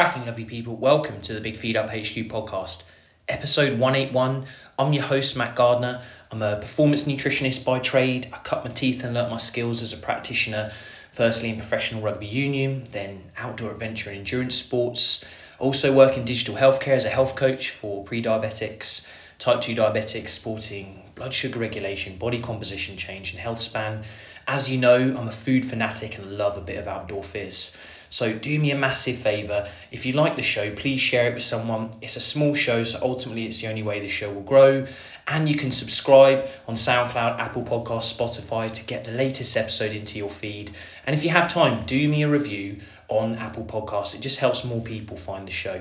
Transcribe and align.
Cracking, 0.00 0.24
lovely 0.24 0.46
people. 0.46 0.76
Welcome 0.76 1.20
to 1.20 1.34
the 1.34 1.42
Big 1.42 1.58
Feed 1.58 1.76
Up 1.76 1.90
HQ 1.90 2.30
podcast, 2.30 2.84
episode 3.28 3.78
181. 3.78 4.46
I'm 4.78 4.94
your 4.94 5.02
host, 5.02 5.36
Matt 5.36 5.54
Gardner. 5.54 6.00
I'm 6.30 6.40
a 6.40 6.56
performance 6.56 7.04
nutritionist 7.04 7.66
by 7.66 7.80
trade. 7.80 8.30
I 8.32 8.38
cut 8.38 8.64
my 8.64 8.70
teeth 8.70 9.04
and 9.04 9.12
learnt 9.12 9.30
my 9.30 9.36
skills 9.36 9.82
as 9.82 9.92
a 9.92 9.98
practitioner, 9.98 10.72
firstly 11.12 11.50
in 11.50 11.56
professional 11.56 12.00
rugby 12.00 12.28
union, 12.28 12.84
then 12.92 13.24
outdoor 13.36 13.72
adventure 13.72 14.08
and 14.08 14.20
endurance 14.20 14.54
sports. 14.54 15.22
Also 15.58 15.92
work 15.92 16.16
in 16.16 16.24
digital 16.24 16.54
healthcare 16.54 16.96
as 16.96 17.04
a 17.04 17.10
health 17.10 17.36
coach 17.36 17.68
for 17.68 18.02
pre 18.02 18.22
diabetics, 18.22 19.04
type 19.38 19.60
2 19.60 19.74
diabetics, 19.74 20.30
sporting 20.30 21.02
blood 21.14 21.34
sugar 21.34 21.58
regulation, 21.58 22.16
body 22.16 22.40
composition 22.40 22.96
change, 22.96 23.32
and 23.32 23.38
health 23.38 23.60
span. 23.60 24.04
As 24.48 24.70
you 24.70 24.78
know, 24.78 24.96
I'm 24.96 25.28
a 25.28 25.32
food 25.32 25.66
fanatic 25.66 26.16
and 26.16 26.38
love 26.38 26.56
a 26.56 26.62
bit 26.62 26.78
of 26.78 26.88
outdoor 26.88 27.22
fizz. 27.22 27.76
So 28.10 28.32
do 28.32 28.58
me 28.58 28.72
a 28.72 28.76
massive 28.76 29.18
favour. 29.18 29.68
If 29.92 30.04
you 30.04 30.12
like 30.14 30.34
the 30.34 30.42
show, 30.42 30.74
please 30.74 31.00
share 31.00 31.30
it 31.30 31.34
with 31.34 31.44
someone. 31.44 31.90
It's 32.02 32.16
a 32.16 32.20
small 32.20 32.54
show, 32.54 32.82
so 32.82 32.98
ultimately 33.00 33.46
it's 33.46 33.60
the 33.60 33.68
only 33.68 33.84
way 33.84 34.00
the 34.00 34.08
show 34.08 34.32
will 34.32 34.42
grow. 34.42 34.86
And 35.28 35.48
you 35.48 35.54
can 35.54 35.70
subscribe 35.70 36.48
on 36.66 36.74
SoundCloud, 36.74 37.38
Apple 37.38 37.62
Podcasts, 37.62 38.12
Spotify 38.12 38.68
to 38.68 38.82
get 38.82 39.04
the 39.04 39.12
latest 39.12 39.56
episode 39.56 39.92
into 39.92 40.18
your 40.18 40.28
feed. 40.28 40.72
And 41.06 41.14
if 41.14 41.22
you 41.22 41.30
have 41.30 41.52
time, 41.52 41.86
do 41.86 42.08
me 42.08 42.24
a 42.24 42.28
review 42.28 42.80
on 43.06 43.36
Apple 43.36 43.64
Podcasts. 43.64 44.16
It 44.16 44.22
just 44.22 44.40
helps 44.40 44.64
more 44.64 44.82
people 44.82 45.16
find 45.16 45.46
the 45.46 45.52
show. 45.52 45.80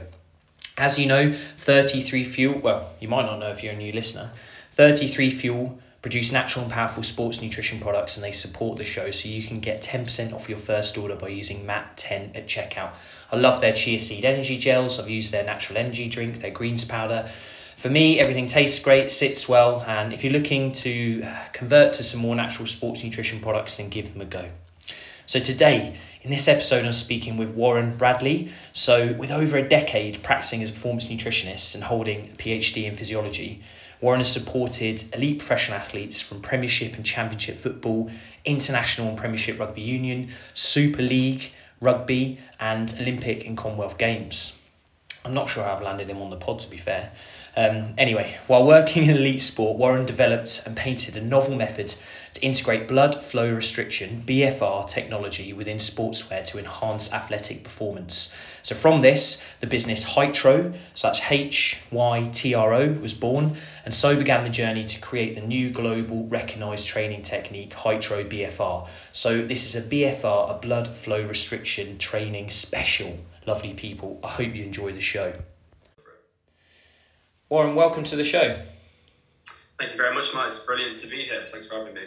As 0.77 0.99
you 0.99 1.07
know, 1.07 1.33
33 1.57 2.23
Fuel, 2.25 2.59
well, 2.59 2.89
you 2.99 3.07
might 3.07 3.25
not 3.25 3.39
know 3.39 3.49
if 3.49 3.63
you're 3.63 3.73
a 3.73 3.77
new 3.77 3.91
listener, 3.91 4.29
33 4.73 5.31
Fuel 5.31 5.79
produce 6.01 6.31
natural 6.31 6.63
and 6.63 6.71
powerful 6.71 7.03
sports 7.03 7.41
nutrition 7.41 7.79
products 7.79 8.15
and 8.15 8.23
they 8.23 8.31
support 8.31 8.77
the 8.77 8.85
show 8.85 9.11
so 9.11 9.27
you 9.27 9.43
can 9.43 9.59
get 9.59 9.81
10% 9.81 10.33
off 10.33 10.47
your 10.47 10.57
first 10.57 10.97
order 10.97 11.15
by 11.15 11.27
using 11.27 11.65
MAT10 11.65 12.37
at 12.37 12.47
checkout. 12.47 12.93
I 13.31 13.35
love 13.35 13.59
their 13.59 13.73
chia 13.73 13.99
seed 13.99 14.23
energy 14.23 14.57
gels. 14.57 14.99
I've 14.99 15.09
used 15.09 15.31
their 15.31 15.43
natural 15.43 15.77
energy 15.77 16.07
drink, 16.07 16.39
their 16.39 16.51
greens 16.51 16.85
powder. 16.85 17.29
For 17.75 17.89
me, 17.89 18.19
everything 18.19 18.47
tastes 18.47 18.79
great, 18.79 19.11
sits 19.11 19.47
well, 19.47 19.83
and 19.87 20.13
if 20.13 20.23
you're 20.23 20.33
looking 20.33 20.73
to 20.73 21.25
convert 21.53 21.93
to 21.93 22.03
some 22.03 22.19
more 22.19 22.35
natural 22.35 22.65
sports 22.65 23.03
nutrition 23.03 23.39
products, 23.39 23.77
then 23.77 23.89
give 23.89 24.11
them 24.11 24.21
a 24.21 24.25
go. 24.25 24.49
So 25.25 25.39
today, 25.39 25.95
in 26.21 26.31
this 26.31 26.47
episode, 26.47 26.85
I'm 26.85 26.91
speaking 26.91 27.37
with 27.37 27.51
Warren 27.51 27.95
Bradley. 27.95 28.51
So, 28.73 29.13
with 29.13 29.31
over 29.31 29.57
a 29.57 29.69
decade 29.69 30.23
practicing 30.23 30.63
as 30.63 30.71
a 30.71 30.73
performance 30.73 31.05
nutritionist 31.05 31.75
and 31.75 31.83
holding 31.83 32.31
a 32.31 32.35
PhD 32.35 32.85
in 32.85 32.95
physiology, 32.97 33.61
Warren 34.01 34.21
has 34.21 34.31
supported 34.31 35.03
elite 35.13 35.39
professional 35.39 35.77
athletes 35.77 36.21
from 36.21 36.41
Premiership 36.41 36.95
and 36.95 37.05
Championship 37.05 37.59
football, 37.59 38.09
International 38.45 39.09
and 39.09 39.17
Premiership 39.17 39.59
Rugby 39.59 39.81
Union, 39.81 40.29
Super 40.53 41.01
League, 41.01 41.51
Rugby, 41.81 42.39
and 42.59 42.93
Olympic 42.99 43.45
and 43.45 43.57
Commonwealth 43.57 43.97
Games. 43.97 44.57
I'm 45.25 45.33
not 45.33 45.49
sure 45.49 45.63
how 45.65 45.73
I've 45.73 45.81
landed 45.81 46.09
him 46.09 46.21
on 46.21 46.29
the 46.29 46.37
pod, 46.37 46.59
to 46.59 46.69
be 46.69 46.77
fair. 46.77 47.11
Um, 47.57 47.95
anyway, 47.97 48.37
while 48.47 48.65
working 48.65 49.03
in 49.03 49.17
elite 49.17 49.41
sport, 49.41 49.77
Warren 49.77 50.05
developed 50.05 50.63
and 50.65 50.77
painted 50.77 51.17
a 51.17 51.21
novel 51.21 51.55
method 51.55 51.93
to 52.39 52.45
integrate 52.45 52.87
blood 52.87 53.21
flow 53.21 53.51
restriction 53.53 54.23
BFR 54.25 54.87
technology 54.87 55.53
within 55.53 55.77
sportswear 55.77 56.45
to 56.45 56.57
enhance 56.57 57.11
athletic 57.11 57.63
performance. 57.63 58.33
So 58.63 58.75
from 58.75 59.01
this, 59.01 59.43
the 59.59 59.67
business 59.67 60.05
Hytro, 60.05 60.77
such 60.93 61.29
H 61.29 61.79
Y 61.91 62.29
T 62.33 62.53
R 62.53 62.73
O, 62.73 62.87
was 62.93 63.13
born, 63.13 63.57
and 63.83 63.93
so 63.93 64.15
began 64.15 64.43
the 64.43 64.49
journey 64.49 64.83
to 64.85 65.01
create 65.01 65.35
the 65.35 65.41
new 65.41 65.69
global 65.69 66.27
recognized 66.27 66.87
training 66.87 67.23
technique 67.23 67.71
Hytro 67.71 68.27
BFR. 68.29 68.87
So 69.11 69.45
this 69.45 69.65
is 69.65 69.75
a 69.75 69.81
BFR, 69.87 70.55
a 70.55 70.59
blood 70.59 70.87
flow 70.87 71.21
restriction 71.23 71.97
training 71.97 72.49
special. 72.51 73.17
Lovely 73.45 73.73
people, 73.73 74.19
I 74.23 74.29
hope 74.29 74.55
you 74.55 74.63
enjoy 74.63 74.93
the 74.93 75.01
show. 75.01 75.33
Warren, 77.49 77.75
welcome 77.75 78.03
to 78.05 78.15
the 78.15 78.23
show. 78.23 78.57
Thank 79.79 79.91
you 79.91 79.97
very 79.97 80.13
much, 80.13 80.33
Matt. 80.33 80.47
It's 80.47 80.59
brilliant 80.59 80.97
to 80.97 81.07
be 81.07 81.23
here. 81.23 81.43
Thanks 81.47 81.67
for 81.67 81.77
having 81.77 81.95
me. 81.95 82.01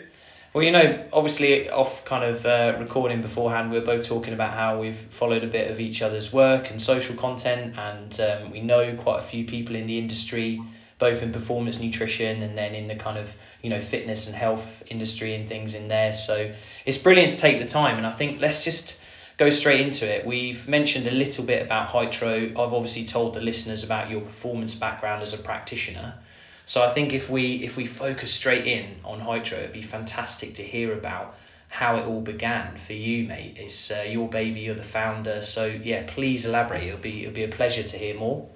Well, 0.53 0.65
you 0.65 0.71
know, 0.71 1.07
obviously 1.15 1.71
off 1.71 2.05
kind 2.05 2.25
of 2.25 2.45
uh, 2.45 2.77
recording 2.79 3.23
beforehand, 3.23 3.71
we 3.71 3.79
are 3.79 3.85
both 3.85 4.07
talking 4.07 4.35
about 4.35 4.53
how 4.53 4.79
we've 4.79 4.99
followed 4.99 5.45
a 5.45 5.47
bit 5.47 5.71
of 5.71 5.81
each 5.81 6.03
other's 6.03 6.31
work 6.31 6.71
and 6.71 6.81
social 6.81 7.17
content, 7.17 7.79
and 7.79 8.21
um, 8.21 8.51
we 8.51 8.61
know 8.61 8.95
quite 8.95 9.21
a 9.21 9.23
few 9.23 9.47
people 9.47 9.77
in 9.77 9.87
the 9.87 9.99
industry, 9.99 10.63
both 10.99 11.23
in 11.23 11.33
performance 11.33 11.81
nutrition 11.81 12.43
and 12.43 12.59
then 12.59 12.75
in 12.75 12.87
the 12.87 12.95
kind 12.95 13.17
of 13.17 13.35
you 13.63 13.71
know 13.71 13.81
fitness 13.81 14.27
and 14.27 14.37
health 14.37 14.83
industry 14.89 15.35
and 15.35 15.49
things 15.49 15.73
in 15.73 15.89
there. 15.89 16.13
So 16.13 16.53
it's 16.85 16.99
brilliant 16.99 17.33
to 17.33 17.39
take 17.39 17.59
the 17.59 17.67
time, 17.67 17.97
and 17.97 18.07
I 18.07 18.11
think 18.11 18.43
let's 18.43 18.63
just 18.63 18.99
go 19.39 19.49
straight 19.49 19.81
into 19.81 20.07
it. 20.07 20.27
We've 20.27 20.69
mentioned 20.69 21.07
a 21.07 21.13
little 21.13 21.45
bit 21.45 21.63
about 21.63 21.89
Hytro. 21.89 22.51
I've 22.51 22.75
obviously 22.75 23.07
told 23.07 23.33
the 23.33 23.41
listeners 23.41 23.85
about 23.85 24.11
your 24.11 24.21
performance 24.21 24.75
background 24.75 25.23
as 25.23 25.33
a 25.33 25.39
practitioner. 25.39 26.19
So 26.67 26.83
I 26.83 26.91
think 26.91 27.13
if 27.13 27.29
we 27.29 27.65
if 27.65 27.77
we 27.77 27.87
focus 27.87 28.33
straight 28.33 28.67
in 28.67 28.97
on 29.05 29.21
Hytro, 29.21 29.59
it'd 29.59 29.73
be 29.73 29.83
fantastic 29.83 30.55
to 30.55 30.63
hear 30.63 30.93
about 30.93 31.35
how 31.69 31.97
it 31.97 32.05
all 32.05 32.21
began 32.21 32.77
for 32.77 32.93
you, 32.93 33.27
mate. 33.27 33.57
It's 33.59 33.91
uh, 33.91 34.05
your 34.07 34.29
baby, 34.29 34.61
you're 34.61 34.75
the 34.75 34.83
founder. 34.83 35.43
So 35.43 35.67
yeah, 35.67 36.05
please 36.07 36.45
elaborate. 36.47 36.85
It'll 36.85 36.99
be 36.99 37.23
it'll 37.23 37.35
be 37.35 37.45
a 37.45 37.49
pleasure 37.49 37.83
to 37.83 37.97
hear 37.97 38.15
more. 38.15 38.49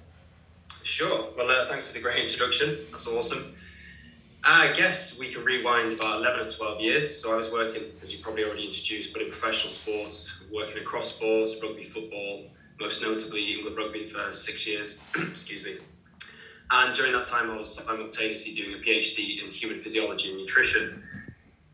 Sure. 0.83 1.31
Well, 1.37 1.51
uh, 1.51 1.67
thanks 1.67 1.89
for 1.89 1.95
the 1.95 2.01
great 2.01 2.21
introduction. 2.21 2.79
That's 2.93 3.09
awesome. 3.09 3.55
I 4.45 4.71
guess 4.73 5.19
we 5.19 5.33
can 5.33 5.43
rewind 5.43 5.93
about 5.93 6.21
11 6.21 6.41
or 6.41 6.49
12 6.49 6.81
years. 6.81 7.21
So 7.21 7.33
I 7.33 7.37
was 7.37 7.51
working, 7.51 7.83
as 8.01 8.13
you 8.13 8.23
probably 8.23 8.45
already 8.45 8.67
introduced, 8.67 9.13
but 9.13 9.23
in 9.23 9.31
professional 9.31 9.73
sports, 9.73 10.45
working 10.53 10.79
across 10.79 11.13
sports, 11.13 11.57
rugby, 11.61 11.83
football, 11.83 12.45
most 12.79 13.03
notably 13.03 13.53
England 13.55 13.77
rugby 13.77 14.09
for 14.09 14.31
six 14.31 14.65
years. 14.65 15.01
Excuse 15.17 15.65
me. 15.65 15.79
And 16.71 16.95
during 16.95 17.13
that 17.13 17.27
time, 17.27 17.51
I 17.51 17.57
was 17.57 17.75
simultaneously 17.75 18.55
doing 18.55 18.75
a 18.75 18.79
PhD 18.79 19.43
in 19.43 19.51
human 19.51 19.81
physiology 19.81 20.31
and 20.31 20.39
nutrition. 20.39 21.03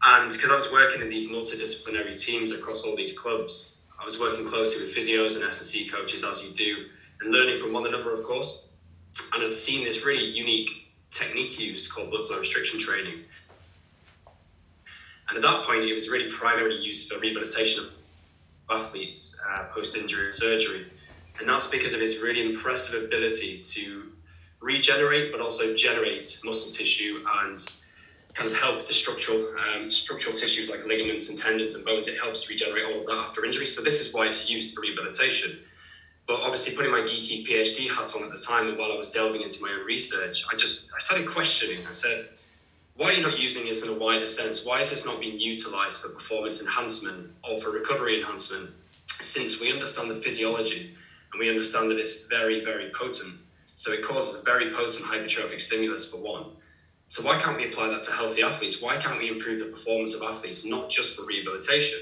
And 0.02 0.30
because 0.30 0.50
I 0.50 0.54
was 0.54 0.70
working 0.70 1.00
in 1.00 1.08
these 1.08 1.28
multidisciplinary 1.28 2.20
teams 2.20 2.52
across 2.52 2.82
all 2.84 2.96
these 2.96 3.16
clubs, 3.16 3.78
I 4.00 4.04
was 4.04 4.18
working 4.18 4.46
closely 4.46 4.84
with 4.84 4.94
physios 4.94 5.36
and 5.36 5.44
S&C 5.44 5.88
coaches, 5.88 6.24
as 6.24 6.42
you 6.42 6.50
do, 6.50 6.86
and 7.20 7.32
learning 7.32 7.60
from 7.60 7.72
one 7.72 7.86
another, 7.86 8.12
of 8.12 8.24
course. 8.24 8.66
And 9.32 9.42
I'd 9.42 9.52
seen 9.52 9.84
this 9.84 10.04
really 10.04 10.24
unique 10.24 10.70
technique 11.10 11.58
used 11.58 11.90
called 11.90 12.10
blood 12.10 12.26
flow 12.26 12.38
restriction 12.38 12.80
training. 12.80 13.20
And 15.28 15.36
at 15.36 15.42
that 15.42 15.64
point, 15.64 15.84
it 15.84 15.94
was 15.94 16.08
really 16.08 16.30
primarily 16.30 16.82
used 16.82 17.10
for 17.10 17.18
rehabilitation 17.18 17.84
of 17.84 17.90
athletes 18.70 19.40
uh, 19.48 19.64
post 19.72 19.96
injury 19.96 20.24
and 20.24 20.34
surgery. 20.34 20.86
And 21.38 21.48
that's 21.48 21.68
because 21.68 21.94
of 21.94 22.02
its 22.02 22.18
really 22.18 22.44
impressive 22.44 23.04
ability 23.04 23.60
to 23.60 24.12
regenerate, 24.62 25.32
but 25.32 25.40
also 25.40 25.74
generate 25.74 26.38
muscle 26.44 26.70
tissue 26.70 27.24
and 27.42 27.58
kind 28.34 28.50
of 28.50 28.56
help 28.56 28.86
the 28.86 28.92
structural 28.92 29.54
um, 29.58 29.90
structural 29.90 30.34
tissues 30.34 30.70
like 30.70 30.86
ligaments 30.86 31.28
and 31.28 31.38
tendons 31.38 31.74
and 31.74 31.84
bones. 31.84 32.08
It 32.08 32.18
helps 32.18 32.48
regenerate 32.48 32.84
all 32.86 33.00
of 33.00 33.06
that 33.06 33.16
after 33.16 33.44
injury. 33.44 33.66
So 33.66 33.82
this 33.82 34.00
is 34.00 34.14
why 34.14 34.28
it's 34.28 34.48
used 34.48 34.74
for 34.74 34.80
rehabilitation. 34.80 35.58
But 36.26 36.40
obviously, 36.40 36.76
putting 36.76 36.92
my 36.92 37.00
geeky 37.00 37.46
PhD 37.46 37.90
hat 37.90 38.14
on 38.16 38.22
at 38.22 38.30
the 38.30 38.38
time, 38.38 38.68
and 38.68 38.78
while 38.78 38.92
I 38.92 38.96
was 38.96 39.10
delving 39.10 39.42
into 39.42 39.60
my 39.60 39.70
own 39.72 39.84
research, 39.84 40.44
I 40.50 40.56
just 40.56 40.92
I 40.94 41.00
started 41.00 41.28
questioning. 41.28 41.84
I 41.86 41.90
said, 41.90 42.28
why 42.94 43.08
are 43.08 43.12
you 43.14 43.22
not 43.22 43.38
using 43.38 43.66
this 43.66 43.84
in 43.84 43.92
a 43.92 43.98
wider 43.98 44.26
sense? 44.26 44.64
Why 44.64 44.80
is 44.80 44.90
this 44.90 45.04
not 45.04 45.18
being 45.18 45.40
utilized 45.40 46.00
for 46.00 46.10
performance 46.10 46.60
enhancement 46.60 47.32
or 47.42 47.60
for 47.60 47.70
recovery 47.70 48.20
enhancement? 48.20 48.70
Since 49.20 49.60
we 49.60 49.72
understand 49.72 50.10
the 50.10 50.20
physiology 50.20 50.94
and 51.32 51.40
we 51.40 51.48
understand 51.48 51.90
that 51.90 51.98
it's 51.98 52.26
very, 52.26 52.62
very 52.64 52.90
potent. 52.90 53.34
So 53.74 53.92
it 53.92 54.04
causes 54.04 54.40
a 54.40 54.44
very 54.44 54.70
potent 54.70 55.04
hypertrophic 55.04 55.60
stimulus 55.60 56.08
for 56.08 56.18
one. 56.18 56.46
So 57.08 57.22
why 57.22 57.38
can't 57.38 57.56
we 57.58 57.68
apply 57.68 57.88
that 57.88 58.02
to 58.04 58.12
healthy 58.12 58.42
athletes? 58.42 58.80
Why 58.80 58.96
can't 58.96 59.18
we 59.18 59.28
improve 59.28 59.58
the 59.58 59.66
performance 59.66 60.14
of 60.14 60.22
athletes, 60.22 60.64
not 60.64 60.88
just 60.88 61.14
for 61.14 61.24
rehabilitation? 61.24 61.98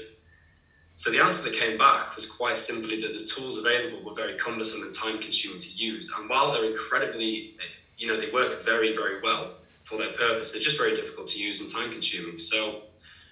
So 0.95 1.09
the 1.09 1.19
answer 1.19 1.49
that 1.49 1.59
came 1.59 1.77
back 1.77 2.15
was 2.15 2.29
quite 2.29 2.57
simply 2.57 3.01
that 3.01 3.17
the 3.17 3.25
tools 3.25 3.57
available 3.57 4.03
were 4.03 4.13
very 4.13 4.37
cumbersome 4.37 4.83
and 4.83 4.93
time 4.93 5.19
consuming 5.19 5.59
to 5.59 5.69
use. 5.71 6.13
And 6.17 6.29
while 6.29 6.51
they're 6.51 6.69
incredibly, 6.69 7.57
you 7.97 8.07
know, 8.07 8.19
they 8.19 8.29
work 8.29 8.63
very, 8.63 8.95
very 8.95 9.21
well 9.21 9.55
for 9.83 9.97
their 9.97 10.13
purpose, 10.13 10.51
they're 10.51 10.61
just 10.61 10.77
very 10.77 10.95
difficult 10.95 11.27
to 11.27 11.39
use 11.39 11.59
and 11.59 11.69
time 11.69 11.91
consuming. 11.91 12.37
So 12.37 12.83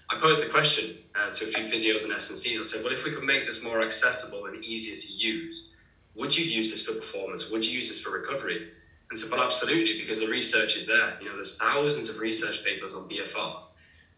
I 0.10 0.20
posed 0.20 0.44
the 0.44 0.50
question 0.50 0.98
uh, 1.16 1.30
to 1.30 1.46
a 1.46 1.48
few 1.48 1.64
physios 1.66 2.04
and 2.04 2.14
S&Cs. 2.14 2.60
I 2.60 2.64
said, 2.64 2.84
well, 2.84 2.94
if 2.94 3.04
we 3.04 3.12
could 3.12 3.24
make 3.24 3.46
this 3.46 3.64
more 3.64 3.82
accessible 3.82 4.48
and 4.48 4.64
easier 4.66 4.96
to 4.96 5.14
use, 5.14 5.72
would 6.16 6.36
you 6.36 6.44
use 6.44 6.72
this 6.72 6.86
for 6.86 6.94
performance? 6.94 7.50
Would 7.50 7.66
you 7.66 7.74
use 7.74 7.90
this 7.90 8.02
for 8.02 8.12
recovery? 8.12 8.72
And 9.10 9.18
so, 9.18 9.28
well, 9.30 9.42
absolutely, 9.42 10.00
because 10.00 10.20
the 10.20 10.28
research 10.28 10.76
is 10.76 10.86
there. 10.86 11.18
You 11.20 11.30
know, 11.30 11.36
there's 11.36 11.58
thousands 11.58 12.10
of 12.10 12.20
research 12.20 12.64
papers 12.64 12.94
on 12.94 13.10
BFR, 13.10 13.62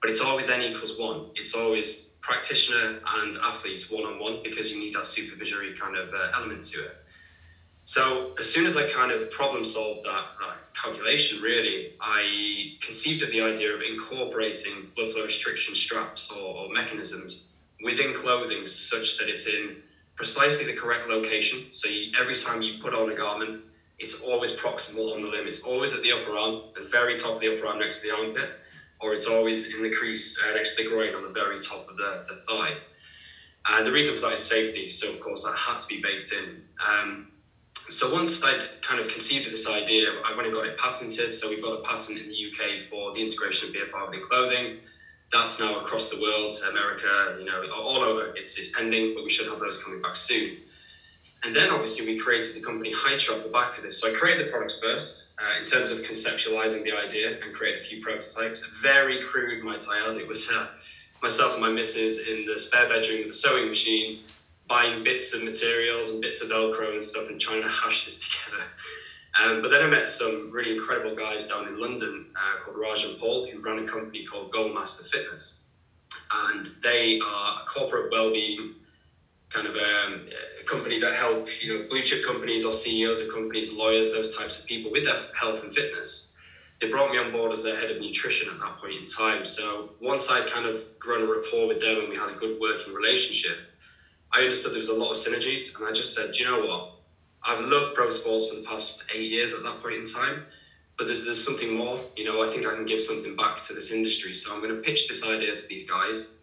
but 0.02 0.10
it's 0.10 0.22
always 0.22 0.50
N 0.50 0.62
equals 0.62 0.98
one. 0.98 1.28
It's 1.36 1.54
always 1.54 2.12
practitioner 2.22 3.00
and 3.16 3.36
athletes 3.38 3.90
one 3.90 4.06
on 4.06 4.20
one 4.20 4.42
because 4.44 4.72
you 4.72 4.80
need 4.80 4.94
that 4.94 5.06
supervisory 5.06 5.76
kind 5.76 5.96
of 5.96 6.14
uh, 6.14 6.32
element 6.36 6.64
to 6.64 6.84
it. 6.84 6.98
So 7.84 8.34
as 8.38 8.48
soon 8.48 8.66
as 8.68 8.78
I 8.78 8.88
kind 8.88 9.12
of 9.12 9.30
problem 9.32 9.66
solved 9.66 10.06
that, 10.06 10.26
that 10.40 10.58
calculation, 10.76 11.42
really, 11.42 11.94
I 12.00 12.74
conceived 12.80 13.24
of 13.24 13.32
the 13.32 13.42
idea 13.42 13.74
of 13.74 13.82
incorporating 13.82 14.88
blood 14.96 15.12
flow 15.14 15.24
restriction 15.24 15.74
straps 15.74 16.32
or, 16.32 16.56
or 16.56 16.72
mechanisms 16.72 17.46
within 17.84 18.14
clothing 18.14 18.68
such 18.68 19.18
that 19.18 19.30
it's 19.30 19.48
in 19.48 19.82
precisely 20.22 20.72
the 20.72 20.80
correct 20.80 21.10
location. 21.10 21.66
So 21.72 21.90
you, 21.90 22.12
every 22.16 22.36
time 22.36 22.62
you 22.62 22.78
put 22.80 22.94
on 22.94 23.12
a 23.12 23.16
garment, 23.16 23.64
it's 23.98 24.22
always 24.22 24.52
proximal 24.52 25.16
on 25.16 25.24
the 25.24 25.28
limb. 25.28 25.48
It's 25.48 25.64
always 25.64 25.96
at 25.96 26.04
the 26.04 26.12
upper 26.12 26.38
arm, 26.38 26.62
the 26.76 26.84
very 26.84 27.18
top 27.18 27.34
of 27.34 27.40
the 27.40 27.52
upper 27.52 27.66
arm 27.66 27.80
next 27.80 28.02
to 28.02 28.08
the 28.08 28.16
armpit, 28.16 28.52
or 29.00 29.16
it's 29.16 29.26
always 29.26 29.74
in 29.74 29.82
the 29.82 29.90
crease 29.90 30.38
uh, 30.38 30.54
next 30.54 30.76
to 30.76 30.84
the 30.84 30.90
groin 30.90 31.16
on 31.16 31.24
the 31.24 31.30
very 31.30 31.58
top 31.58 31.90
of 31.90 31.98
the, 31.98 32.24
the 32.30 32.36
thigh. 32.48 32.78
And 33.66 33.84
the 33.84 33.92
reason 33.92 34.14
for 34.14 34.22
that 34.22 34.34
is 34.34 34.44
safety. 34.44 34.92
So 34.92 35.10
of 35.10 35.20
course 35.20 35.44
that 35.44 35.56
had 35.56 35.80
to 35.80 35.88
be 35.88 36.04
baked 36.04 36.32
in. 36.34 36.64
Um, 36.88 37.32
so 37.90 38.14
once 38.14 38.44
I'd 38.44 38.64
kind 38.84 39.02
of 39.02 39.08
conceived 39.08 39.48
of 39.48 39.52
this 39.52 39.68
idea, 39.68 40.06
I 40.24 40.36
went 40.36 40.46
and 40.46 40.56
got 40.56 40.68
it 40.68 40.78
patented. 40.78 41.34
So 41.34 41.50
we've 41.50 41.64
got 41.64 41.80
a 41.80 41.82
patent 41.82 42.20
in 42.20 42.30
the 42.30 42.52
UK 42.52 42.82
for 42.82 43.12
the 43.12 43.24
integration 43.24 43.70
of 43.70 43.74
BFR 43.74 44.06
within 44.06 44.22
clothing. 44.22 44.78
That's 45.32 45.60
now 45.60 45.80
across 45.80 46.10
the 46.10 46.20
world, 46.20 46.56
America, 46.70 47.36
you 47.40 47.46
know, 47.46 47.64
all 47.74 48.04
over. 48.04 48.34
It's, 48.36 48.58
it's 48.58 48.70
pending, 48.70 49.14
but 49.16 49.24
we 49.24 49.30
should 49.30 49.48
have 49.48 49.60
those 49.60 49.82
coming 49.82 50.02
back 50.02 50.16
soon. 50.16 50.58
And 51.44 51.56
then 51.56 51.72
obviously 51.72 52.06
we 52.06 52.18
created 52.18 52.56
the 52.56 52.60
company 52.60 52.94
Hytro 52.94 53.36
off 53.36 53.44
the 53.44 53.50
back 53.50 53.78
of 53.78 53.84
this. 53.84 54.00
So 54.00 54.10
I 54.10 54.14
created 54.14 54.46
the 54.46 54.50
products 54.50 54.80
first 54.80 55.24
uh, 55.40 55.58
in 55.58 55.66
terms 55.66 55.90
of 55.90 56.02
conceptualizing 56.02 56.84
the 56.84 56.92
idea 56.92 57.38
and 57.42 57.54
created 57.54 57.82
a 57.82 57.84
few 57.84 58.00
prototypes. 58.02 58.64
Very 58.82 59.22
crude, 59.22 59.64
might 59.64 59.84
I 59.90 60.08
add. 60.08 60.18
It 60.18 60.28
was 60.28 60.50
uh, 60.50 60.68
myself 61.22 61.54
and 61.54 61.62
my 61.62 61.72
missus 61.72 62.20
in 62.20 62.46
the 62.46 62.58
spare 62.60 62.88
bedroom 62.88 63.22
with 63.22 63.32
a 63.32 63.34
sewing 63.34 63.70
machine, 63.70 64.20
buying 64.68 65.04
bits 65.04 65.34
of 65.34 65.44
materials 65.44 66.12
and 66.12 66.22
bits 66.22 66.42
of 66.42 66.50
Velcro 66.50 66.94
and 66.94 67.04
stuff 67.04 67.28
and 67.30 67.40
trying 67.40 67.62
to 67.62 67.68
hash 67.68 68.06
this 68.06 68.20
together. 68.30 68.64
Um, 69.40 69.62
but 69.62 69.70
then 69.70 69.82
I 69.82 69.88
met 69.88 70.08
some 70.08 70.52
really 70.52 70.72
incredible 70.72 71.16
guys 71.16 71.48
down 71.48 71.68
in 71.68 71.80
London 71.80 72.28
uh, 72.36 72.64
called 72.64 72.78
Raj 72.78 73.06
and 73.06 73.18
Paul 73.20 73.48
who 73.48 73.60
ran 73.60 73.80
a 73.80 73.88
company 73.88 74.26
called 74.26 74.52
Goalmaster 74.52 75.08
Fitness. 75.08 75.62
And 76.34 76.66
they 76.82 77.20
are 77.26 77.64
a 77.64 77.66
corporate 77.66 78.12
well-being 78.12 78.76
kind 79.50 79.68
of 79.68 79.76
um, 79.76 80.28
a 80.60 80.64
company 80.64 81.00
that 81.00 81.14
help 81.14 81.48
you 81.62 81.74
know 81.74 81.86
blue 81.90 82.04
chip 82.04 82.26
companies 82.26 82.66
or 82.66 82.74
CEOs 82.74 83.22
of 83.22 83.32
companies, 83.32 83.72
lawyers, 83.72 84.12
those 84.12 84.36
types 84.36 84.60
of 84.60 84.66
people 84.66 84.92
with 84.92 85.06
their 85.06 85.18
health 85.34 85.64
and 85.64 85.74
fitness 85.74 86.32
they 86.82 86.90
brought 86.90 87.12
me 87.12 87.18
on 87.18 87.32
board 87.32 87.52
as 87.52 87.62
their 87.62 87.78
head 87.78 87.92
of 87.92 88.02
nutrition 88.02 88.50
at 88.50 88.60
that 88.60 88.80
point 88.80 88.96
in 89.00 89.06
time. 89.06 89.46
So 89.46 89.90
once 90.00 90.30
I'd 90.30 90.48
kind 90.48 90.66
of 90.66 90.82
grown 90.98 91.22
a 91.22 91.26
rapport 91.26 91.68
with 91.68 91.80
them 91.80 92.00
and 92.00 92.10
we 92.10 92.16
had 92.16 92.30
a 92.30 92.34
good 92.34 92.60
working 92.60 92.92
relationship, 92.92 93.58
I 94.34 94.42
understood 94.42 94.72
there 94.72 94.80
was 94.80 94.90
a 94.90 94.96
lot 94.96 95.12
of 95.12 95.18
synergies. 95.18 95.78
And 95.78 95.88
I 95.88 95.92
just 95.92 96.16
said, 96.16 96.34
do 96.34 96.44
you 96.44 96.50
know 96.50 96.66
what? 96.66 97.01
I've 97.44 97.60
loved 97.60 97.96
pro 97.96 98.10
sports 98.10 98.48
for 98.48 98.56
the 98.56 98.62
past 98.62 99.04
eight 99.14 99.30
years 99.30 99.54
at 99.54 99.64
that 99.64 99.82
point 99.82 99.96
in 99.96 100.06
time, 100.06 100.42
but 100.98 101.08
there's, 101.08 101.24
there's 101.24 101.44
something 101.44 101.74
more. 101.74 102.00
You 102.16 102.26
know, 102.26 102.42
I 102.42 102.48
think 102.48 102.66
I 102.66 102.74
can 102.74 102.86
give 102.86 103.02
something 103.02 103.36
back 103.36 103.64
to 103.64 103.74
this 103.74 103.92
industry. 103.92 104.34
So 104.34 104.54
I'm 104.54 104.62
going 104.62 104.74
to 104.74 104.82
pitch 104.82 105.08
this 105.08 105.24
idea 105.26 105.56
to 105.56 105.68
these 105.68 105.90
guys, 105.90 106.34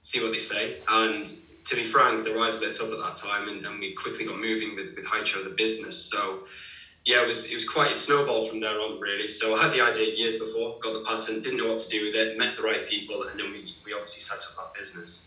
see 0.00 0.20
what 0.20 0.32
they 0.32 0.38
say. 0.38 0.78
And 0.88 1.30
to 1.64 1.76
be 1.76 1.84
frank, 1.84 2.24
their 2.24 2.38
eyes 2.40 2.60
lit 2.60 2.80
up 2.80 2.90
at 2.90 2.98
that 2.98 3.14
time 3.16 3.48
and, 3.48 3.64
and 3.64 3.78
we 3.78 3.92
quickly 3.92 4.24
got 4.24 4.38
moving 4.38 4.74
with, 4.74 4.94
with 4.96 5.04
Hytro, 5.04 5.44
the 5.44 5.50
business. 5.50 5.96
So 5.96 6.40
yeah, 7.04 7.22
it 7.22 7.26
was 7.26 7.46
it 7.46 7.54
was 7.54 7.66
quite 7.66 7.90
it 7.90 7.98
snowballed 7.98 8.48
from 8.48 8.60
there 8.60 8.78
on 8.80 9.00
really. 9.00 9.28
So 9.28 9.54
I 9.54 9.62
had 9.62 9.72
the 9.72 9.80
idea 9.80 10.14
years 10.14 10.38
before, 10.38 10.78
got 10.82 10.92
the 10.92 11.02
patent, 11.06 11.42
didn't 11.42 11.58
know 11.58 11.68
what 11.68 11.78
to 11.78 11.88
do 11.88 12.04
with 12.04 12.14
it, 12.14 12.36
met 12.36 12.54
the 12.54 12.62
right 12.62 12.86
people, 12.86 13.22
and 13.22 13.40
then 13.40 13.50
we, 13.50 13.74
we 13.86 13.94
obviously 13.94 14.20
set 14.20 14.38
up 14.38 14.56
that 14.56 14.78
business. 14.78 15.26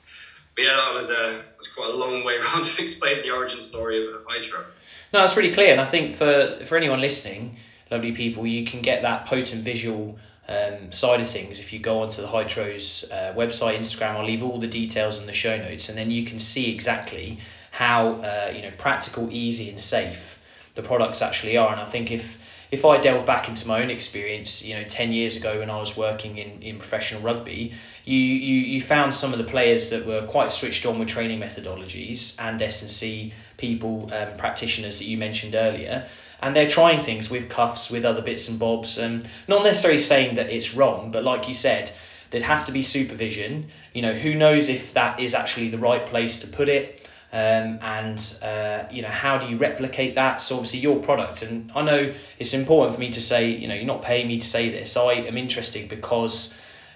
But 0.55 0.65
yeah, 0.65 0.75
that 0.75 0.93
was 0.93 1.09
a 1.09 1.41
was 1.57 1.67
quite 1.67 1.89
a 1.89 1.95
long 1.95 2.23
way 2.23 2.37
around 2.41 2.65
to 2.65 2.81
explain 2.81 3.23
the 3.23 3.31
origin 3.31 3.61
story 3.61 4.05
of, 4.05 4.13
of 4.13 4.23
Hytro. 4.25 4.65
No, 5.13 5.23
it's 5.25 5.35
really 5.35 5.51
clear, 5.51 5.71
and 5.73 5.81
I 5.81 5.85
think 5.85 6.15
for 6.15 6.59
for 6.65 6.77
anyone 6.77 7.01
listening, 7.01 7.57
lovely 7.89 8.13
people, 8.13 8.47
you 8.47 8.63
can 8.63 8.81
get 8.81 9.01
that 9.01 9.25
potent 9.25 9.63
visual 9.63 10.17
um, 10.47 10.91
side 10.91 11.19
of 11.19 11.27
things 11.29 11.59
if 11.59 11.73
you 11.73 11.79
go 11.79 11.99
onto 11.99 12.21
the 12.21 12.27
Hytro's 12.27 13.05
uh, 13.11 13.33
website, 13.35 13.77
Instagram. 13.77 14.15
I'll 14.15 14.25
leave 14.25 14.43
all 14.43 14.59
the 14.59 14.67
details 14.67 15.19
in 15.19 15.25
the 15.25 15.33
show 15.33 15.57
notes, 15.57 15.89
and 15.89 15.97
then 15.97 16.11
you 16.11 16.23
can 16.23 16.39
see 16.39 16.73
exactly 16.73 17.39
how 17.71 18.21
uh, 18.21 18.53
you 18.55 18.61
know 18.61 18.71
practical, 18.77 19.29
easy, 19.31 19.69
and 19.69 19.79
safe 19.79 20.37
the 20.75 20.81
products 20.81 21.21
actually 21.21 21.57
are. 21.57 21.71
And 21.71 21.81
I 21.81 21.85
think 21.85 22.11
if 22.11 22.37
if 22.71 22.85
I 22.85 22.97
delve 22.97 23.25
back 23.25 23.49
into 23.49 23.67
my 23.67 23.83
own 23.83 23.89
experience, 23.89 24.63
you 24.63 24.75
know, 24.75 24.85
10 24.85 25.11
years 25.11 25.35
ago 25.35 25.59
when 25.59 25.69
I 25.69 25.77
was 25.77 25.97
working 25.97 26.37
in, 26.37 26.63
in 26.63 26.77
professional 26.77 27.21
rugby, 27.21 27.73
you, 28.05 28.17
you, 28.17 28.55
you 28.61 28.81
found 28.81 29.13
some 29.13 29.33
of 29.33 29.39
the 29.39 29.43
players 29.43 29.89
that 29.89 30.05
were 30.05 30.25
quite 30.25 30.53
switched 30.53 30.85
on 30.85 30.97
with 30.97 31.09
training 31.09 31.41
methodologies 31.41 32.33
and 32.39 32.61
S&C 32.61 33.33
people, 33.57 34.09
um, 34.13 34.37
practitioners 34.37 34.99
that 34.99 35.05
you 35.05 35.17
mentioned 35.17 35.53
earlier. 35.53 36.07
And 36.39 36.55
they're 36.55 36.65
trying 36.65 37.01
things 37.01 37.29
with 37.29 37.49
cuffs, 37.49 37.91
with 37.91 38.05
other 38.05 38.21
bits 38.21 38.47
and 38.47 38.57
bobs, 38.57 38.97
and 38.97 39.27
not 39.49 39.63
necessarily 39.63 39.99
saying 39.99 40.35
that 40.35 40.49
it's 40.49 40.73
wrong, 40.73 41.11
but 41.11 41.25
like 41.25 41.49
you 41.49 41.53
said, 41.53 41.91
there'd 42.29 42.43
have 42.43 42.65
to 42.67 42.71
be 42.71 42.81
supervision. 42.83 43.67
You 43.93 44.01
know, 44.01 44.13
who 44.13 44.33
knows 44.33 44.69
if 44.69 44.93
that 44.93 45.19
is 45.19 45.35
actually 45.35 45.69
the 45.69 45.77
right 45.77 46.05
place 46.05 46.39
to 46.39 46.47
put 46.47 46.69
it 46.69 47.05
um, 47.33 47.79
and 47.81 48.37
uh, 48.41 48.83
you 48.91 49.01
know 49.01 49.07
how 49.07 49.37
do 49.37 49.47
you 49.47 49.57
replicate 49.57 50.15
that? 50.15 50.41
So 50.41 50.55
obviously 50.55 50.79
your 50.79 50.99
product 50.99 51.41
and 51.43 51.71
i 51.73 51.81
know 51.81 52.13
it's 52.37 52.53
important 52.53 52.95
for 52.95 52.99
me 52.99 53.11
to 53.11 53.21
say 53.21 53.49
you 53.49 53.67
know 53.67 53.75
you're 53.75 53.85
not 53.85 54.01
paying 54.01 54.27
me 54.27 54.39
to 54.39 54.47
say 54.47 54.69
this. 54.69 54.97
I 54.97 55.13
am 55.13 55.37
interested 55.37 55.87
because 55.87 56.53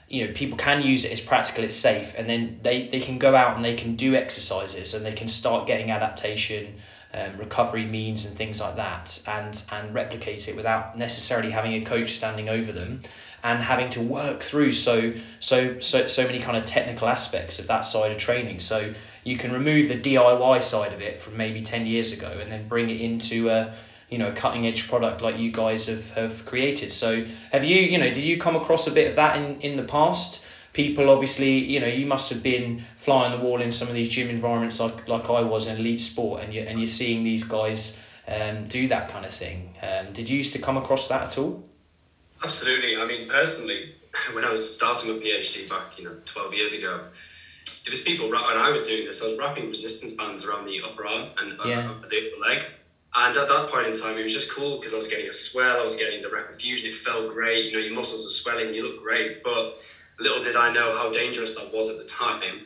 you 0.08 0.26
know 0.28 0.34
people 0.34 0.58
can 0.58 0.82
use 0.82 1.06
it 1.06 1.12
It's 1.12 1.22
practical 1.22 1.64
it's 1.64 1.76
safe 1.76 2.14
and 2.16 2.30
then 2.30 2.60
they, 2.62 2.88
they 2.88 3.00
can 3.00 3.18
go 3.18 3.36
out 3.36 3.56
and 3.56 3.66
they 3.66 3.76
can 3.76 3.96
do 3.96 4.16
exercises 4.16 4.94
and 4.94 5.06
they 5.06 5.14
can 5.14 5.28
start 5.28 5.68
getting 5.68 5.92
adaptation 5.92 6.76
um, 7.14 7.38
recovery 7.38 7.86
means 7.86 8.26
and 8.26 8.36
things 8.36 8.60
like 8.60 8.76
that 8.76 9.20
and 9.26 9.64
and 9.72 9.96
replicate 9.96 10.48
it 10.48 10.56
without 10.56 10.98
necessarily 10.98 11.50
having 11.50 11.74
a 11.74 11.82
coach 11.82 12.12
standing 12.12 12.50
over 12.50 12.72
them 12.72 13.02
and 13.46 13.62
having 13.62 13.92
to 13.92 14.02
work 14.02 14.42
through 14.42 14.72
so 14.72 15.14
so 15.40 15.80
so 15.80 16.08
so 16.08 16.26
many 16.26 16.40
kind 16.40 16.58
of 16.58 16.66
technical 16.66 17.08
aspects 17.08 17.60
of 17.60 17.68
that 17.68 17.82
side 17.82 18.12
of 18.12 18.18
training. 18.18 18.60
So 18.60 18.92
you 19.24 19.38
can 19.38 19.52
remove 19.52 19.88
the 19.88 20.00
DIY 20.00 20.64
side 20.64 20.94
of 20.94 21.02
it 21.02 21.22
from 21.22 21.38
maybe 21.38 21.62
10 21.62 21.86
years 21.86 22.12
ago 22.12 22.28
and 22.42 22.52
then 22.52 22.68
bring 22.68 22.90
it 22.90 23.00
into 23.00 23.50
a 23.50 23.76
you 24.10 24.18
know 24.18 24.32
cutting 24.36 24.66
edge 24.66 24.88
product 24.88 25.22
like 25.22 25.38
you 25.38 25.52
guys 25.52 25.86
have, 25.86 26.10
have 26.12 26.44
created. 26.46 26.92
So 26.92 27.24
have 27.52 27.64
you 27.64 27.78
you 27.78 28.00
know 28.00 28.10
did 28.10 28.24
you 28.24 28.40
come 28.40 28.56
across 28.56 28.88
a 28.88 28.92
bit 28.92 29.08
of 29.10 29.16
that 29.18 29.38
in 29.38 29.62
in 29.62 29.76
the 29.76 29.84
past? 29.84 30.42
People 30.74 31.12
obviously 31.12 31.60
you 31.60 31.80
know 31.80 31.88
you 31.88 32.08
must 32.08 32.32
have 32.32 32.42
been 32.42 32.82
flying 32.98 33.32
the 33.38 33.46
wall 33.46 33.62
in 33.62 33.70
some 33.70 33.88
of 33.88 33.94
these 33.94 34.10
gym 34.10 34.32
environments 34.32 34.80
like 34.80 35.08
like 35.08 35.30
I 35.30 35.42
was 35.42 35.68
in 35.68 35.76
elite 35.78 36.02
sport 36.02 36.42
and 36.42 36.52
you 36.52 36.62
and 36.62 36.80
you're 36.80 36.88
seeing 36.88 37.24
these 37.24 37.44
guys 37.44 37.96
um, 38.28 38.68
do 38.68 38.88
that 38.88 39.10
kind 39.10 39.24
of 39.24 39.32
thing. 39.32 39.76
Um, 39.84 40.14
did 40.14 40.30
you 40.30 40.38
used 40.38 40.54
to 40.54 40.60
come 40.60 40.78
across 40.78 41.10
that 41.10 41.22
at 41.28 41.38
all? 41.38 41.64
Absolutely. 42.44 42.98
I 42.98 43.06
mean, 43.06 43.28
personally, 43.30 43.96
when 44.34 44.46
I 44.46 44.50
was 44.50 44.76
starting 44.76 45.12
my 45.12 45.20
PhD 45.20 45.68
back, 45.70 45.98
you 45.98 46.06
know, 46.06 46.16
12 46.26 46.54
years 46.54 46.74
ago, 46.74 47.06
there 47.84 47.92
was 47.92 48.02
people, 48.02 48.30
when 48.30 48.40
I 48.40 48.70
was 48.70 48.88
doing 48.88 49.06
this, 49.06 49.22
I 49.22 49.28
was 49.28 49.38
wrapping 49.38 49.70
resistance 49.70 50.16
bands 50.16 50.46
around 50.46 50.66
the 50.66 50.82
upper 50.82 51.06
arm 51.06 51.30
and 51.38 51.60
uh, 51.60 51.64
yeah. 51.66 51.90
uh, 51.90 52.08
the 52.08 52.32
upper 52.32 52.42
leg. 52.42 52.64
And 53.16 53.38
at 53.38 53.48
that 53.48 53.70
point 53.70 53.88
in 53.88 53.98
time, 53.98 54.18
it 54.18 54.24
was 54.24 54.34
just 54.34 54.51
cool 54.51 54.77
because 54.77 54.94
I 54.94 54.98
was 54.98 55.08
getting 55.08 55.27
a 55.27 55.34
swell, 55.34 55.80
I 55.80 55.84
was 55.84 55.96
getting 55.96 56.22
the 56.22 56.27
reperfusion, 56.27 56.86
it 56.86 56.96
felt 56.96 57.32
great. 57.32 57.65
You 57.65 57.74
know, 57.74 57.80
your 57.80 57.94
muscles 57.94 58.27
are 58.27 58.30
swelling, 58.30 58.74
you 58.74 58.84
look 58.84 59.01
great. 59.01 59.42
But 59.42 59.77
little 60.20 60.42
did 60.42 60.56
I 60.56 60.72
know 60.72 60.96
how 60.96 61.12
dangerous 61.12 61.56
that 61.56 61.74
was 61.74 61.89
at 61.89 61.98
the 61.98 62.06
time. 62.06 62.65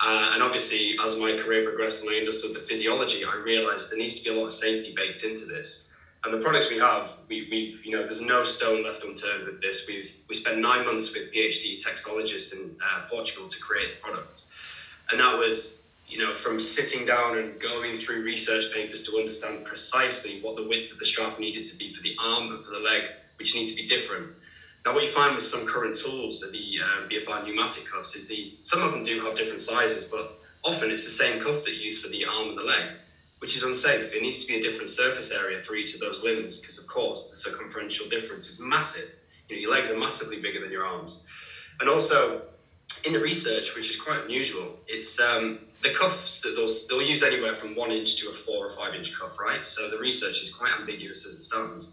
Uh, 0.00 0.30
and 0.32 0.42
obviously, 0.42 0.96
as 1.04 1.18
my 1.18 1.36
career 1.36 1.64
progressed 1.64 2.02
and 2.02 2.10
I 2.10 2.18
understood 2.18 2.54
the 2.54 2.60
physiology, 2.60 3.24
I 3.24 3.34
realized 3.34 3.90
there 3.90 3.98
needs 3.98 4.18
to 4.18 4.24
be 4.24 4.30
a 4.30 4.38
lot 4.38 4.46
of 4.46 4.52
safety 4.52 4.94
baked 4.96 5.22
into 5.24 5.44
this. 5.44 5.89
And 6.22 6.34
the 6.34 6.38
products 6.38 6.68
we 6.68 6.76
have, 6.78 7.10
we, 7.28 7.48
we've, 7.50 7.82
you 7.82 7.92
know, 7.92 8.04
there's 8.04 8.20
no 8.20 8.44
stone 8.44 8.84
left 8.84 9.02
unturned 9.02 9.46
with 9.46 9.60
this. 9.60 9.86
We've 9.88 10.14
we 10.28 10.34
spent 10.34 10.58
nine 10.58 10.84
months 10.84 11.14
with 11.14 11.32
PhD 11.32 11.82
textologists 11.82 12.52
in 12.52 12.76
uh, 12.84 13.00
Portugal 13.08 13.46
to 13.46 13.58
create 13.58 13.94
the 13.94 14.00
product, 14.00 14.42
and 15.10 15.20
that 15.20 15.38
was, 15.38 15.80
you 16.06 16.18
know, 16.18 16.34
from 16.34 16.60
sitting 16.60 17.06
down 17.06 17.38
and 17.38 17.58
going 17.58 17.94
through 17.94 18.22
research 18.22 18.70
papers 18.70 19.02
to 19.04 19.16
understand 19.16 19.64
precisely 19.64 20.40
what 20.42 20.56
the 20.56 20.62
width 20.62 20.92
of 20.92 20.98
the 20.98 21.06
strap 21.06 21.38
needed 21.38 21.64
to 21.66 21.76
be 21.76 21.88
for 21.88 22.02
the 22.02 22.14
arm 22.18 22.50
and 22.50 22.62
for 22.62 22.70
the 22.70 22.80
leg, 22.80 23.04
which 23.36 23.54
need 23.54 23.66
to 23.68 23.74
be 23.74 23.86
different. 23.86 24.28
Now, 24.84 24.92
what 24.92 25.02
you 25.02 25.08
find 25.08 25.34
with 25.34 25.44
some 25.44 25.64
current 25.64 25.94
tools, 25.94 26.40
that 26.40 26.52
the 26.52 26.80
uh, 26.84 27.00
BFR 27.10 27.42
pneumatic 27.42 27.86
cuffs, 27.86 28.14
is 28.14 28.26
the 28.26 28.50
some 28.60 28.82
of 28.82 28.90
them 28.90 29.02
do 29.02 29.18
have 29.20 29.34
different 29.34 29.62
sizes, 29.62 30.04
but 30.04 30.28
often 30.62 30.90
it's 30.90 31.04
the 31.04 31.10
same 31.10 31.38
cuff 31.38 31.62
that 31.62 31.72
you 31.72 31.84
use 31.84 31.98
for 31.98 32.08
the 32.08 32.26
arm 32.26 32.50
and 32.50 32.58
the 32.58 32.62
leg 32.62 32.90
which 33.40 33.56
is 33.56 33.62
unsafe. 33.62 34.14
It 34.14 34.22
needs 34.22 34.38
to 34.38 34.46
be 34.46 34.56
a 34.56 34.60
different 34.60 34.90
surface 34.90 35.32
area 35.32 35.58
for 35.58 35.74
each 35.74 35.94
of 35.94 36.00
those 36.00 36.22
limbs 36.22 36.58
because, 36.58 36.78
of 36.78 36.86
course, 36.86 37.28
the 37.28 37.34
circumferential 37.34 38.06
difference 38.06 38.48
is 38.48 38.58
massive. 38.58 39.08
You 39.48 39.56
know, 39.56 39.60
your 39.60 39.70
legs 39.70 39.90
are 39.90 39.98
massively 39.98 40.36
bigger 40.36 40.60
than 40.60 40.70
your 40.70 40.84
arms. 40.84 41.24
And 41.80 41.88
also, 41.88 42.38
in 43.04 43.12
the 43.12 43.20
research, 43.20 43.74
which 43.74 43.90
is 43.90 43.96
quite 43.96 44.22
unusual, 44.22 44.76
it's 44.86 45.18
um, 45.18 45.56
the 45.82 45.90
cuffs 45.90 46.40
that 46.42 46.54
they'll, 46.54 46.68
they'll 46.88 47.06
use 47.06 47.22
anywhere 47.22 47.54
from 47.54 47.74
one 47.74 47.90
inch 47.90 48.16
to 48.16 48.28
a 48.28 48.32
four 48.32 48.64
or 48.64 48.68
five 48.68 48.94
inch 48.94 49.12
cuff, 49.18 49.38
right? 49.38 49.64
So 49.64 49.88
the 49.88 49.98
research 49.98 50.42
is 50.42 50.50
quite 50.50 50.72
ambiguous 50.78 51.24
as 51.24 51.34
it 51.34 51.42
stands. 51.42 51.90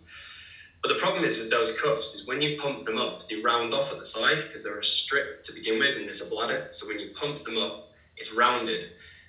But 0.82 0.90
the 0.90 0.96
problem 0.96 1.24
is 1.24 1.38
with 1.38 1.50
those 1.50 1.72
cuffs 1.72 2.14
is 2.14 2.26
when 2.26 2.42
you 2.42 2.56
pump 2.58 2.84
them 2.84 2.98
up, 2.98 3.22
they 3.30 3.36
round 3.36 3.74
off 3.74 3.92
at 3.92 3.98
the 3.98 4.04
side 4.04 4.40
because 4.40 4.64
they're 4.64 4.78
a 4.78 4.84
strip 4.84 5.42
to 5.44 5.54
begin 5.54 5.80
with 5.80 5.96
and 5.96 6.06
there's 6.06 6.22
a 6.22 6.26
bladder. 6.26 6.66
So 6.70 6.86
when 6.86 7.00
you 7.00 7.08
pump 7.08 7.40
them 7.44 7.58
up, 7.58 7.78
it's 8.18 8.32
rounded. 8.32 8.86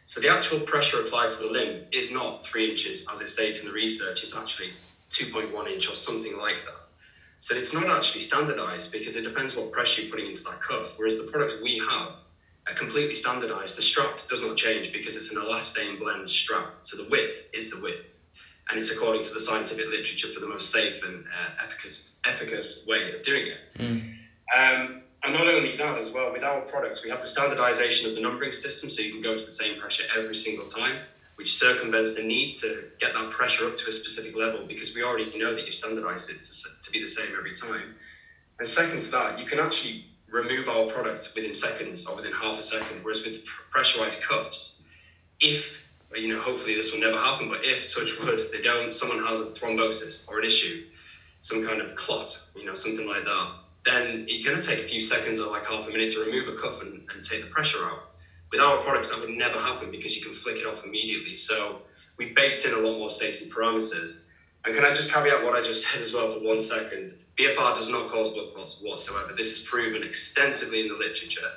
So 0.09 0.21
the 0.21 0.29
actual 0.29 0.61
pressure 0.61 1.03
applied 1.03 1.33
to 1.33 1.43
the 1.43 1.50
limb 1.50 1.83
is 1.93 2.11
not 2.11 2.43
three 2.43 2.71
inches, 2.71 3.07
as 3.12 3.21
it 3.21 3.29
states 3.29 3.61
in 3.61 3.67
the 3.67 3.73
research, 3.73 4.23
it's 4.23 4.35
actually 4.35 4.73
2.1 5.11 5.71
inch 5.71 5.87
or 5.87 5.95
something 5.95 6.35
like 6.38 6.65
that. 6.65 6.81
So 7.41 7.55
it's 7.55 7.75
not 7.75 7.91
actually 7.91 8.21
standardized 8.21 8.91
because 8.91 9.17
it 9.17 9.23
depends 9.23 9.55
what 9.55 9.71
pressure 9.71 10.00
you're 10.00 10.11
putting 10.11 10.25
into 10.25 10.43
that 10.45 10.62
cuff. 10.62 10.95
Whereas 10.97 11.19
the 11.19 11.25
product 11.25 11.57
we 11.61 11.79
have 11.87 12.15
are 12.67 12.73
completely 12.73 13.12
standardized. 13.12 13.77
The 13.77 13.83
strap 13.83 14.27
does 14.29 14.41
not 14.41 14.57
change 14.57 14.93
because 14.93 15.15
it's 15.15 15.31
an 15.31 15.37
elastane 15.37 15.99
blend 15.99 16.27
strap. 16.27 16.73
So 16.81 16.97
the 16.97 17.05
width 17.11 17.47
is 17.53 17.69
the 17.69 17.79
width. 17.79 18.19
And 18.71 18.79
it's 18.79 18.88
according 18.88 19.25
to 19.25 19.35
the 19.35 19.41
scientific 19.41 19.88
literature 19.88 20.29
for 20.29 20.41
the 20.41 20.47
most 20.47 20.71
safe 20.71 21.03
and 21.03 21.23
uh, 21.27 21.62
efficacious, 21.62 22.09
efficacious 22.25 22.83
way 22.87 23.12
of 23.12 23.21
doing 23.21 23.45
it. 23.49 23.59
Mm. 23.79 24.09
Um, 24.57 25.00
and 25.25 25.33
not 25.33 25.49
only 25.49 25.77
that 25.77 25.99
as 25.99 26.11
well, 26.11 26.33
with 26.33 26.45
our 26.45 26.61
products, 26.63 27.03
we 27.03 27.11
have 27.11 27.21
the 27.21 27.27
standardization 27.27 28.09
of 28.09 28.15
the 28.15 28.21
numbering 28.21 28.53
system, 28.53 28.89
so 28.89 29.03
you 29.03 29.13
can 29.13 29.23
go 29.23 29.37
to 29.37 29.45
the 29.45 29.51
same 29.51 29.81
pressure 29.81 30.05
every 30.17 30.37
single 30.37 30.67
time, 30.67 31.01
which 31.35 31.55
circumvents 31.55 32.15
the 32.15 32.23
need 32.23 32.55
to 32.55 32.85
get 33.01 33.15
that 33.15 33.31
pressure 33.31 33.67
up 33.67 33.75
to 33.77 33.89
a 33.89 33.93
specific 33.93 34.37
level 34.37 34.65
because 34.67 34.95
we 34.95 35.03
already 35.03 35.37
know 35.37 35.55
that 35.55 35.65
you've 35.65 35.75
standardized 35.75 36.31
it 36.31 36.43
to, 36.43 36.91
be 36.91 37.01
the 37.01 37.09
same 37.09 37.35
every 37.37 37.55
time. 37.55 37.95
And 38.59 38.69
second 38.69 39.03
to 39.03 39.11
that, 39.11 39.39
you 39.39 39.47
can 39.47 39.59
actually 39.59 40.07
remove 40.29 40.69
our 40.69 40.87
product 40.87 41.33
within 41.35 41.55
seconds 41.55 42.07
or 42.07 42.17
within 42.17 42.33
half 42.33 42.59
a 42.59 42.63
second, 42.63 43.03
whereas 43.03 43.25
with 43.25 43.45
pressurized 43.71 44.23
cuffs, 44.23 44.83
if 45.41 45.87
you 46.17 46.29
know, 46.29 46.41
hopefully 46.41 46.75
this 46.75 46.93
will 46.93 47.01
never 47.01 47.19
happen, 47.19 47.49
but 47.49 47.65
if 47.65 47.93
touch 47.95 48.19
wood, 48.21 48.41
they 48.53 48.63
don't, 48.63 48.93
someone 48.93 49.23
has 49.25 49.41
a 49.41 49.47
thrombosis 49.47 50.27
or 50.29 50.39
an 50.39 50.45
issue, 50.45 50.87
some 51.41 51.67
kind 51.67 51.81
of 51.81 51.95
clot, 51.97 52.41
you 52.57 52.65
know, 52.65 52.73
something 52.73 53.07
like 53.07 53.25
that, 53.25 53.53
then 53.88 54.26
it's 54.28 54.45
going 54.45 54.61
to 54.61 54.62
take 54.62 54.78
a 54.78 54.88
few 54.88 55.00
seconds 55.00 55.40
or 55.40 55.50
like 55.50 55.64
half 55.64 55.88
a 55.88 55.90
minute 55.90 56.12
to 56.12 56.21
remove 56.21 56.49
a 56.49 56.52
cuff 56.52 56.83
and, 56.83 57.02
and 57.12 57.25
take 57.25 57.40
the 57.40 57.47
pressure 57.47 57.85
out. 57.85 58.11
With 58.50 58.61
our 58.61 58.83
products, 58.83 59.11
that 59.11 59.21
would 59.21 59.30
never 59.30 59.59
happen 59.59 59.90
because 59.90 60.16
you 60.16 60.23
can 60.23 60.33
flick 60.33 60.57
it 60.57 60.66
off 60.66 60.85
immediately. 60.85 61.35
So 61.35 61.78
we've 62.16 62.35
baked 62.35 62.64
in 62.64 62.75
a 62.75 62.78
lot 62.78 62.99
more 62.99 63.11
safety 63.11 63.49
parameters. 63.49 64.21
And 64.64 64.75
can 64.75 64.85
I 64.85 64.92
just 64.92 65.11
carry 65.11 65.30
out 65.30 65.42
what 65.42 65.54
I 65.54 65.62
just 65.62 65.85
said 65.90 66.00
as 66.00 66.12
well 66.12 66.30
for 66.30 66.40
one 66.40 66.61
second? 66.61 67.12
BFR 67.38 67.76
does 67.76 67.88
not 67.88 68.09
cause 68.09 68.30
blood 68.30 68.52
clots 68.52 68.80
whatsoever. 68.80 69.33
This 69.37 69.52
is 69.52 69.61
proven 69.61 70.02
extensively 70.02 70.80
in 70.80 70.88
the 70.88 70.95
literature. 70.95 71.50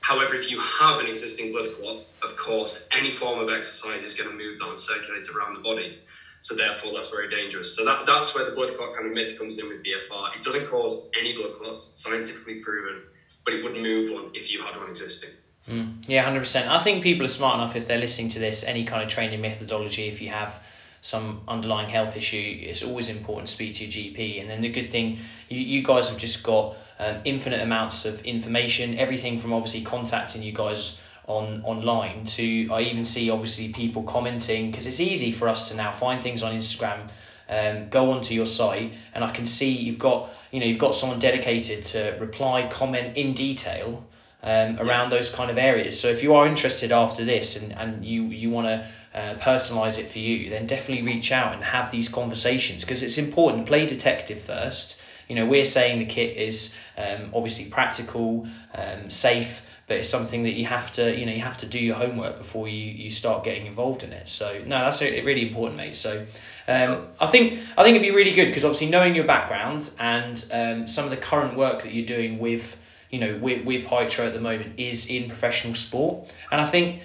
However, 0.00 0.34
if 0.34 0.50
you 0.50 0.58
have 0.60 0.98
an 0.98 1.06
existing 1.06 1.52
blood 1.52 1.70
clot, 1.72 2.00
of 2.22 2.36
course, 2.36 2.86
any 2.90 3.10
form 3.10 3.38
of 3.38 3.50
exercise 3.50 4.04
is 4.04 4.14
going 4.14 4.30
to 4.30 4.36
move 4.36 4.58
that 4.58 4.68
and 4.68 4.78
circulate 4.78 5.28
around 5.28 5.54
the 5.54 5.60
body. 5.60 5.98
So 6.40 6.54
therefore, 6.54 6.92
that's 6.94 7.10
very 7.10 7.28
dangerous. 7.28 7.76
So 7.76 7.84
that, 7.84 8.06
that's 8.06 8.34
where 8.34 8.44
the 8.44 8.52
blood 8.52 8.76
clot 8.76 8.94
kind 8.94 9.06
of 9.06 9.12
myth 9.12 9.38
comes 9.38 9.58
in 9.58 9.68
with 9.68 9.82
BFR. 9.82 10.36
It 10.36 10.42
doesn't 10.42 10.66
cause 10.66 11.10
any 11.18 11.34
blood 11.36 11.54
clots, 11.54 11.92
scientifically 11.94 12.56
proven, 12.56 13.02
but 13.44 13.54
it 13.54 13.62
would 13.62 13.74
move 13.74 14.12
one 14.12 14.30
if 14.34 14.50
you 14.50 14.62
had 14.62 14.76
one 14.76 14.88
existing. 14.88 15.30
Mm, 15.68 16.08
yeah, 16.08 16.28
100%. 16.28 16.66
I 16.66 16.78
think 16.78 17.02
people 17.02 17.24
are 17.24 17.28
smart 17.28 17.56
enough 17.56 17.76
if 17.76 17.86
they're 17.86 17.98
listening 17.98 18.30
to 18.30 18.38
this, 18.38 18.64
any 18.64 18.84
kind 18.84 19.02
of 19.02 19.08
training 19.08 19.42
methodology, 19.42 20.08
if 20.08 20.22
you 20.22 20.30
have 20.30 20.60
some 21.02 21.42
underlying 21.46 21.88
health 21.88 22.16
issue, 22.16 22.58
it's 22.62 22.82
always 22.82 23.08
important 23.08 23.48
to 23.48 23.52
speak 23.52 23.74
to 23.76 23.84
your 23.84 23.92
GP. 23.92 24.40
And 24.40 24.50
then 24.50 24.62
the 24.62 24.68
good 24.68 24.90
thing, 24.90 25.18
you, 25.48 25.60
you 25.60 25.82
guys 25.82 26.08
have 26.08 26.18
just 26.18 26.42
got 26.42 26.76
um, 26.98 27.20
infinite 27.24 27.60
amounts 27.60 28.04
of 28.04 28.24
information, 28.24 28.98
everything 28.98 29.38
from 29.38 29.52
obviously 29.52 29.82
contacting 29.82 30.42
you 30.42 30.52
guys 30.52 30.98
on 31.26 31.62
online 31.64 32.24
to 32.24 32.68
I 32.72 32.82
even 32.82 33.04
see 33.04 33.30
obviously 33.30 33.72
people 33.72 34.02
commenting 34.02 34.70
because 34.70 34.86
it's 34.86 35.00
easy 35.00 35.32
for 35.32 35.48
us 35.48 35.68
to 35.68 35.76
now 35.76 35.92
find 35.92 36.22
things 36.22 36.42
on 36.42 36.54
Instagram. 36.54 37.08
Um, 37.48 37.88
go 37.88 38.12
onto 38.12 38.32
your 38.32 38.46
site 38.46 38.94
and 39.12 39.24
I 39.24 39.32
can 39.32 39.44
see 39.44 39.70
you've 39.72 39.98
got 39.98 40.30
you 40.52 40.60
know 40.60 40.66
you've 40.66 40.78
got 40.78 40.94
someone 40.94 41.18
dedicated 41.18 41.84
to 41.86 42.16
reply 42.20 42.68
comment 42.68 43.16
in 43.16 43.34
detail 43.34 44.04
um, 44.42 44.78
around 44.78 45.10
those 45.10 45.28
kind 45.28 45.50
of 45.50 45.58
areas. 45.58 45.98
So 45.98 46.08
if 46.08 46.22
you 46.22 46.34
are 46.34 46.46
interested 46.46 46.92
after 46.92 47.24
this 47.24 47.56
and, 47.56 47.72
and 47.72 48.04
you 48.04 48.24
you 48.24 48.50
want 48.50 48.66
to 48.66 48.86
uh, 49.12 49.34
personalize 49.34 49.98
it 49.98 50.10
for 50.10 50.18
you, 50.18 50.50
then 50.50 50.66
definitely 50.66 51.04
reach 51.04 51.32
out 51.32 51.54
and 51.54 51.64
have 51.64 51.90
these 51.90 52.08
conversations 52.08 52.82
because 52.82 53.02
it's 53.02 53.18
important. 53.18 53.66
Play 53.66 53.86
detective 53.86 54.40
first. 54.40 54.96
You 55.28 55.36
know, 55.36 55.46
we're 55.46 55.64
saying 55.64 56.00
the 56.00 56.06
kit 56.06 56.36
is 56.36 56.74
um, 56.96 57.30
obviously 57.34 57.66
practical, 57.66 58.48
um, 58.74 59.10
safe, 59.10 59.62
but 59.90 59.98
it's 59.98 60.08
something 60.08 60.44
that 60.44 60.52
you 60.52 60.66
have 60.66 60.92
to, 60.92 61.18
you 61.18 61.26
know, 61.26 61.32
you 61.32 61.40
have 61.40 61.56
to 61.56 61.66
do 61.66 61.80
your 61.80 61.96
homework 61.96 62.38
before 62.38 62.68
you, 62.68 62.92
you 62.92 63.10
start 63.10 63.42
getting 63.42 63.66
involved 63.66 64.04
in 64.04 64.12
it. 64.12 64.28
So 64.28 64.62
no, 64.64 64.78
that's 64.78 65.02
a, 65.02 65.20
really 65.22 65.48
important, 65.48 65.78
mate. 65.78 65.96
So 65.96 66.26
um, 66.68 67.08
I 67.18 67.26
think 67.26 67.58
I 67.76 67.82
think 67.82 67.96
it'd 67.96 68.06
be 68.06 68.14
really 68.14 68.32
good 68.32 68.46
because 68.46 68.64
obviously 68.64 68.86
knowing 68.86 69.16
your 69.16 69.24
background 69.24 69.90
and 69.98 70.44
um, 70.52 70.86
some 70.86 71.06
of 71.06 71.10
the 71.10 71.16
current 71.16 71.56
work 71.56 71.82
that 71.82 71.92
you're 71.92 72.06
doing 72.06 72.38
with 72.38 72.76
you 73.10 73.18
know, 73.18 73.36
with, 73.38 73.64
with 73.64 73.84
Hytro 73.84 74.28
at 74.28 74.32
the 74.32 74.40
moment 74.40 74.78
is 74.78 75.06
in 75.06 75.26
professional 75.26 75.74
sport. 75.74 76.32
And 76.52 76.60
I 76.60 76.66
think 76.66 77.02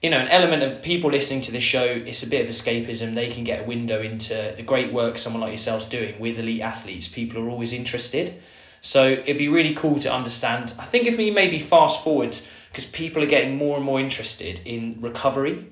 you 0.00 0.10
know, 0.10 0.18
an 0.18 0.28
element 0.28 0.62
of 0.62 0.82
people 0.82 1.10
listening 1.10 1.40
to 1.42 1.50
this 1.50 1.64
show, 1.64 1.82
it's 1.82 2.22
a 2.22 2.28
bit 2.28 2.44
of 2.44 2.48
escapism. 2.48 3.16
They 3.16 3.32
can 3.32 3.42
get 3.42 3.64
a 3.64 3.64
window 3.64 4.00
into 4.00 4.54
the 4.56 4.62
great 4.62 4.92
work 4.92 5.18
someone 5.18 5.42
like 5.42 5.50
yourself's 5.50 5.86
doing 5.86 6.20
with 6.20 6.38
elite 6.38 6.60
athletes. 6.60 7.08
People 7.08 7.42
are 7.42 7.50
always 7.50 7.72
interested. 7.72 8.40
So 8.80 9.06
it'd 9.08 9.38
be 9.38 9.48
really 9.48 9.74
cool 9.74 9.98
to 10.00 10.12
understand. 10.12 10.72
I 10.78 10.84
think 10.84 11.06
if 11.06 11.16
we 11.16 11.30
maybe 11.30 11.58
fast 11.58 12.02
forward, 12.02 12.38
because 12.70 12.86
people 12.86 13.22
are 13.22 13.26
getting 13.26 13.56
more 13.56 13.76
and 13.76 13.84
more 13.84 14.00
interested 14.00 14.60
in 14.64 14.98
recovery. 15.00 15.66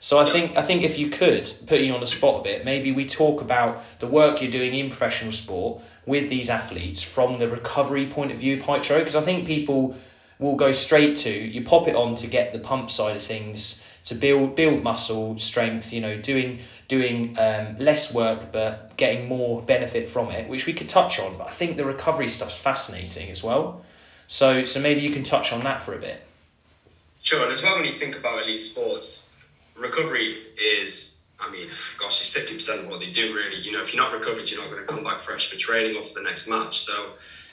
So 0.00 0.18
I 0.18 0.30
think 0.30 0.56
I 0.56 0.62
think 0.62 0.82
if 0.82 0.98
you 0.98 1.10
could 1.10 1.52
put 1.66 1.80
you 1.80 1.92
on 1.92 2.00
the 2.00 2.06
spot 2.06 2.40
a 2.40 2.44
bit, 2.44 2.64
maybe 2.64 2.90
we 2.90 3.04
talk 3.04 3.42
about 3.42 3.82
the 3.98 4.06
work 4.06 4.40
you're 4.40 4.50
doing 4.50 4.74
in 4.74 4.88
professional 4.88 5.30
sport 5.30 5.82
with 6.06 6.30
these 6.30 6.48
athletes 6.48 7.02
from 7.02 7.38
the 7.38 7.48
recovery 7.48 8.06
point 8.06 8.32
of 8.32 8.40
view 8.40 8.54
of 8.54 8.62
Hytro, 8.62 8.98
because 8.98 9.16
I 9.16 9.20
think 9.20 9.46
people 9.46 9.94
will 10.38 10.56
go 10.56 10.72
straight 10.72 11.18
to 11.18 11.30
you 11.30 11.62
pop 11.64 11.86
it 11.86 11.94
on 11.94 12.16
to 12.16 12.26
get 12.26 12.54
the 12.54 12.58
pump 12.58 12.90
side 12.90 13.16
of 13.16 13.22
things 13.22 13.82
to 14.10 14.16
build 14.16 14.56
build 14.56 14.82
muscle 14.82 15.38
strength 15.38 15.92
you 15.92 16.00
know 16.00 16.16
doing 16.16 16.58
doing 16.88 17.36
um, 17.38 17.76
less 17.78 18.12
work 18.12 18.50
but 18.50 18.96
getting 18.96 19.28
more 19.28 19.62
benefit 19.62 20.08
from 20.08 20.32
it 20.32 20.48
which 20.48 20.66
we 20.66 20.72
could 20.72 20.88
touch 20.88 21.20
on 21.20 21.38
but 21.38 21.46
i 21.46 21.50
think 21.50 21.76
the 21.76 21.84
recovery 21.84 22.26
stuff's 22.26 22.56
fascinating 22.56 23.30
as 23.30 23.40
well 23.40 23.82
so 24.26 24.64
so 24.64 24.80
maybe 24.80 25.00
you 25.00 25.10
can 25.10 25.22
touch 25.22 25.52
on 25.52 25.62
that 25.62 25.80
for 25.80 25.94
a 25.94 25.98
bit 26.00 26.20
sure 27.22 27.44
and 27.44 27.52
as 27.52 27.62
well 27.62 27.76
when 27.76 27.84
you 27.84 27.92
think 27.92 28.18
about 28.18 28.42
elite 28.42 28.60
sports 28.60 29.28
recovery 29.76 30.42
is 30.60 31.16
I 31.42 31.50
mean, 31.50 31.70
gosh, 31.98 32.20
it's 32.20 32.52
50% 32.52 32.80
of 32.80 32.88
what 32.88 33.00
they 33.00 33.10
do, 33.10 33.34
really. 33.34 33.62
You 33.62 33.72
know, 33.72 33.80
if 33.80 33.94
you're 33.94 34.04
not 34.04 34.12
recovered, 34.12 34.50
you're 34.50 34.60
not 34.60 34.70
going 34.70 34.86
to 34.86 34.86
come 34.86 35.02
back 35.02 35.20
fresh 35.20 35.48
for 35.48 35.56
training 35.56 35.96
or 35.96 36.04
for 36.04 36.12
the 36.12 36.22
next 36.22 36.46
match. 36.46 36.80
So, 36.80 37.12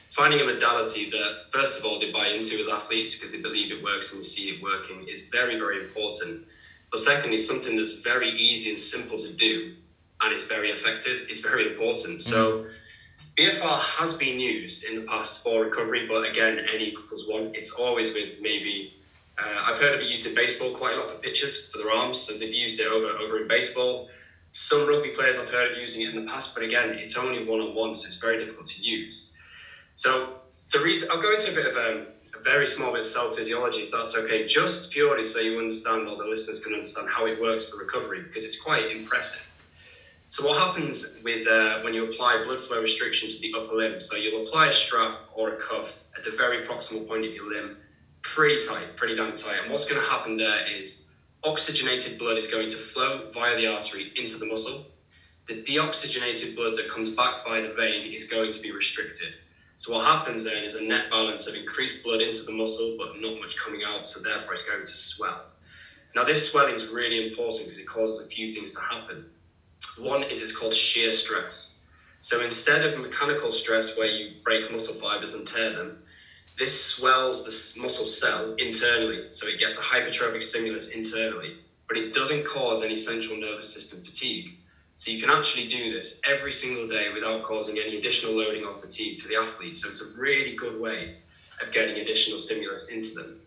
finding 0.09 0.39
a 0.41 0.45
modality 0.45 1.09
that, 1.09 1.51
first 1.51 1.79
of 1.79 1.85
all, 1.85 1.99
they 1.99 2.11
buy 2.11 2.27
into 2.27 2.59
as 2.59 2.67
athletes 2.67 3.15
because 3.15 3.31
they 3.31 3.41
believe 3.41 3.71
it 3.71 3.83
works 3.83 4.13
and 4.13 4.23
see 4.23 4.49
it 4.49 4.61
working 4.61 5.07
is 5.07 5.29
very, 5.29 5.57
very 5.57 5.83
important. 5.85 6.45
But 6.91 6.99
secondly, 7.01 7.37
something 7.37 7.75
that's 7.75 7.93
very 7.93 8.31
easy 8.31 8.69
and 8.69 8.79
simple 8.79 9.17
to 9.17 9.31
do 9.33 9.75
and 10.21 10.33
it's 10.33 10.45
very 10.45 10.71
effective 10.71 11.29
is 11.29 11.39
very 11.39 11.69
important. 11.69 12.19
Mm. 12.19 12.21
So 12.21 12.65
BFR 13.37 13.79
has 13.79 14.17
been 14.17 14.39
used 14.39 14.83
in 14.83 14.95
the 14.95 15.01
past 15.01 15.43
for 15.43 15.65
recovery, 15.65 16.07
but 16.07 16.27
again, 16.27 16.59
N 16.59 16.81
equals 16.81 17.27
one. 17.27 17.51
It's 17.53 17.71
always 17.71 18.13
with 18.13 18.41
maybe 18.41 18.93
uh, 19.37 19.63
I've 19.65 19.79
heard 19.79 19.93
of 19.93 20.01
it 20.01 20.07
used 20.07 20.25
in 20.25 20.33
baseball 20.33 20.75
quite 20.75 20.95
a 20.95 20.99
lot 20.99 21.11
for 21.11 21.17
pitchers 21.17 21.69
for 21.69 21.77
their 21.77 21.91
arms, 21.91 22.19
so 22.19 22.33
they've 22.33 22.53
used 22.53 22.79
it 22.79 22.87
over 22.87 23.07
over 23.17 23.41
in 23.41 23.47
baseball. 23.47 24.09
Some 24.51 24.87
rugby 24.87 25.09
players 25.09 25.37
I've 25.37 25.49
heard 25.49 25.73
of 25.73 25.77
using 25.77 26.01
it 26.01 26.13
in 26.13 26.25
the 26.25 26.31
past, 26.31 26.55
but 26.55 26.63
again, 26.63 26.89
it's 26.91 27.15
only 27.15 27.45
one 27.45 27.59
on 27.59 27.75
one, 27.75 27.93
so 27.93 28.07
it's 28.07 28.17
very 28.17 28.39
difficult 28.39 28.65
to 28.67 28.81
use. 28.81 29.33
So 29.97 30.41
the 30.71 30.79
reason 30.79 31.09
I'll 31.11 31.23
go 31.23 31.33
into 31.33 31.51
a 31.51 31.55
bit 31.55 31.65
of 31.65 31.75
um, 31.75 32.05
a 32.39 32.43
very 32.43 32.67
small 32.67 32.91
bit 32.91 33.01
of 33.01 33.07
cell 33.07 33.35
physiology, 33.35 33.79
if 33.79 33.91
that's 33.91 34.15
okay, 34.15 34.45
just 34.45 34.91
purely 34.91 35.23
so 35.23 35.39
you 35.39 35.57
understand, 35.57 36.07
or 36.07 36.15
the 36.17 36.29
listeners 36.29 36.63
can 36.63 36.73
understand 36.73 37.09
how 37.09 37.25
it 37.25 37.41
works 37.41 37.67
for 37.67 37.77
recovery, 37.77 38.21
because 38.21 38.45
it's 38.45 38.61
quite 38.61 38.95
impressive. 38.95 39.43
So 40.27 40.47
what 40.47 40.59
happens 40.59 41.17
with 41.23 41.47
uh, 41.47 41.81
when 41.81 41.95
you 41.95 42.05
apply 42.05 42.43
blood 42.43 42.61
flow 42.61 42.79
restriction 42.79 43.27
to 43.27 43.39
the 43.41 43.55
upper 43.57 43.73
limb? 43.73 43.99
So 43.99 44.17
you'll 44.17 44.43
apply 44.43 44.67
a 44.67 44.73
strap 44.73 45.21
or 45.33 45.55
a 45.55 45.57
cuff 45.57 45.99
at 46.15 46.23
the 46.23 46.29
very 46.29 46.67
proximal 46.67 47.07
point 47.07 47.25
of 47.25 47.33
your 47.33 47.51
limb, 47.51 47.77
pretty 48.21 48.63
tight, 48.67 48.95
pretty 48.97 49.15
damn 49.15 49.35
tight. 49.35 49.61
And 49.63 49.71
what's 49.71 49.89
going 49.89 49.99
to 49.99 50.07
happen 50.07 50.37
there 50.37 50.71
is 50.71 51.07
oxygenated 51.43 52.19
blood 52.19 52.37
is 52.37 52.45
going 52.45 52.69
to 52.69 52.77
flow 52.77 53.31
via 53.33 53.55
the 53.55 53.65
artery 53.65 54.13
into 54.15 54.37
the 54.37 54.45
muscle. 54.45 54.85
The 55.47 55.63
deoxygenated 55.63 56.55
blood 56.55 56.77
that 56.77 56.87
comes 56.87 57.09
back 57.09 57.43
via 57.43 57.63
the 57.63 57.73
vein 57.73 58.13
is 58.13 58.27
going 58.27 58.51
to 58.51 58.61
be 58.61 58.71
restricted. 58.71 59.33
So 59.77 59.93
what 59.93 60.05
happens 60.05 60.43
then 60.43 60.63
is 60.63 60.73
a 60.73 60.81
net 60.81 61.11
balance 61.11 61.45
of 61.45 61.53
increased 61.53 62.03
blood 62.03 62.19
into 62.19 62.41
the 62.41 62.51
muscle, 62.51 62.95
but 62.97 63.21
not 63.21 63.39
much 63.39 63.55
coming 63.57 63.83
out. 63.85 64.07
So 64.07 64.19
therefore, 64.19 64.53
it's 64.53 64.65
going 64.65 64.83
to 64.83 64.91
swell. 64.91 65.45
Now, 66.15 66.23
this 66.23 66.49
swelling 66.49 66.73
is 66.73 66.87
really 66.87 67.27
important 67.27 67.65
because 67.65 67.77
it 67.77 67.87
causes 67.87 68.25
a 68.25 68.27
few 68.27 68.51
things 68.51 68.73
to 68.73 68.79
happen. 68.79 69.29
One 69.99 70.23
is 70.23 70.41
it's 70.41 70.55
called 70.55 70.73
shear 70.73 71.13
stress. 71.13 71.75
So 72.21 72.43
instead 72.43 72.87
of 72.87 72.99
mechanical 72.99 73.51
stress 73.51 73.95
where 73.95 74.07
you 74.07 74.41
break 74.43 74.71
muscle 74.71 74.95
fibers 74.95 75.35
and 75.35 75.45
tear 75.45 75.75
them, 75.75 76.01
this 76.57 76.83
swells 76.83 77.43
the 77.43 77.79
muscle 77.79 78.07
cell 78.07 78.55
internally. 78.57 79.27
So 79.29 79.47
it 79.47 79.59
gets 79.59 79.77
a 79.77 79.81
hypertrophic 79.81 80.41
stimulus 80.41 80.89
internally, 80.89 81.55
but 81.87 81.97
it 81.97 82.15
doesn't 82.15 82.45
cause 82.45 82.83
any 82.83 82.97
central 82.97 83.37
nervous 83.37 83.71
system 83.71 84.03
fatigue. 84.03 84.57
So 84.97 85.11
you 85.11 85.21
can 85.21 85.29
actually 85.29 85.67
do 85.67 85.93
this 85.93 86.19
every 86.27 86.51
single 86.51 86.87
day 86.87 87.13
without 87.13 87.43
causing 87.43 87.77
any 87.77 87.97
additional 87.97 88.33
loading 88.33 88.65
or 88.65 88.73
fatigue 88.73 89.19
to 89.19 89.27
the 89.27 89.35
athlete. 89.35 89.77
So 89.77 89.89
it's 89.89 90.01
a 90.01 90.19
really 90.19 90.55
good 90.55 90.81
way 90.81 91.17
of 91.61 91.71
getting 91.71 91.97
additional 91.97 92.39
stimulus 92.39 92.89
into 92.89 93.13
them. 93.13 93.39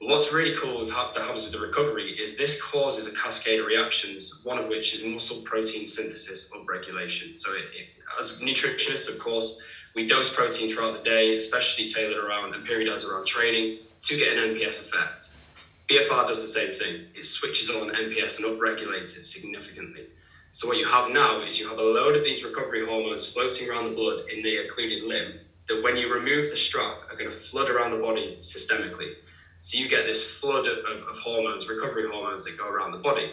But 0.00 0.08
what's 0.08 0.32
really 0.32 0.56
cool 0.56 0.80
with 0.80 0.88
that 0.88 1.14
happens 1.14 1.44
with 1.44 1.52
the 1.52 1.60
recovery 1.60 2.18
is 2.18 2.36
this 2.36 2.60
causes 2.60 3.06
a 3.06 3.14
cascade 3.16 3.60
of 3.60 3.66
reactions, 3.66 4.40
one 4.42 4.58
of 4.58 4.66
which 4.66 4.92
is 4.94 5.04
muscle 5.04 5.42
protein 5.42 5.86
synthesis 5.86 6.50
upregulation. 6.50 7.38
So 7.38 7.52
it, 7.52 7.66
it, 7.72 7.86
as 8.18 8.38
nutritionists, 8.38 9.08
of 9.08 9.20
course, 9.20 9.62
we 9.94 10.08
dose 10.08 10.34
protein 10.34 10.74
throughout 10.74 11.04
the 11.04 11.08
day, 11.08 11.36
especially 11.36 11.88
tailored 11.88 12.24
around 12.24 12.52
and 12.52 12.66
periodized 12.66 13.08
around 13.08 13.26
training 13.26 13.78
to 14.02 14.16
get 14.16 14.36
an 14.36 14.56
MPS 14.56 14.88
effect. 14.88 15.30
BFR 15.88 16.26
does 16.26 16.42
the 16.42 16.48
same 16.48 16.72
thing. 16.72 17.06
It 17.14 17.26
switches 17.26 17.70
on 17.70 17.90
MPS 17.90 18.42
and 18.42 18.58
upregulates 18.58 19.16
it 19.16 19.22
significantly. 19.22 20.08
So 20.54 20.68
what 20.68 20.76
you 20.78 20.86
have 20.86 21.08
now 21.08 21.40
is 21.40 21.58
you 21.58 21.66
have 21.66 21.78
a 21.78 21.82
load 21.82 22.14
of 22.14 22.22
these 22.22 22.44
recovery 22.44 22.80
hormones 22.80 23.26
floating 23.26 23.68
around 23.68 23.86
the 23.86 23.90
blood 23.90 24.20
in 24.28 24.40
the 24.40 24.54
occluded 24.58 25.02
limb 25.02 25.40
that 25.68 25.82
when 25.82 25.96
you 25.96 26.08
remove 26.08 26.48
the 26.48 26.56
strap 26.56 27.00
are 27.10 27.16
going 27.16 27.28
to 27.28 27.36
flood 27.36 27.68
around 27.70 27.90
the 27.90 27.96
body 27.96 28.36
systemically. 28.40 29.10
So 29.62 29.78
you 29.78 29.88
get 29.88 30.06
this 30.06 30.22
flood 30.22 30.68
of, 30.68 31.02
of 31.08 31.18
hormones, 31.18 31.66
recovery 31.66 32.04
hormones 32.06 32.44
that 32.44 32.56
go 32.56 32.68
around 32.68 32.92
the 32.92 32.98
body. 32.98 33.32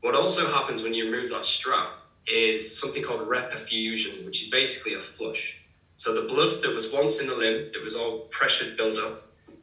What 0.00 0.14
also 0.14 0.46
happens 0.46 0.82
when 0.82 0.94
you 0.94 1.04
remove 1.06 1.30
that 1.30 1.46
strap 1.46 1.92
is 2.26 2.78
something 2.78 3.02
called 3.02 3.20
reperfusion, 3.20 4.24
which 4.24 4.42
is 4.42 4.48
basically 4.48 4.94
a 4.94 5.00
flush. 5.00 5.58
So 5.96 6.12
the 6.12 6.22
blood 6.22 6.54
that 6.62 6.74
was 6.74 6.90
once 6.90 7.20
in 7.20 7.26
the 7.26 7.34
limb, 7.34 7.64
that 7.72 7.82
was 7.82 7.96
all 7.96 8.26
pressured 8.30 8.76
build 8.76 8.98
up, 8.98 9.18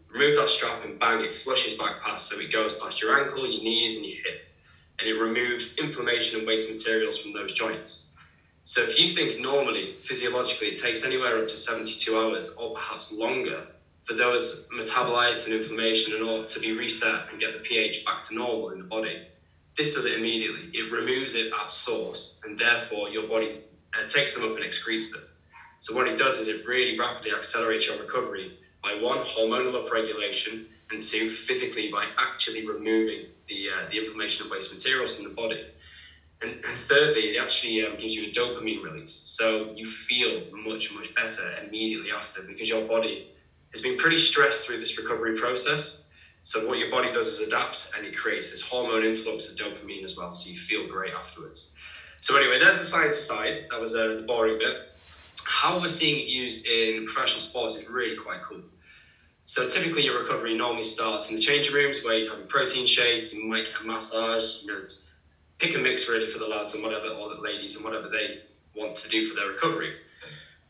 remove 0.10 0.36
that 0.36 0.50
strap 0.50 0.84
and 0.84 1.00
bang, 1.00 1.22
it 1.22 1.34
flushes 1.34 1.76
back 1.76 2.02
past. 2.02 2.28
So 2.28 2.40
it 2.40 2.52
goes 2.52 2.74
past 2.74 3.02
your 3.02 3.18
ankle, 3.18 3.48
your 3.48 3.62
knees, 3.62 3.96
and 3.96 4.06
your 4.06 4.16
hip 4.24 4.36
and 5.00 5.08
it 5.08 5.14
removes 5.14 5.78
inflammation 5.78 6.40
and 6.40 6.48
waste 6.48 6.72
materials 6.72 7.18
from 7.18 7.34
those 7.34 7.54
joints. 7.54 8.12
So 8.64 8.82
if 8.84 9.00
you 9.00 9.08
think 9.08 9.40
normally, 9.40 9.96
physiologically, 10.00 10.68
it 10.68 10.78
takes 10.78 11.06
anywhere 11.06 11.38
up 11.40 11.48
to 11.48 11.56
72 11.56 12.18
hours 12.18 12.56
or 12.56 12.74
perhaps 12.74 13.12
longer 13.12 13.66
for 14.04 14.14
those 14.14 14.68
metabolites 14.74 15.46
and 15.46 15.56
inflammation 15.56 16.14
and 16.14 16.24
all 16.24 16.46
to 16.46 16.60
be 16.60 16.72
reset 16.72 17.30
and 17.30 17.40
get 17.40 17.54
the 17.54 17.60
pH 17.60 18.06
back 18.06 18.22
to 18.24 18.36
normal 18.36 18.70
in 18.70 18.80
the 18.80 18.86
body. 18.86 19.28
This 19.78 19.94
does 19.94 20.06
it 20.06 20.16
immediately. 20.18 20.72
It 20.74 20.92
removes 20.92 21.36
it 21.36 21.52
at 21.54 21.72
source, 21.72 22.42
and 22.44 22.58
therefore 22.58 23.10
your 23.10 23.28
body 23.28 23.62
uh, 23.94 24.08
takes 24.08 24.34
them 24.34 24.44
up 24.44 24.56
and 24.56 24.66
excretes 24.66 25.12
them. 25.12 25.22
So 25.80 25.96
what 25.96 26.08
it 26.08 26.18
does 26.18 26.40
is 26.40 26.48
it 26.48 26.66
really 26.66 26.98
rapidly 26.98 27.32
accelerates 27.32 27.88
your 27.88 27.98
recovery 28.00 28.58
by 28.82 28.96
one, 28.96 29.20
hormonal 29.20 29.86
upregulation, 29.86 30.66
and 30.92 31.04
two, 31.04 31.30
physically 31.30 31.90
by 31.92 32.08
actually 32.18 32.66
removing 32.66 33.26
the, 33.48 33.70
uh, 33.70 33.90
the 33.90 33.98
inflammation 33.98 34.44
and 34.44 34.52
waste 34.52 34.72
materials 34.72 35.16
from 35.16 35.26
the 35.26 35.34
body. 35.34 35.66
And, 36.42 36.52
and 36.52 36.78
thirdly, 36.78 37.36
it 37.36 37.42
actually 37.42 37.84
um, 37.84 37.98
gives 37.98 38.14
you 38.14 38.30
a 38.30 38.32
dopamine 38.32 38.84
release. 38.84 39.14
So 39.26 39.74
you 39.76 39.86
feel 39.86 40.44
much, 40.52 40.94
much 40.94 41.14
better 41.16 41.58
immediately 41.64 42.12
after 42.12 42.42
because 42.42 42.70
your 42.70 42.86
body 42.86 43.32
has 43.74 43.82
been 43.82 43.98
pretty 43.98 44.18
stressed 44.18 44.66
through 44.66 44.78
this 44.78 44.98
recovery 44.98 45.36
process. 45.36 46.04
So 46.44 46.66
what 46.66 46.78
your 46.78 46.90
body 46.90 47.12
does 47.12 47.28
is 47.28 47.40
adapt 47.40 47.92
and 47.96 48.06
it 48.06 48.16
creates 48.16 48.52
this 48.52 48.62
hormone 48.62 49.04
influx 49.04 49.50
of 49.50 49.58
dopamine 49.58 50.04
as 50.04 50.16
well. 50.16 50.34
So 50.34 50.50
you 50.50 50.58
feel 50.58 50.88
great 50.88 51.14
afterwards. 51.14 51.74
So 52.22 52.38
anyway, 52.38 52.60
there's 52.60 52.80
the 52.80 52.86
science 52.86 53.18
aside. 53.18 53.66
That 53.70 53.82
was 53.82 53.96
uh, 53.96 54.08
the 54.08 54.24
boring 54.26 54.58
bit. 54.58 54.94
How 55.44 55.80
we're 55.80 55.88
seeing 55.88 56.20
it 56.20 56.28
used 56.28 56.66
in 56.66 57.06
professional 57.06 57.42
sports 57.42 57.76
is 57.76 57.90
really 57.90 58.16
quite 58.16 58.42
cool. 58.42 58.62
So 59.48 59.70
typically 59.70 60.04
your 60.04 60.20
recovery 60.20 60.58
normally 60.58 60.84
starts 60.84 61.30
in 61.30 61.38
the 61.38 61.42
changing 61.42 61.74
rooms 61.74 62.04
where 62.04 62.18
you'd 62.18 62.28
have 62.28 62.40
a 62.40 62.42
protein 62.42 62.86
shake, 62.86 63.32
you 63.32 63.46
might 63.46 63.64
get 63.64 63.80
a 63.80 63.84
massage, 63.86 64.62
you 64.62 64.68
know, 64.68 64.86
pick 65.58 65.74
a 65.74 65.78
mix 65.78 66.10
really 66.10 66.28
for 66.28 66.38
the 66.38 66.46
lads 66.46 66.74
and 66.74 66.84
whatever, 66.84 67.08
or 67.08 67.34
the 67.34 67.40
ladies 67.40 67.78
and 67.78 67.86
whatever 67.86 68.10
they 68.10 68.42
want 68.76 68.98
to 68.98 69.08
do 69.08 69.24
for 69.24 69.36
their 69.36 69.48
recovery. 69.48 69.94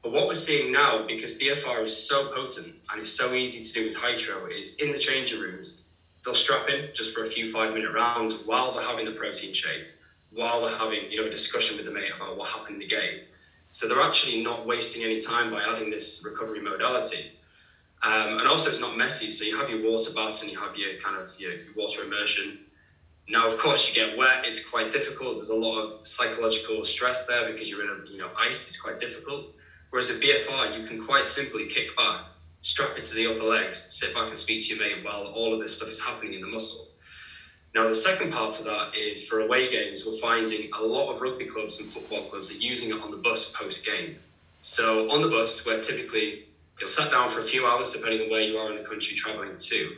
But 0.04 0.12
what 0.12 0.28
we're 0.28 0.36
seeing 0.36 0.72
now, 0.72 1.08
because 1.08 1.32
BFR 1.40 1.86
is 1.86 2.08
so 2.08 2.28
potent 2.28 2.76
and 2.92 3.02
it's 3.02 3.10
so 3.10 3.34
easy 3.34 3.64
to 3.64 3.74
do 3.74 3.88
with 3.88 3.96
Hytro, 3.96 4.48
is 4.56 4.76
in 4.76 4.92
the 4.92 5.00
changing 5.00 5.40
rooms, 5.40 5.86
they'll 6.24 6.36
strap 6.36 6.70
in 6.70 6.90
just 6.94 7.16
for 7.16 7.24
a 7.24 7.28
few 7.28 7.52
five 7.52 7.74
minute 7.74 7.92
rounds 7.92 8.44
while 8.46 8.74
they're 8.74 8.84
having 8.84 9.06
the 9.06 9.12
protein 9.12 9.56
shake, 9.56 9.88
while 10.30 10.62
they're 10.62 10.78
having, 10.78 11.10
you 11.12 11.20
know, 11.20 11.26
a 11.26 11.32
discussion 11.32 11.78
with 11.78 11.88
the 11.88 11.92
mate 11.92 12.12
about 12.16 12.38
what 12.38 12.48
happened 12.48 12.76
in 12.76 12.80
the 12.82 12.88
game. 12.88 13.22
So 13.72 13.88
they're 13.88 14.04
actually 14.04 14.44
not 14.44 14.68
wasting 14.68 15.04
any 15.04 15.20
time 15.20 15.50
by 15.50 15.64
adding 15.64 15.90
this 15.90 16.24
recovery 16.24 16.62
modality. 16.62 17.32
Um, 18.04 18.38
and 18.38 18.48
also, 18.48 18.70
it's 18.70 18.80
not 18.80 18.96
messy. 18.96 19.32
So 19.32 19.44
you 19.44 19.58
have 19.58 19.70
your 19.70 19.90
water 19.90 20.12
baths 20.14 20.44
and 20.44 20.52
you 20.52 20.60
have 20.60 20.78
your 20.78 21.00
kind 21.00 21.18
of 21.18 21.28
your, 21.40 21.54
your 21.54 21.74
water 21.76 22.04
immersion. 22.04 22.60
Now, 23.28 23.48
of 23.48 23.58
course, 23.58 23.88
you 23.88 23.96
get 23.96 24.18
wet. 24.18 24.46
It's 24.46 24.64
quite 24.64 24.92
difficult. 24.92 25.36
There's 25.36 25.50
a 25.50 25.56
lot 25.56 25.82
of 25.82 26.08
psychological 26.08 26.86
stress 26.86 27.26
there 27.26 27.52
because 27.52 27.70
you're 27.70 27.84
in 27.84 27.90
a 27.90 28.10
you 28.10 28.20
know 28.20 28.30
ice. 28.38 28.68
It's 28.68 28.80
quite 28.80 29.00
difficult. 29.00 29.48
Whereas 29.90 30.10
a 30.10 30.14
BFR, 30.14 30.80
you 30.80 30.86
can 30.86 31.04
quite 31.04 31.28
simply 31.28 31.68
kick 31.68 31.96
back, 31.96 32.26
strap 32.62 32.98
it 32.98 33.06
to 33.06 33.16
the 33.16 33.28
upper 33.28 33.46
legs, 33.46 33.80
sit 33.90 34.14
back 34.14 34.28
and 34.28 34.38
speak 34.38 34.66
to 34.66 34.76
your 34.76 34.80
mate 34.86 35.04
while 35.04 35.28
all 35.28 35.54
of 35.54 35.62
this 35.62 35.76
stuff 35.78 35.90
is 35.90 36.02
happening 36.02 36.34
in 36.34 36.42
the 36.42 36.48
muscle. 36.48 36.88
Now, 37.74 37.88
the 37.88 37.96
second 37.96 38.34
part 38.34 38.58
of 38.60 38.66
that 38.66 38.96
is 38.96 39.26
for 39.28 39.42
away 39.42 39.70
games, 39.70 40.06
we're 40.06 40.18
finding 40.18 40.72
a 40.74 40.82
lot 40.82 41.14
of 41.14 41.22
rugby 41.22 41.46
clubs 41.46 41.80
and 41.80 41.90
football 41.90 42.24
clubs 42.24 42.52
are 42.52 42.56
using 42.56 42.90
it 42.90 43.02
on 43.02 43.12
the 43.12 43.18
bus 43.18 43.52
post 43.52 43.86
game. 43.86 44.18
So 44.62 45.10
on 45.12 45.22
the 45.22 45.30
bus, 45.30 45.66
where 45.66 45.80
typically 45.80 46.47
you're 46.80 46.88
sat 46.88 47.12
down 47.12 47.30
for 47.30 47.40
a 47.40 47.44
few 47.44 47.66
hours, 47.66 47.92
depending 47.92 48.22
on 48.22 48.30
where 48.30 48.42
you 48.42 48.58
are 48.58 48.72
in 48.72 48.82
the 48.82 48.88
country 48.88 49.16
traveling 49.16 49.56
to. 49.58 49.96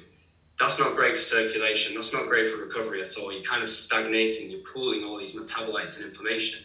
That's 0.58 0.80
not 0.80 0.96
great 0.96 1.16
for 1.16 1.22
circulation. 1.22 1.96
That's 1.96 2.14
not 2.14 2.28
great 2.28 2.50
for 2.50 2.58
recovery 2.58 3.02
at 3.02 3.16
all. 3.18 3.32
You're 3.32 3.44
kind 3.44 3.64
of 3.64 3.70
stagnating. 3.70 4.52
You're 4.52 4.62
pooling 4.62 5.04
all 5.04 5.18
these 5.18 5.34
metabolites 5.34 5.98
and 5.98 6.06
inflammation. 6.06 6.60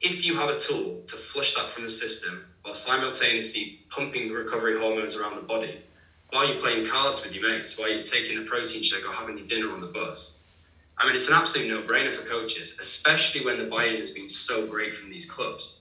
If 0.00 0.24
you 0.24 0.36
have 0.36 0.50
a 0.50 0.58
tool 0.58 1.02
to 1.06 1.16
flush 1.16 1.54
that 1.54 1.70
from 1.70 1.84
the 1.84 1.88
system 1.88 2.44
while 2.62 2.74
simultaneously 2.74 3.80
pumping 3.88 4.30
recovery 4.30 4.78
hormones 4.78 5.16
around 5.16 5.36
the 5.36 5.42
body, 5.42 5.80
while 6.30 6.46
you're 6.46 6.60
playing 6.60 6.84
cards 6.84 7.22
with 7.22 7.32
your 7.32 7.48
mates, 7.48 7.78
while 7.78 7.88
you're 7.88 8.02
taking 8.02 8.36
a 8.38 8.42
protein 8.42 8.82
shake 8.82 9.08
or 9.08 9.12
having 9.12 9.38
your 9.38 9.46
dinner 9.46 9.72
on 9.72 9.80
the 9.80 9.86
bus, 9.86 10.38
I 10.98 11.06
mean, 11.06 11.14
it's 11.14 11.28
an 11.28 11.34
absolute 11.34 11.68
no-brainer 11.68 12.12
for 12.12 12.26
coaches, 12.26 12.76
especially 12.80 13.44
when 13.44 13.58
the 13.58 13.64
buy-in 13.64 13.98
has 13.98 14.10
been 14.10 14.28
so 14.28 14.66
great 14.66 14.94
from 14.94 15.10
these 15.10 15.30
clubs. 15.30 15.80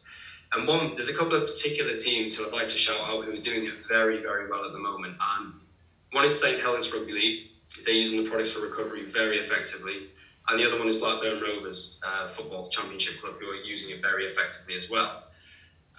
And 0.55 0.67
one, 0.67 0.93
there's 0.95 1.09
a 1.09 1.13
couple 1.13 1.35
of 1.35 1.47
particular 1.47 1.93
teams 1.93 2.35
who 2.35 2.45
I'd 2.45 2.53
like 2.53 2.69
to 2.69 2.77
shout 2.77 3.01
out 3.01 3.25
who 3.25 3.33
are 3.33 3.37
doing 3.37 3.65
it 3.65 3.85
very, 3.87 4.21
very 4.21 4.49
well 4.49 4.63
at 4.63 4.71
the 4.71 4.79
moment. 4.79 5.17
And 5.19 5.53
one 6.11 6.23
is 6.23 6.39
St 6.39 6.61
Helens 6.61 6.93
Rugby 6.93 7.11
League. 7.11 7.47
They're 7.83 7.93
using 7.93 8.23
the 8.23 8.29
products 8.29 8.51
for 8.51 8.61
recovery 8.61 9.03
very 9.03 9.37
effectively. 9.39 10.07
And 10.47 10.57
the 10.57 10.65
other 10.65 10.79
one 10.79 10.87
is 10.87 10.95
Blackburn 10.95 11.41
Rovers 11.41 11.99
uh, 12.05 12.29
Football 12.29 12.69
Championship 12.69 13.19
Club, 13.19 13.35
who 13.39 13.47
are 13.47 13.55
using 13.55 13.95
it 13.95 14.01
very 14.01 14.25
effectively 14.25 14.75
as 14.75 14.89
well. 14.89 15.23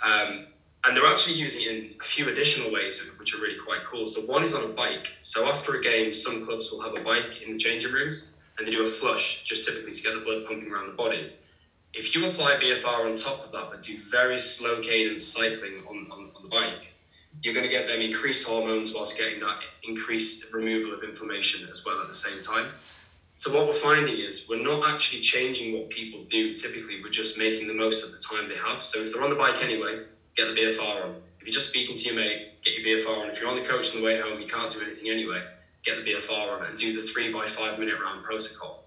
Um, 0.03 0.47
and 0.85 0.97
they're 0.97 1.07
actually 1.07 1.35
using 1.35 1.63
it 1.63 1.69
in 1.69 1.95
a 2.01 2.05
few 2.05 2.29
additional 2.31 2.73
ways, 2.73 3.03
which 3.19 3.35
are 3.35 3.39
really 3.43 3.59
quite 3.59 3.85
cool. 3.85 4.07
So 4.07 4.23
one 4.23 4.43
is 4.43 4.55
on 4.55 4.65
a 4.65 4.69
bike. 4.69 5.17
So 5.21 5.49
after 5.49 5.75
a 5.75 5.83
game, 5.83 6.13
some 6.13 6.47
clubs 6.47 6.71
will 6.71 6.81
have 6.81 6.97
a 6.97 7.03
bike 7.03 7.43
in 7.43 7.53
the 7.53 7.59
changing 7.59 7.93
rooms, 7.93 8.35
and 8.57 8.67
they 8.67 8.71
do 8.71 8.85
a 8.85 8.87
flush, 8.87 9.43
just 9.45 9.67
typically 9.67 9.93
to 9.93 10.03
get 10.03 10.15
the 10.15 10.21
blood 10.21 10.47
pumping 10.47 10.71
around 10.71 10.87
the 10.87 10.95
body. 10.95 11.35
If 11.97 12.15
you 12.15 12.27
apply 12.27 12.57
BFR 12.57 13.11
on 13.11 13.17
top 13.17 13.43
of 13.43 13.53
that, 13.53 13.71
but 13.71 13.83
do 13.83 13.97
very 14.11 14.39
slow 14.39 14.83
cadence 14.83 15.25
cycling 15.25 15.83
on, 15.89 16.07
on, 16.11 16.31
on 16.37 16.43
the 16.43 16.49
bike, 16.51 16.93
you're 17.43 17.55
going 17.55 17.65
to 17.65 17.71
get 17.71 17.87
them 17.87 18.03
increased 18.03 18.47
hormones 18.47 18.93
whilst 18.93 19.17
getting 19.17 19.41
that 19.41 19.61
increased 19.83 20.53
removal 20.53 20.93
of 20.93 21.03
inflammation 21.03 21.67
as 21.71 21.87
well 21.87 21.99
at 21.99 22.09
the 22.09 22.15
same 22.15 22.43
time. 22.43 22.67
So 23.37 23.51
what 23.55 23.67
we're 23.67 23.73
finding 23.73 24.19
is 24.19 24.47
we're 24.47 24.63
not 24.63 24.87
actually 24.87 25.23
changing 25.23 25.73
what 25.73 25.89
people 25.89 26.27
do. 26.31 26.55
Typically, 26.55 27.03
we're 27.03 27.09
just 27.09 27.39
making 27.39 27.67
the 27.67 27.73
most 27.73 28.05
of 28.05 28.13
the 28.13 28.19
time 28.19 28.47
they 28.51 28.57
have. 28.57 28.83
So 28.83 29.01
if 29.01 29.15
they're 29.15 29.25
on 29.25 29.31
the 29.31 29.37
bike 29.37 29.63
anyway, 29.63 30.05
get 30.37 30.49
the 30.49 30.55
BFR 30.55 31.03
on. 31.03 31.15
If 31.41 31.47
you're 31.47 31.55
just 31.55 31.71
speaking 31.71 31.97
to 31.97 32.05
your 32.05 32.17
mate, 32.17 32.63
get 32.63 32.75
your 32.75 32.99
BFR 32.99 33.25
on. 33.25 33.31
If 33.31 33.41
you're 33.41 33.49
on 33.49 33.57
the 33.57 33.65
coach 33.65 33.95
on 33.95 34.03
the 34.03 34.07
way 34.07 34.21
home, 34.21 34.39
you 34.39 34.47
can't 34.47 34.71
do 34.71 34.83
anything 34.83 35.09
anyway, 35.09 35.43
get 35.83 35.97
the 35.97 36.13
BFR 36.13 36.61
on 36.61 36.67
and 36.67 36.77
do 36.77 36.95
the 36.95 37.01
three 37.01 37.33
by 37.33 37.49
five 37.49 37.79
minute 37.79 37.99
round 37.99 38.23
protocol. 38.23 38.86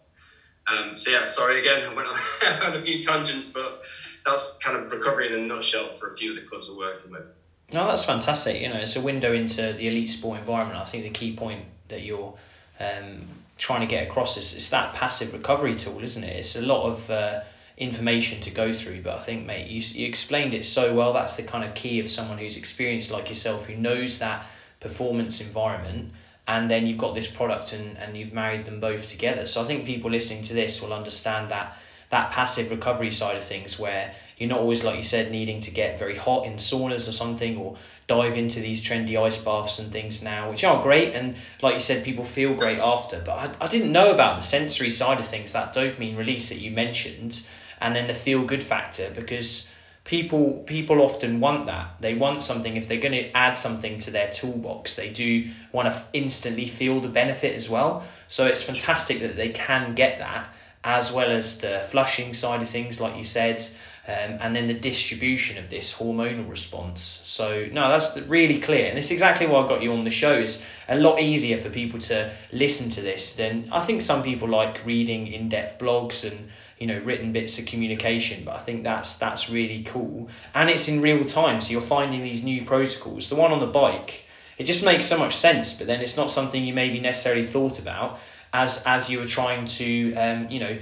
Um, 0.70 0.98
so 0.98 1.12
yeah, 1.12 1.28
sorry 1.28 1.60
again, 1.60 1.84
I 1.90 1.94
went 1.94 2.08
on, 2.08 2.18
on 2.64 2.78
a 2.78 2.84
few 2.84 3.02
tangents, 3.02 3.48
but 3.48 3.82
that's 4.26 4.58
kind 4.60 4.78
of 4.78 4.92
recovery 4.92 5.28
in 5.34 5.40
a 5.40 5.46
nutshell 5.46 5.90
for 5.90 6.14
a 6.14 6.18
few 6.18 6.32
of 6.32 6.36
the 6.36 6.44
clubs 6.44 6.70
we're 6.70 6.78
working 6.78 7.12
with. 7.12 7.24
No, 7.72 7.86
that's 7.86 8.04
fantastic. 8.04 8.62
You 8.62 8.70
know, 8.70 8.78
it's 8.78 8.96
a 8.96 9.02
window 9.02 9.32
into 9.34 9.74
the 9.74 9.88
elite 9.88 10.10
sport 10.10 10.40
environment. 10.40 10.80
I 10.80 10.84
think 10.86 11.04
the 11.04 11.12
key 11.12 11.36
point 11.36 11.66
that 11.90 12.02
you're 12.02 12.34
um, 12.80 13.28
trying 13.58 13.82
to 13.82 13.88
get 13.88 14.08
across 14.08 14.38
is 14.38 14.54
it's 14.54 14.70
that 14.70 14.96
passive 14.96 15.34
recovery 15.34 15.76
tool, 15.76 16.02
isn't 16.02 16.24
it? 16.24 16.36
It's 16.36 16.56
a 16.56 16.62
lot 16.62 16.86
of 16.86 17.10
uh, 17.12 17.42
information 17.78 18.42
to 18.42 18.50
go 18.50 18.74
through, 18.74 19.04
but 19.04 19.16
I 19.16 19.20
think, 19.20 19.46
mate, 19.46 19.68
you, 19.68 19.82
you 19.82 20.08
explained 20.08 20.56
it 20.56 20.66
so 20.66 20.94
well. 20.94 21.14
That's 21.14 21.36
the 21.36 21.44
kind 21.44 21.64
of 21.64 21.76
key 21.76 22.00
of 22.00 22.10
someone 22.10 22.40
who's 22.40 22.58
experienced 22.58 23.12
like 23.12 23.30
yourself, 23.30 23.66
who 23.66 23.76
knows 23.76 24.18
that 24.18 24.48
performance 24.80 25.42
environment 25.42 26.12
and 26.50 26.70
then 26.70 26.88
you've 26.88 26.98
got 26.98 27.14
this 27.14 27.28
product 27.28 27.74
and, 27.74 27.96
and 28.00 28.18
you've 28.18 28.34
married 28.34 28.66
them 28.66 28.80
both 28.80 29.08
together. 29.08 29.46
So 29.46 29.62
I 29.62 29.66
think 29.66 29.86
people 29.86 30.10
listening 30.10 30.42
to 30.44 30.54
this 30.54 30.82
will 30.82 30.94
understand 30.94 31.52
that 31.52 31.78
that 32.10 32.32
passive 32.32 32.72
recovery 32.72 33.12
side 33.12 33.38
of 33.38 33.44
things 33.44 33.78
where 33.78 34.16
you're 34.36 34.50
not 34.50 34.58
always 34.58 34.84
like 34.84 34.96
you 34.96 35.04
said 35.04 35.30
needing 35.30 35.62
to 35.62 35.70
get 35.70 36.00
very 36.00 36.16
hot 36.16 36.48
in 36.48 36.56
saunas 36.56 37.08
or 37.08 37.12
something 37.12 37.56
or 37.58 37.78
dive 38.08 38.36
into 38.36 38.62
these 38.62 38.82
trendy 38.82 39.16
ice 39.16 39.38
baths 39.38 39.78
and 39.78 39.92
things 39.92 40.24
now 40.24 40.50
which 40.50 40.64
are 40.64 40.82
great 40.82 41.14
and 41.14 41.36
like 41.62 41.76
you 41.76 41.80
said 41.80 42.04
people 42.04 42.24
feel 42.24 42.56
great 42.56 42.80
after 42.80 43.22
but 43.24 43.34
I, 43.62 43.66
I 43.66 43.68
didn't 43.68 43.92
know 43.92 44.10
about 44.10 44.38
the 44.38 44.44
sensory 44.44 44.90
side 44.90 45.20
of 45.20 45.28
things 45.28 45.54
that 45.54 45.76
dopamine 45.76 46.18
release 46.18 46.50
that 46.50 46.58
you 46.58 46.72
mentioned 46.72 47.44
and 47.80 47.96
then 47.96 48.08
the 48.08 48.16
feel 48.16 48.44
good 48.44 48.64
factor 48.64 49.12
because 49.14 49.69
people 50.10 50.64
people 50.66 51.02
often 51.02 51.40
want 51.40 51.68
that. 51.68 51.88
They 52.00 52.16
want 52.16 52.42
something 52.42 52.78
if 52.78 52.88
they're 52.88 53.06
going 53.08 53.20
to 53.24 53.32
add 53.38 53.58
something 53.58 54.00
to 54.00 54.12
their 54.12 54.32
toolbox. 54.32 54.96
They 54.96 55.10
do 55.10 55.50
want 55.72 55.88
to 55.88 56.04
instantly 56.14 56.68
feel 56.68 57.00
the 57.00 57.10
benefit 57.10 57.54
as 57.56 57.70
well. 57.70 58.04
So 58.28 58.48
it's 58.48 58.64
fantastic 58.64 59.20
that 59.20 59.36
they 59.36 59.50
can 59.50 59.94
get 59.94 60.18
that. 60.20 60.50
as 60.84 61.12
well 61.12 61.30
as 61.30 61.60
the 61.60 61.86
flushing 61.90 62.34
side 62.34 62.62
of 62.62 62.70
things, 62.70 63.02
like 63.02 63.18
you 63.18 63.24
said, 63.24 63.66
um, 64.08 64.38
and 64.40 64.56
then 64.56 64.68
the 64.68 64.74
distribution 64.74 65.58
of 65.58 65.70
this 65.70 65.94
hormonal 65.94 66.50
response. 66.50 67.22
So 67.26 67.68
no, 67.72 67.90
that's 67.90 68.16
really 68.28 68.60
clear, 68.60 68.88
and 68.88 68.98
it's 68.98 69.12
exactly 69.12 69.46
why 69.46 69.64
I 69.64 69.68
got 69.68 69.84
you 69.84 69.92
on 69.94 70.06
the 70.06 70.10
show. 70.10 70.34
It's 70.34 70.64
a 70.88 70.96
lot 70.96 71.20
easier 71.20 71.58
for 71.58 71.70
people 71.70 72.00
to 72.02 72.32
listen 72.54 72.90
to 72.92 73.02
this 73.02 73.34
than 73.34 73.70
I 73.72 73.82
think 73.82 74.02
some 74.02 74.24
people 74.24 74.48
like 74.48 74.86
reading 74.86 75.28
in-depth 75.28 75.80
blogs 75.80 76.30
and 76.30 76.50
you 76.80 76.88
know 76.88 77.00
written 77.00 77.32
bits 77.32 77.60
of 77.60 77.66
communication. 77.66 78.44
But 78.46 78.56
I 78.56 78.60
think 78.60 78.84
that's 78.84 79.16
that's 79.16 79.50
really 79.50 79.84
cool, 79.84 80.30
and 80.54 80.70
it's 80.70 80.88
in 80.88 81.02
real 81.02 81.26
time, 81.26 81.62
so 81.62 81.72
you're 81.72 81.82
finding 81.82 82.24
these 82.24 82.44
new 82.44 82.66
protocols. 82.66 83.30
The 83.30 83.36
one 83.36 83.52
on 83.52 83.60
the 83.60 83.68
bike, 83.68 84.24
it 84.58 84.64
just 84.64 84.84
makes 84.84 85.06
so 85.06 85.18
much 85.18 85.36
sense, 85.36 85.74
but 85.74 85.88
then 85.88 86.02
it's 86.02 86.18
not 86.18 86.32
something 86.32 86.64
you 86.64 86.74
maybe 86.74 87.00
necessarily 87.00 87.46
thought 87.46 87.80
about 87.80 88.20
as 88.54 88.82
as 88.86 89.10
you 89.10 89.20
were 89.20 89.26
trying 89.26 89.66
to 89.66 90.14
um, 90.16 90.50
you 90.50 90.60
know 90.60 90.78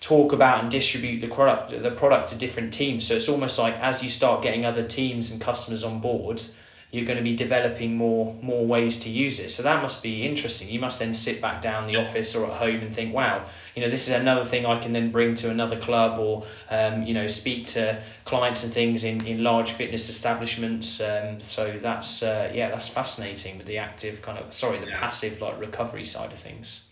talk 0.00 0.32
about 0.32 0.62
and 0.62 0.70
distribute 0.70 1.20
the 1.20 1.28
product 1.28 1.70
the 1.82 1.90
product 1.90 2.30
to 2.30 2.34
different 2.34 2.72
teams. 2.72 3.06
So 3.06 3.16
it's 3.16 3.28
almost 3.28 3.58
like 3.58 3.78
as 3.78 4.02
you 4.02 4.08
start 4.08 4.42
getting 4.42 4.64
other 4.64 4.86
teams 4.86 5.30
and 5.30 5.40
customers 5.40 5.84
on 5.84 6.00
board, 6.00 6.42
you're 6.90 7.04
going 7.04 7.18
to 7.18 7.22
be 7.22 7.36
developing 7.36 7.96
more 7.96 8.36
more 8.42 8.66
ways 8.66 8.98
to 8.98 9.10
use 9.10 9.38
it. 9.38 9.50
So 9.50 9.62
that 9.62 9.80
must 9.80 10.02
be 10.02 10.24
interesting. 10.24 10.68
You 10.68 10.80
must 10.80 10.98
then 10.98 11.14
sit 11.14 11.40
back 11.40 11.62
down 11.62 11.86
the 11.86 11.96
office 11.96 12.34
or 12.34 12.46
at 12.46 12.52
home 12.52 12.80
and 12.80 12.92
think, 12.92 13.14
wow, 13.14 13.44
you 13.74 13.82
know, 13.82 13.88
this 13.88 14.08
is 14.08 14.14
another 14.14 14.44
thing 14.44 14.66
I 14.66 14.78
can 14.78 14.92
then 14.92 15.12
bring 15.12 15.36
to 15.36 15.50
another 15.50 15.76
club 15.76 16.18
or 16.18 16.46
um, 16.68 17.04
you 17.04 17.14
know 17.14 17.26
speak 17.26 17.66
to 17.68 18.02
clients 18.24 18.64
and 18.64 18.72
things 18.72 19.04
in, 19.04 19.24
in 19.24 19.44
large 19.44 19.72
fitness 19.72 20.08
establishments. 20.08 21.00
Um, 21.00 21.40
so 21.40 21.78
that's 21.80 22.22
uh, 22.22 22.50
yeah, 22.52 22.70
that's 22.70 22.88
fascinating 22.88 23.58
with 23.58 23.66
the 23.66 23.78
active 23.78 24.22
kind 24.22 24.38
of 24.38 24.52
sorry 24.52 24.78
the 24.78 24.88
yeah. 24.88 24.98
passive 24.98 25.40
like 25.40 25.60
recovery 25.60 26.04
side 26.04 26.32
of 26.32 26.38
things. 26.38 26.84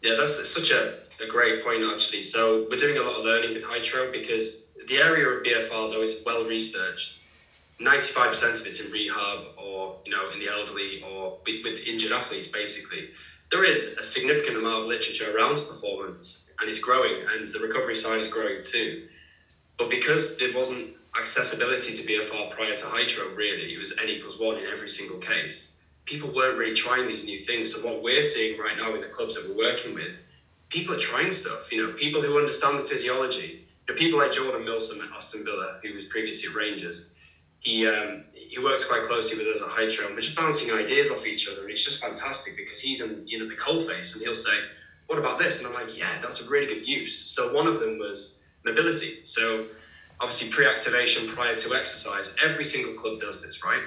Yeah, 0.00 0.16
that's 0.16 0.48
such 0.48 0.70
a, 0.70 0.98
a 1.22 1.26
great 1.26 1.64
point 1.64 1.82
actually. 1.82 2.22
So 2.22 2.66
we're 2.70 2.76
doing 2.76 2.98
a 2.98 3.02
lot 3.02 3.18
of 3.18 3.24
learning 3.24 3.54
with 3.54 3.64
Hytro 3.64 4.12
because 4.12 4.68
the 4.86 4.98
area 4.98 5.26
of 5.28 5.42
BFR 5.42 5.90
though 5.90 6.02
is 6.02 6.22
well 6.24 6.44
researched. 6.44 7.18
95% 7.80 8.60
of 8.60 8.66
it's 8.66 8.80
in 8.80 8.90
rehab 8.90 9.44
or 9.56 9.96
you 10.04 10.10
know 10.12 10.30
in 10.30 10.38
the 10.38 10.48
elderly 10.48 11.02
or 11.02 11.38
with, 11.46 11.62
with 11.64 11.78
injured 11.86 12.12
athletes 12.12 12.48
basically. 12.48 13.08
There 13.50 13.64
is 13.64 13.96
a 13.98 14.02
significant 14.02 14.56
amount 14.56 14.82
of 14.82 14.86
literature 14.86 15.34
around 15.34 15.56
performance 15.56 16.50
and 16.58 16.68
it's 16.68 16.78
growing 16.78 17.22
and 17.32 17.46
the 17.48 17.60
recovery 17.60 17.94
side 17.94 18.20
is 18.20 18.28
growing 18.28 18.62
too. 18.62 19.02
But 19.78 19.90
because 19.90 20.36
there 20.38 20.52
wasn't 20.52 20.94
accessibility 21.18 21.94
to 21.94 22.02
BFR 22.02 22.50
prior 22.50 22.74
to 22.74 22.84
Hytro 22.86 23.34
really, 23.34 23.74
it 23.74 23.78
was 23.78 23.96
N 23.98 24.08
equals 24.08 24.38
one 24.38 24.56
in 24.58 24.66
every 24.66 24.88
single 24.88 25.18
case 25.18 25.74
people 26.04 26.30
weren't 26.34 26.58
really 26.58 26.74
trying 26.74 27.08
these 27.08 27.24
new 27.24 27.38
things. 27.38 27.72
So 27.72 27.84
what 27.84 28.02
we're 28.02 28.22
seeing 28.22 28.58
right 28.58 28.76
now 28.76 28.92
with 28.92 29.02
the 29.02 29.08
clubs 29.08 29.34
that 29.34 29.48
we're 29.48 29.56
working 29.56 29.94
with, 29.94 30.14
people 30.68 30.94
are 30.94 30.98
trying 30.98 31.32
stuff. 31.32 31.72
You 31.72 31.82
know, 31.82 31.92
people 31.92 32.20
who 32.20 32.38
understand 32.38 32.78
the 32.78 32.84
physiology. 32.84 33.60
Know, 33.88 33.94
people 33.94 34.18
like 34.18 34.32
Jordan 34.32 34.64
Milsom 34.64 35.02
at 35.02 35.10
Aston 35.14 35.44
Villa, 35.44 35.78
who 35.82 35.92
was 35.92 36.06
previously 36.06 36.48
at 36.48 36.56
Rangers. 36.56 37.10
He 37.64 37.86
um, 37.86 38.22
he 38.32 38.58
works 38.58 38.84
quite 38.84 39.02
closely 39.02 39.38
with 39.38 39.56
us 39.56 39.62
at 39.62 39.68
Hytro, 39.68 40.06
and 40.06 40.14
we're 40.14 40.20
just 40.20 40.36
bouncing 40.36 40.70
ideas 40.70 41.10
off 41.10 41.26
each 41.26 41.48
other, 41.48 41.62
and 41.62 41.70
it's 41.70 41.84
just 41.84 42.00
fantastic 42.00 42.56
because 42.56 42.78
he's 42.78 43.00
in 43.00 43.26
you 43.26 43.38
know 43.38 43.48
the 43.48 43.56
coalface, 43.56 44.14
and 44.14 44.22
he'll 44.22 44.34
say, 44.34 44.60
"What 45.06 45.18
about 45.18 45.38
this?" 45.38 45.58
And 45.58 45.66
I'm 45.66 45.74
like, 45.74 45.96
"Yeah, 45.96 46.18
that's 46.20 46.40
a 46.40 46.48
really 46.48 46.66
good 46.66 46.86
use." 46.86 47.16
So 47.16 47.52
one 47.52 47.66
of 47.66 47.80
them 47.80 47.98
was 47.98 48.42
mobility. 48.64 49.18
So 49.22 49.64
obviously 50.20 50.48
pre-activation 50.50 51.26
prior 51.26 51.54
to 51.56 51.74
exercise, 51.74 52.34
every 52.42 52.64
single 52.64 52.92
club 52.92 53.18
does 53.18 53.42
this, 53.42 53.64
right? 53.64 53.82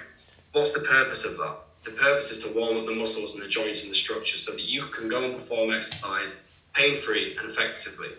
What's 0.52 0.72
the 0.72 0.82
purpose 0.82 1.24
of 1.24 1.38
that? 1.38 1.56
The 1.84 1.92
purpose 1.92 2.32
is 2.32 2.40
to 2.40 2.50
warm 2.50 2.78
up 2.78 2.86
the 2.86 2.94
muscles 2.94 3.34
and 3.34 3.44
the 3.44 3.48
joints 3.48 3.84
and 3.84 3.92
the 3.92 3.96
structure 3.96 4.38
so 4.38 4.52
that 4.52 4.62
you 4.62 4.88
can 4.88 5.08
go 5.08 5.24
and 5.24 5.34
perform 5.34 5.72
exercise 5.72 6.42
pain 6.74 6.96
free 6.96 7.36
and 7.40 7.50
effectively. 7.50 8.10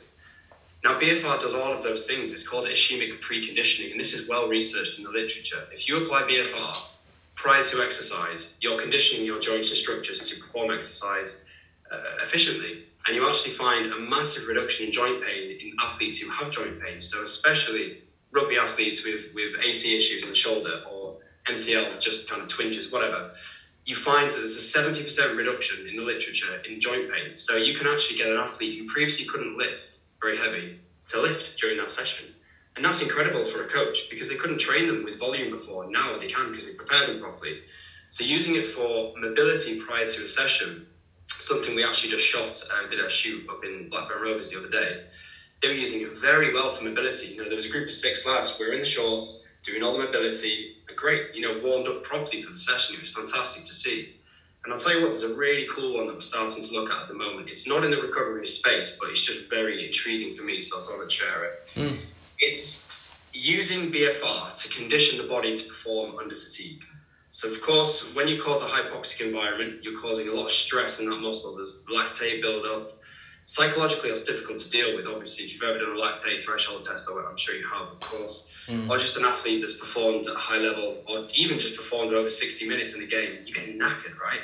Now, 0.84 0.98
BFR 0.98 1.40
does 1.40 1.54
all 1.54 1.72
of 1.72 1.82
those 1.82 2.06
things. 2.06 2.32
It's 2.32 2.46
called 2.46 2.66
ischemic 2.66 3.20
preconditioning, 3.20 3.90
and 3.90 3.98
this 3.98 4.14
is 4.14 4.28
well 4.28 4.46
researched 4.46 4.98
in 4.98 5.04
the 5.04 5.10
literature. 5.10 5.66
If 5.72 5.88
you 5.88 6.04
apply 6.04 6.22
BFR 6.22 6.76
prior 7.34 7.64
to 7.64 7.82
exercise, 7.82 8.52
you're 8.60 8.80
conditioning 8.80 9.26
your 9.26 9.40
joints 9.40 9.70
and 9.70 9.78
structures 9.78 10.20
to 10.28 10.40
perform 10.40 10.70
exercise 10.70 11.44
uh, 11.90 12.22
efficiently. 12.22 12.84
And 13.06 13.16
you 13.16 13.28
actually 13.28 13.52
find 13.52 13.86
a 13.86 13.98
massive 13.98 14.46
reduction 14.46 14.86
in 14.86 14.92
joint 14.92 15.22
pain 15.22 15.58
in 15.60 15.72
athletes 15.80 16.18
who 16.18 16.28
have 16.30 16.50
joint 16.52 16.80
pain. 16.80 17.00
So, 17.00 17.22
especially 17.22 18.02
rugby 18.30 18.56
athletes 18.56 19.04
with, 19.04 19.32
with 19.34 19.54
AC 19.60 19.96
issues 19.96 20.22
in 20.22 20.28
the 20.28 20.34
shoulder 20.34 20.82
or 20.88 21.16
MCL, 21.48 21.98
just 21.98 22.28
kind 22.28 22.42
of 22.42 22.48
twinges, 22.48 22.92
whatever 22.92 23.32
you 23.84 23.94
find 23.94 24.28
that 24.28 24.36
there's 24.36 24.54
a 24.54 24.78
70% 24.78 25.34
reduction 25.34 25.88
in 25.88 25.96
the 25.96 26.02
literature 26.02 26.60
in 26.68 26.78
joint 26.78 27.10
pain. 27.10 27.34
So 27.34 27.56
you 27.56 27.74
can 27.74 27.86
actually 27.86 28.18
get 28.18 28.28
an 28.28 28.36
athlete 28.36 28.78
who 28.78 28.84
previously 28.84 29.24
couldn't 29.24 29.56
lift 29.56 29.97
very 30.20 30.36
heavy 30.36 30.76
to 31.08 31.20
lift 31.20 31.56
during 31.58 31.76
that 31.78 31.90
session. 31.90 32.32
And 32.76 32.84
that's 32.84 33.00
incredible 33.00 33.44
for 33.44 33.60
a 33.62 33.66
coach 33.66 34.06
because 34.08 34.28
they 34.28 34.36
couldn't 34.36 34.58
train 34.58 34.86
them 34.86 35.02
with 35.02 35.18
volume 35.18 35.50
before. 35.50 35.84
Now 35.88 36.16
they 36.16 36.26
can 36.26 36.50
because 36.50 36.64
they 36.64 36.72
prepared 36.72 37.06
them 37.06 37.18
properly. 37.18 37.58
So 38.08 38.24
using 38.24 38.54
it 38.54 38.66
for 38.66 39.12
mobility 39.16 39.74
prior 39.74 40.06
to 40.06 40.22
a 40.22 40.26
session, 40.26 40.80
something 41.40 41.74
we 41.74 41.82
actually 41.82 42.10
just 42.10 42.24
shot, 42.24 42.60
uh, 42.70 42.86
did 42.88 43.00
a 43.00 43.08
shoot 43.08 43.44
up 43.50 43.64
in 43.64 43.88
Blackburn 43.90 44.20
Rovers 44.20 44.48
the 44.48 44.56
other 44.56 44.68
day. 44.68 44.96
They 45.60 45.68
were 45.68 45.74
using 45.74 46.00
it 46.00 46.10
very 46.12 46.52
well 46.52 46.70
for 46.70 46.84
mobility. 46.84 47.28
You 47.28 47.38
know, 47.38 47.48
there 47.48 47.56
was 47.56 47.64
a 47.66 47.68
group 47.70 47.86
of 47.86 47.92
six 47.92 48.24
lads. 48.24 48.54
We 48.58 48.66
are 48.66 48.72
in 48.72 48.78
the 48.80 48.86
shorts, 48.86 49.42
doing 49.64 49.82
all 49.82 49.92
the 49.92 49.98
mobility, 49.98 50.70
a 50.88 50.92
great, 50.92 51.22
you 51.32 51.42
know, 51.42 51.58
warmed 51.60 51.88
up 51.88 52.02
properly 52.02 52.40
for 52.40 52.50
the 52.50 52.56
session. 52.58 52.94
It 52.94 53.00
was 53.00 53.10
fantastic 53.10 53.64
to 53.64 53.72
see. 53.74 54.08
And 54.64 54.72
I'll 54.72 54.78
tell 54.78 54.92
you 54.92 55.02
what, 55.02 55.10
there's 55.10 55.22
a 55.22 55.34
really 55.34 55.66
cool 55.70 55.94
one 55.96 56.08
that 56.08 56.14
we're 56.14 56.20
starting 56.20 56.62
to 56.64 56.74
look 56.74 56.90
at 56.90 57.02
at 57.02 57.08
the 57.08 57.14
moment. 57.14 57.48
It's 57.48 57.66
not 57.66 57.84
in 57.84 57.90
the 57.90 58.00
recovery 58.00 58.46
space, 58.46 58.98
but 59.00 59.10
it's 59.10 59.24
just 59.24 59.48
very 59.48 59.86
intriguing 59.86 60.34
for 60.34 60.42
me, 60.42 60.60
so 60.60 60.78
I 60.78 60.82
thought 60.82 61.02
I'd 61.02 61.12
share 61.12 61.44
it. 61.44 61.68
Mm. 61.76 61.98
It's 62.38 62.86
using 63.32 63.92
BFR 63.92 64.54
to 64.62 64.68
condition 64.68 65.18
the 65.18 65.28
body 65.28 65.54
to 65.54 65.68
perform 65.68 66.16
under 66.18 66.34
fatigue. 66.34 66.82
So, 67.30 67.50
of 67.50 67.60
course, 67.60 68.02
when 68.14 68.26
you 68.26 68.40
cause 68.40 68.62
a 68.62 68.66
hypoxic 68.66 69.20
environment, 69.20 69.84
you're 69.84 69.98
causing 69.98 70.28
a 70.28 70.32
lot 70.32 70.46
of 70.46 70.52
stress 70.52 70.98
in 70.98 71.08
that 71.08 71.20
muscle. 71.20 71.54
There's 71.54 71.84
lactate 71.88 72.40
buildup, 72.40 72.98
psychologically 73.48 74.10
it's 74.10 74.24
difficult 74.24 74.58
to 74.58 74.68
deal 74.68 74.94
with 74.94 75.06
obviously 75.06 75.46
if 75.46 75.54
you've 75.54 75.62
ever 75.62 75.78
done 75.78 75.96
a 75.96 75.98
lactate 75.98 76.42
threshold 76.42 76.82
test 76.82 77.08
i'm 77.08 77.36
sure 77.38 77.54
you 77.54 77.66
have 77.66 77.88
of 77.88 78.00
course 78.00 78.52
mm. 78.68 78.88
or 78.88 78.98
just 78.98 79.16
an 79.16 79.24
athlete 79.24 79.60
that's 79.60 79.76
performed 79.76 80.26
at 80.26 80.34
a 80.34 80.38
high 80.38 80.58
level 80.58 81.02
or 81.06 81.26
even 81.34 81.58
just 81.58 81.76
performed 81.76 82.12
over 82.12 82.28
60 82.28 82.68
minutes 82.68 82.94
in 82.94 83.02
a 83.02 83.06
game 83.06 83.38
you 83.44 83.54
get 83.54 83.78
knackered 83.78 84.18
right 84.20 84.40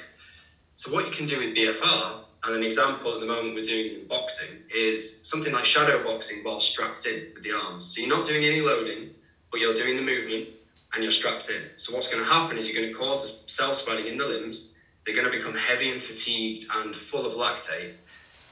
so 0.74 0.92
what 0.92 1.06
you 1.06 1.12
can 1.12 1.26
do 1.26 1.38
with 1.38 1.54
bfr 1.54 2.20
and 2.44 2.56
an 2.56 2.62
example 2.62 3.14
at 3.14 3.20
the 3.20 3.26
moment 3.26 3.54
we're 3.54 3.64
doing 3.64 3.86
is 3.86 3.94
in 3.94 4.06
boxing 4.06 4.48
is 4.74 5.20
something 5.22 5.52
like 5.52 5.64
shadow 5.64 6.02
boxing 6.02 6.42
while 6.42 6.60
strapped 6.60 7.06
in 7.06 7.28
with 7.34 7.42
the 7.42 7.52
arms 7.52 7.84
so 7.84 8.00
you're 8.00 8.14
not 8.14 8.26
doing 8.26 8.44
any 8.44 8.60
loading 8.60 9.10
but 9.50 9.60
you're 9.60 9.74
doing 9.74 9.96
the 9.96 10.02
movement 10.02 10.48
and 10.92 11.02
you're 11.02 11.12
strapped 11.12 11.50
in 11.50 11.62
so 11.76 11.94
what's 11.94 12.08
going 12.08 12.22
to 12.22 12.28
happen 12.28 12.56
is 12.58 12.68
you're 12.68 12.80
going 12.80 12.92
to 12.92 12.98
cause 12.98 13.42
the 13.42 13.48
cell 13.48 13.72
swelling 13.72 14.06
in 14.06 14.16
the 14.16 14.24
limbs 14.24 14.72
they're 15.04 15.14
going 15.14 15.30
to 15.30 15.36
become 15.36 15.54
heavy 15.54 15.90
and 15.90 16.00
fatigued 16.00 16.66
and 16.74 16.96
full 16.96 17.26
of 17.26 17.34
lactate 17.34 17.94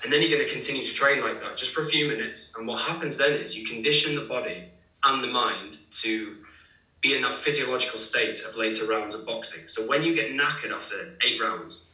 and 0.03 0.13
then 0.13 0.21
you're 0.21 0.31
going 0.31 0.45
to 0.45 0.53
continue 0.53 0.85
to 0.85 0.93
train 0.93 1.21
like 1.21 1.41
that 1.41 1.57
just 1.57 1.73
for 1.73 1.83
a 1.83 1.87
few 1.87 2.09
minutes. 2.09 2.55
And 2.57 2.67
what 2.67 2.81
happens 2.81 3.17
then 3.17 3.35
is 3.35 3.57
you 3.57 3.67
condition 3.67 4.15
the 4.17 4.23
body 4.23 4.65
and 5.05 5.23
the 5.23 5.29
mind 5.29 5.79
to 6.03 6.37
be 7.01 7.15
in 7.15 7.21
that 7.23 7.35
physiological 7.35 7.99
state 7.99 8.43
of 8.45 8.57
later 8.57 8.87
rounds 8.87 9.15
of 9.15 9.27
boxing. 9.27 9.67
So 9.67 9.87
when 9.87 10.03
you 10.03 10.15
get 10.15 10.31
knackered 10.31 10.73
after 10.73 11.17
eight 11.23 11.41
rounds, 11.41 11.88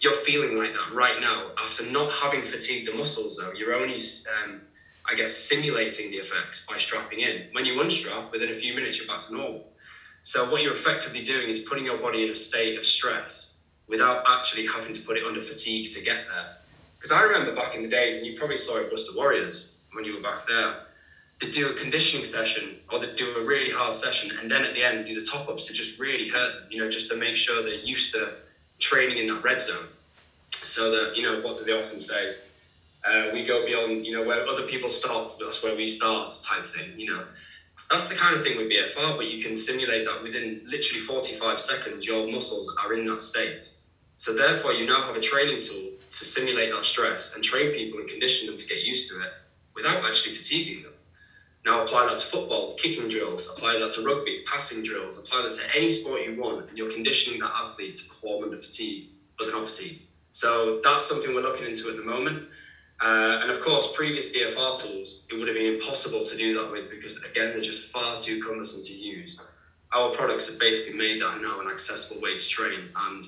you're 0.00 0.12
feeling 0.12 0.56
like 0.56 0.72
that 0.72 0.92
right 0.94 1.20
now. 1.20 1.50
After 1.58 1.84
not 1.84 2.10
having 2.10 2.42
fatigued 2.42 2.88
the 2.88 2.94
muscles, 2.94 3.36
though, 3.36 3.52
you're 3.52 3.74
only, 3.74 4.00
um, 4.42 4.60
I 5.06 5.14
guess, 5.14 5.32
simulating 5.34 6.10
the 6.10 6.16
effects 6.16 6.64
by 6.66 6.78
strapping 6.78 7.20
in. 7.20 7.48
When 7.52 7.64
you 7.64 7.80
unstrap, 7.80 8.32
within 8.32 8.48
a 8.48 8.54
few 8.54 8.74
minutes, 8.74 8.98
you're 8.98 9.06
back 9.06 9.20
to 9.26 9.34
normal. 9.34 9.68
So 10.22 10.50
what 10.50 10.62
you're 10.62 10.72
effectively 10.72 11.22
doing 11.22 11.48
is 11.48 11.60
putting 11.60 11.84
your 11.84 11.98
body 11.98 12.24
in 12.24 12.30
a 12.30 12.34
state 12.34 12.78
of 12.78 12.84
stress 12.84 13.58
without 13.86 14.24
actually 14.26 14.66
having 14.66 14.94
to 14.94 15.00
put 15.02 15.18
it 15.18 15.24
under 15.24 15.42
fatigue 15.42 15.92
to 15.92 16.00
get 16.00 16.24
there. 16.26 16.56
Because 16.96 17.12
I 17.12 17.20
remember 17.20 17.54
back 17.54 17.74
in 17.74 17.82
the 17.82 17.88
days, 17.88 18.16
and 18.16 18.26
you 18.26 18.36
probably 18.38 18.56
saw 18.56 18.78
it 18.78 18.90
Worcester 18.90 19.12
Warriors 19.14 19.74
when 19.92 20.06
you 20.06 20.14
were 20.14 20.22
back 20.22 20.46
there, 20.46 20.86
they'd 21.44 21.52
do 21.52 21.70
a 21.70 21.74
conditioning 21.74 22.24
session 22.24 22.76
or 22.90 22.98
they'd 22.98 23.16
do 23.16 23.36
a 23.36 23.44
really 23.44 23.70
hard 23.70 23.94
session 23.94 24.36
and 24.38 24.50
then 24.50 24.64
at 24.64 24.74
the 24.74 24.82
end 24.82 25.04
do 25.04 25.18
the 25.18 25.24
top 25.24 25.48
ups 25.48 25.66
to 25.66 25.72
just 25.72 25.98
really 25.98 26.28
hurt 26.28 26.60
them, 26.60 26.68
you 26.70 26.82
know, 26.82 26.90
just 26.90 27.10
to 27.10 27.16
make 27.16 27.36
sure 27.36 27.62
they're 27.62 27.74
used 27.74 28.14
to 28.14 28.34
training 28.78 29.18
in 29.18 29.26
that 29.26 29.42
red 29.42 29.60
zone. 29.60 29.86
So 30.62 30.90
that, 30.90 31.16
you 31.16 31.22
know, 31.22 31.40
what 31.40 31.58
do 31.58 31.64
they 31.64 31.72
often 31.72 32.00
say? 32.00 32.36
Uh, 33.04 33.30
we 33.32 33.44
go 33.44 33.64
beyond, 33.64 34.06
you 34.06 34.16
know, 34.16 34.24
where 34.26 34.48
other 34.48 34.66
people 34.66 34.88
stop, 34.88 35.38
that's 35.38 35.62
where 35.62 35.76
we 35.76 35.86
start 35.86 36.30
type 36.42 36.64
thing, 36.64 36.98
you 36.98 37.12
know. 37.12 37.24
That's 37.90 38.08
the 38.08 38.14
kind 38.14 38.34
of 38.34 38.42
thing 38.42 38.56
with 38.56 38.70
BFR, 38.70 39.16
but 39.16 39.30
you 39.30 39.42
can 39.42 39.54
simulate 39.54 40.06
that 40.06 40.22
within 40.22 40.62
literally 40.64 41.00
45 41.00 41.60
seconds, 41.60 42.06
your 42.06 42.26
muscles 42.26 42.74
are 42.82 42.94
in 42.94 43.04
that 43.06 43.20
state. 43.20 43.68
So 44.16 44.32
therefore, 44.32 44.72
you 44.72 44.86
now 44.86 45.04
have 45.04 45.16
a 45.16 45.20
training 45.20 45.60
tool 45.60 45.90
to 46.10 46.24
simulate 46.24 46.70
that 46.70 46.86
stress 46.86 47.34
and 47.34 47.44
train 47.44 47.72
people 47.72 47.98
and 48.00 48.08
condition 48.08 48.46
them 48.46 48.56
to 48.56 48.66
get 48.66 48.78
used 48.78 49.10
to 49.10 49.20
it 49.20 49.32
without 49.74 50.02
actually 50.02 50.34
fatiguing 50.36 50.84
them. 50.84 50.93
Now 51.64 51.82
apply 51.82 52.06
that 52.06 52.18
to 52.18 52.24
football, 52.26 52.74
kicking 52.74 53.08
drills, 53.08 53.48
apply 53.48 53.78
that 53.78 53.92
to 53.92 54.02
rugby, 54.02 54.42
passing 54.46 54.82
drills, 54.82 55.18
apply 55.18 55.42
that 55.42 55.54
to 55.54 55.76
any 55.76 55.88
sport 55.88 56.22
you 56.22 56.38
want, 56.38 56.68
and 56.68 56.76
you're 56.76 56.90
conditioning 56.90 57.40
that 57.40 57.52
athlete 57.56 57.96
to 57.96 58.08
perform 58.08 58.44
under 58.44 58.58
fatigue, 58.58 59.08
but 59.38 59.46
they're 59.46 59.54
not. 59.54 59.70
So 60.30 60.80
that's 60.82 61.06
something 61.06 61.34
we're 61.34 61.42
looking 61.42 61.64
into 61.64 61.88
at 61.88 61.96
the 61.96 62.02
moment. 62.02 62.48
Uh, 63.00 63.38
and 63.40 63.50
of 63.50 63.60
course, 63.60 63.92
previous 63.94 64.26
BFR 64.26 64.80
tools, 64.80 65.26
it 65.30 65.34
would 65.34 65.48
have 65.48 65.56
been 65.56 65.74
impossible 65.74 66.24
to 66.24 66.36
do 66.36 66.54
that 66.54 66.70
with 66.70 66.90
because, 66.90 67.22
again, 67.22 67.52
they're 67.52 67.60
just 67.60 67.90
far 67.90 68.18
too 68.18 68.42
cumbersome 68.42 68.82
to 68.82 68.92
use. 68.92 69.40
Our 69.92 70.10
products 70.10 70.48
have 70.48 70.58
basically 70.58 70.94
made 70.94 71.22
that 71.22 71.40
now 71.40 71.60
an 71.60 71.68
accessible 71.68 72.20
way 72.20 72.36
to 72.36 72.48
train. 72.48 72.90
And 72.96 73.26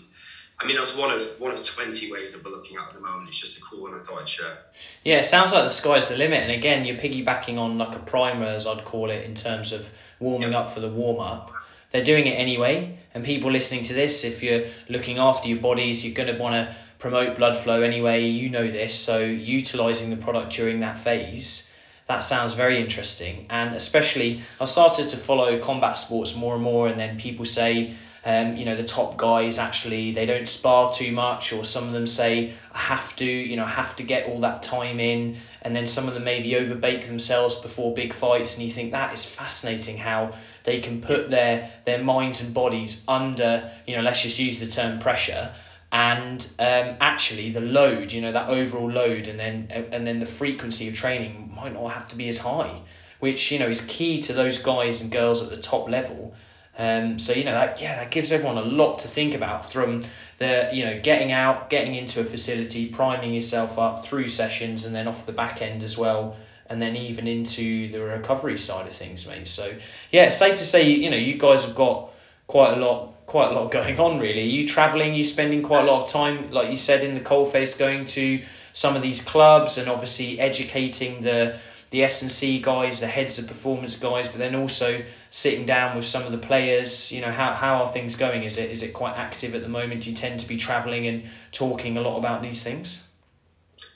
I 0.59 0.65
mean, 0.67 0.77
that's 0.77 0.97
one 0.97 1.11
of 1.11 1.39
one 1.39 1.53
of 1.53 1.63
20 1.63 2.11
ways 2.11 2.33
that 2.33 2.45
we're 2.45 2.51
looking 2.51 2.79
at 2.79 2.89
at 2.89 2.95
the 2.95 3.01
moment. 3.01 3.29
It's 3.29 3.39
just 3.39 3.59
a 3.59 3.61
cool 3.63 3.83
one 3.83 3.95
I 3.95 3.99
thought 3.99 4.23
I'd 4.23 4.29
share. 4.29 4.59
Yeah, 5.05 5.19
it 5.19 5.25
sounds 5.25 5.53
like 5.53 5.65
the 5.65 5.71
sky's 5.71 6.09
the 6.09 6.17
limit. 6.17 6.43
And 6.43 6.51
again, 6.51 6.87
you're 6.87 6.97
piggybacking 6.97 7.59
on 7.59 7.77
like 7.77 7.95
a 7.95 7.99
primer, 7.99 8.47
as 8.47 8.67
I'd 8.67 8.85
call 8.85 9.11
it, 9.11 9.25
in 9.25 9.35
terms 9.35 9.73
of 9.73 9.91
warming 10.19 10.55
up 10.55 10.71
for 10.71 10.81
the 10.81 10.89
warm 10.89 11.21
up. 11.21 11.53
They're 11.91 12.05
doing 12.05 12.27
it 12.27 12.33
anyway. 12.33 12.99
And 13.15 13.25
people 13.25 13.51
listening 13.51 13.85
to 13.85 13.95
this, 13.95 14.25
if 14.25 14.43
you're 14.43 14.65
looking 14.89 15.19
after 15.19 15.49
your 15.49 15.61
bodies, 15.61 16.05
you're 16.05 16.15
going 16.15 16.35
to 16.35 16.43
want 16.43 16.55
to 16.55 16.77
promote 16.99 17.37
blood 17.37 17.57
flow 17.57 17.83
anyway. 17.83 18.25
You 18.25 18.49
know 18.49 18.67
this. 18.67 18.95
So, 18.95 19.19
utilizing 19.19 20.11
the 20.11 20.17
product 20.17 20.53
during 20.53 20.81
that 20.81 20.99
phase, 20.99 21.71
that 22.07 22.21
sounds 22.21 22.55
very 22.55 22.79
interesting. 22.79 23.47
And 23.51 23.75
especially, 23.75 24.43
I've 24.61 24.69
started 24.69 25.09
to 25.11 25.17
follow 25.17 25.59
combat 25.59 25.97
sports 25.99 26.35
more 26.35 26.55
and 26.55 26.63
more. 26.63 26.89
And 26.89 26.99
then 26.99 27.19
people 27.19 27.45
say, 27.45 27.95
um, 28.27 28.57
you 28.57 28.65
know, 28.65 28.75
the 28.75 28.83
top 28.83 29.17
guys 29.17 29.61
actually 29.61 30.11
they 30.11 30.27
don't 30.27 30.49
spar 30.49 30.93
too 30.93 31.13
much, 31.13 31.53
or 31.53 31.65
some 31.65 31.87
of 31.87 31.93
them 31.93 32.09
say 32.09 32.53
I 32.73 32.79
have 32.79 33.15
to, 33.17 33.25
you 33.25 33.55
know, 33.55 33.65
have 33.65 33.95
to 33.97 34.03
get 34.03 34.27
all 34.27 34.41
that 34.41 34.63
time 34.65 34.99
in, 34.99 35.37
and 35.63 35.77
then 35.77 35.87
some 35.87 36.09
of 36.09 36.15
them 36.15 36.25
maybe 36.25 36.57
overbake 36.57 37.07
themselves 37.07 37.55
before 37.55 37.95
big 37.95 38.13
fights, 38.13 38.55
and 38.55 38.65
you 38.65 38.71
think 38.71 38.91
that 38.91 39.13
is 39.13 39.25
fascinating 39.25 39.97
how 39.97 40.35
they 40.65 40.81
can 40.81 41.01
put 41.01 41.31
their 41.31 41.71
their 41.85 41.99
minds 41.99 42.41
and 42.41 42.53
bodies 42.53 43.01
under, 43.07 43.71
you 43.87 43.95
know, 43.95 44.03
let's 44.03 44.21
just 44.21 44.41
use 44.41 44.59
the 44.59 44.67
term 44.67 44.99
pressure, 44.99 45.53
and 45.93 46.49
um, 46.59 46.97
actually 47.01 47.51
the 47.51 47.61
load, 47.61 48.11
you 48.11 48.21
know, 48.21 48.33
that 48.33 48.49
overall 48.49 48.91
load, 48.91 49.29
and 49.29 49.39
then 49.39 49.69
and 49.93 50.05
then 50.05 50.19
the 50.19 50.27
frequency 50.27 50.89
of 50.89 50.95
training 50.95 51.53
might 51.55 51.73
not 51.73 51.87
have 51.93 52.09
to 52.09 52.17
be 52.17 52.27
as 52.27 52.39
high, 52.39 52.83
which 53.21 53.53
you 53.53 53.61
know 53.61 53.69
is 53.69 53.83
key 53.83 54.19
to 54.19 54.33
those 54.33 54.59
guys 54.59 55.01
and 55.01 55.13
girls 55.13 55.43
at 55.43 55.49
the 55.49 55.57
top 55.57 55.89
level 55.89 56.35
um, 56.79 57.19
so 57.19 57.33
you 57.33 57.45
know 57.45 57.53
that 57.53 57.81
yeah 57.81 57.97
that 57.97 58.11
gives 58.11 58.33
everyone 58.33 58.59
a 58.59 58.65
lot 58.65 59.01
to 59.01 59.09
think 59.09 59.35
about 59.35 59.73
from 59.73 60.03
the 60.39 60.69
you 60.73 60.85
know 60.85 61.01
getting 61.01 61.33
out, 61.33 61.71
getting 61.71 61.95
into 61.95 62.21
a 62.21 62.25
facility, 62.25 62.89
priming 62.89 63.33
yourself 63.33 63.79
up 63.79 64.05
through 64.05 64.29
sessions, 64.29 64.85
and 64.85 64.95
then 64.95 65.09
off 65.09 65.27
the 65.27 65.33
back 65.33 65.63
end 65.63 65.83
as 65.83 65.97
well, 65.97 66.37
and 66.69 66.81
then 66.81 66.97
even 66.97 67.27
into 67.27 67.91
the 67.91 67.99
recovery 68.01 68.59
side 68.59 68.87
of 68.87 68.93
things, 68.93 69.27
mate. 69.27 69.49
So 69.49 69.75
yeah, 70.11 70.29
safe 70.29 70.57
to 70.57 70.65
say 70.65 70.91
you 70.91 71.11
know 71.11 71.17
you 71.17 71.35
guys 71.35 71.65
have 71.65 71.75
got 71.75 72.11
quite 72.47 72.77
a 72.77 72.81
lot 72.81 73.15
quite 73.27 73.51
a 73.51 73.55
lot 73.55 73.71
going 73.79 73.99
on 73.99 74.19
really. 74.19 74.43
Are 74.43 74.45
you 74.45 74.69
traveling? 74.69 75.15
You 75.15 75.25
spending 75.25 75.63
quite 75.63 75.89
a 75.89 75.91
lot 75.91 76.05
of 76.05 76.11
time, 76.11 76.51
like 76.51 76.71
you 76.71 76.77
said 76.77 77.03
in 77.03 77.15
the 77.15 77.21
coalface, 77.21 77.77
going 77.77 78.05
to 78.07 78.43
some 78.73 78.95
of 78.95 79.03
these 79.03 79.23
clubs 79.23 79.79
and 79.79 79.89
obviously 79.89 80.39
educating 80.39 81.23
the 81.23 81.57
the 81.91 82.03
S&C 82.03 82.61
guys, 82.61 83.01
the 83.01 83.07
heads 83.07 83.39
of 83.39 83.47
performance 83.47 83.97
guys, 83.97 84.29
but 84.29 84.39
then 84.39 84.55
also 84.55 85.05
sitting 85.31 85.67
down 85.67 85.97
with 85.97 86.05
some 86.05 86.25
of 86.25 86.33
the 86.33 86.39
players. 86.39 87.13
You 87.13 87.21
know, 87.21 87.31
how, 87.31 87.53
how 87.53 87.77
are 87.77 87.89
things 87.89 88.17
going? 88.17 88.43
Is 88.43 88.59
it 88.59 88.71
is 88.71 88.83
it 88.83 88.93
quite 88.93 89.17
active 89.17 89.55
at 89.55 89.63
the 89.63 89.69
moment? 89.69 90.03
Do 90.03 90.11
you 90.11 90.17
tend 90.17 90.41
to 90.41 90.49
be 90.49 90.57
travelling 90.57 91.07
and 91.07 91.25
talking 91.53 91.97
a 91.97 92.01
lot 92.01 92.19
about 92.19 92.43
these 92.43 92.63
things? 92.63 93.03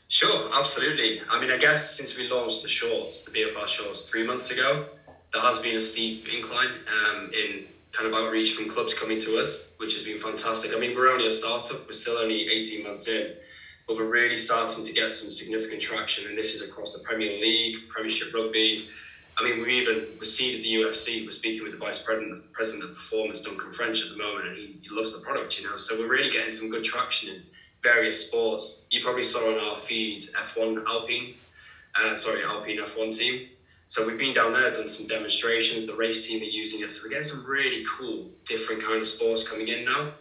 Sure, 0.09 0.51
absolutely. 0.53 1.23
I 1.31 1.41
mean, 1.41 1.53
I 1.53 1.57
guess 1.57 1.97
since 1.97 2.17
we 2.17 2.29
launched 2.29 2.63
the 2.63 2.69
shorts, 2.69 3.25
the 3.25 3.31
BFR 3.31 3.69
shorts, 3.69 4.09
three 4.09 4.27
months 4.27 4.51
ago, 4.51 4.87
there 5.33 5.43
has 5.43 5.61
been 5.61 5.77
a 5.77 5.81
steep 5.81 6.27
incline 6.29 6.81
um, 6.89 7.31
in 7.33 7.67
kind 7.93 8.13
of 8.13 8.15
outreach 8.15 8.55
from 8.55 8.69
clubs 8.69 8.93
coming 8.93 9.21
to 9.21 9.39
us, 9.39 9.69
which 9.77 9.95
has 9.95 10.05
been 10.05 10.19
fantastic. 10.19 10.75
I 10.75 10.79
mean, 10.79 10.97
we're 10.97 11.11
only 11.11 11.27
a 11.27 11.31
startup, 11.31 11.87
we're 11.87 11.93
still 11.93 12.19
only 12.19 12.49
18 12.49 12.83
months 12.83 13.07
in, 13.07 13.35
but 13.91 13.97
we're 13.97 14.05
really 14.05 14.37
starting 14.37 14.85
to 14.85 14.93
get 14.93 15.11
some 15.11 15.33
significant 15.33 15.83
traction, 15.83 16.29
and 16.29 16.39
this 16.39 16.55
is 16.55 16.63
across 16.63 16.93
the 16.93 17.01
Premier 17.01 17.41
League, 17.41 17.89
Premiership 17.89 18.33
Rugby. 18.33 18.89
I 19.37 19.43
mean, 19.43 19.63
we 19.63 19.81
even 19.81 20.07
we 20.21 20.27
the 20.27 20.75
UFC. 20.75 21.25
We're 21.25 21.33
speaking 21.33 21.65
with 21.65 21.73
the 21.73 21.79
Vice 21.79 22.01
President, 22.01 22.53
President 22.53 22.89
of 22.89 22.95
Performance, 22.95 23.43
Duncan 23.43 23.73
French, 23.73 24.05
at 24.05 24.11
the 24.11 24.17
moment, 24.17 24.47
and 24.47 24.57
he, 24.57 24.79
he 24.81 24.91
loves 24.91 25.13
the 25.13 25.19
product, 25.25 25.59
you 25.59 25.69
know. 25.69 25.77
So 25.77 25.99
we're 25.99 26.07
really 26.07 26.31
getting 26.31 26.53
some 26.53 26.71
good 26.71 26.85
traction 26.85 27.35
in 27.35 27.43
various 27.83 28.29
sports. 28.29 28.85
You 28.91 29.03
probably 29.03 29.25
saw 29.25 29.53
on 29.53 29.59
our 29.59 29.75
feed 29.75 30.23
F1 30.39 30.87
Alpine, 30.87 31.35
uh, 32.01 32.15
sorry, 32.15 32.45
Alpine 32.45 32.79
F1 32.79 33.19
team. 33.19 33.49
So 33.89 34.07
we've 34.07 34.19
been 34.19 34.35
down 34.35 34.53
there, 34.53 34.73
done 34.73 34.89
some 34.89 35.09
demonstrations. 35.09 35.85
The 35.85 35.97
race 35.97 36.29
team 36.29 36.43
are 36.43 36.45
using 36.45 36.81
it. 36.83 36.93
So 36.93 37.03
we're 37.03 37.11
getting 37.11 37.25
some 37.25 37.45
really 37.45 37.85
cool, 37.89 38.31
different 38.45 38.85
kind 38.85 39.01
of 39.01 39.07
sports 39.09 39.43
coming 39.43 39.67
in 39.67 39.85
now. 39.85 40.13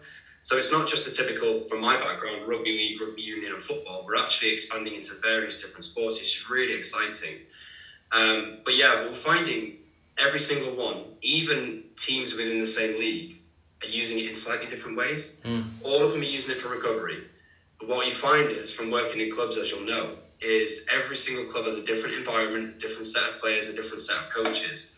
So 0.42 0.58
it's 0.58 0.72
not 0.72 0.88
just 0.88 1.08
a 1.08 1.12
typical, 1.12 1.68
from 1.68 1.82
my 1.82 1.98
background, 1.98 2.48
rugby 2.48 2.72
league, 2.72 3.02
rugby 3.02 3.22
union, 3.22 3.54
and 3.54 3.62
football. 3.62 4.06
We're 4.06 4.16
actually 4.16 4.52
expanding 4.52 4.96
into 4.96 5.14
various 5.16 5.62
different 5.62 5.84
sports, 5.84 6.20
which 6.20 6.38
is 6.38 6.50
really 6.50 6.74
exciting. 6.74 7.40
Um, 8.12 8.60
but 8.64 8.76
yeah, 8.76 9.06
we're 9.06 9.14
finding 9.16 9.78
every 10.18 10.40
single 10.40 10.76
one, 10.76 11.04
even 11.22 11.84
teams 11.96 12.34
within 12.34 12.60
the 12.60 12.68
same 12.68 13.00
league, 13.00 13.38
are 13.84 13.88
using 13.88 14.20
it 14.20 14.26
in 14.26 14.36
slightly 14.36 14.68
different 14.68 14.98
ways. 14.98 15.38
Mm. 15.44 15.70
All 15.84 16.04
of 16.04 16.12
them 16.12 16.22
are 16.22 16.26
using 16.26 16.56
it 16.56 16.60
for 16.60 16.70
recovery. 16.70 17.24
But 17.80 17.88
what 17.88 18.08
you 18.08 18.14
find 18.14 18.52
is, 18.52 18.72
from 18.72 18.92
working 18.92 19.22
in 19.22 19.32
clubs, 19.32 19.58
as 19.58 19.72
you'll 19.72 19.86
know, 19.86 20.18
is 20.42 20.86
every 20.92 21.18
single 21.18 21.46
club 21.46 21.66
has 21.66 21.76
a 21.76 21.84
different 21.84 22.16
environment, 22.16 22.76
a 22.76 22.80
different 22.80 23.08
set 23.08 23.24
of 23.24 23.40
players, 23.40 23.70
a 23.70 23.76
different 23.76 24.02
set 24.02 24.18
of 24.18 24.30
coaches 24.30 24.92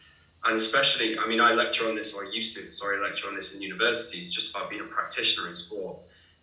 and 0.43 0.55
especially, 0.55 1.17
I 1.17 1.27
mean, 1.27 1.39
I 1.39 1.53
lecture 1.53 1.87
on 1.87 1.95
this, 1.95 2.13
or 2.13 2.25
I 2.25 2.29
used 2.31 2.55
to, 2.55 2.71
sorry, 2.71 2.99
lecture 2.99 3.27
on 3.27 3.35
this 3.35 3.53
in 3.53 3.61
universities, 3.61 4.33
just 4.33 4.49
about 4.49 4.69
being 4.69 4.81
a 4.81 4.85
practitioner 4.85 5.47
in 5.47 5.53
sport. 5.53 5.97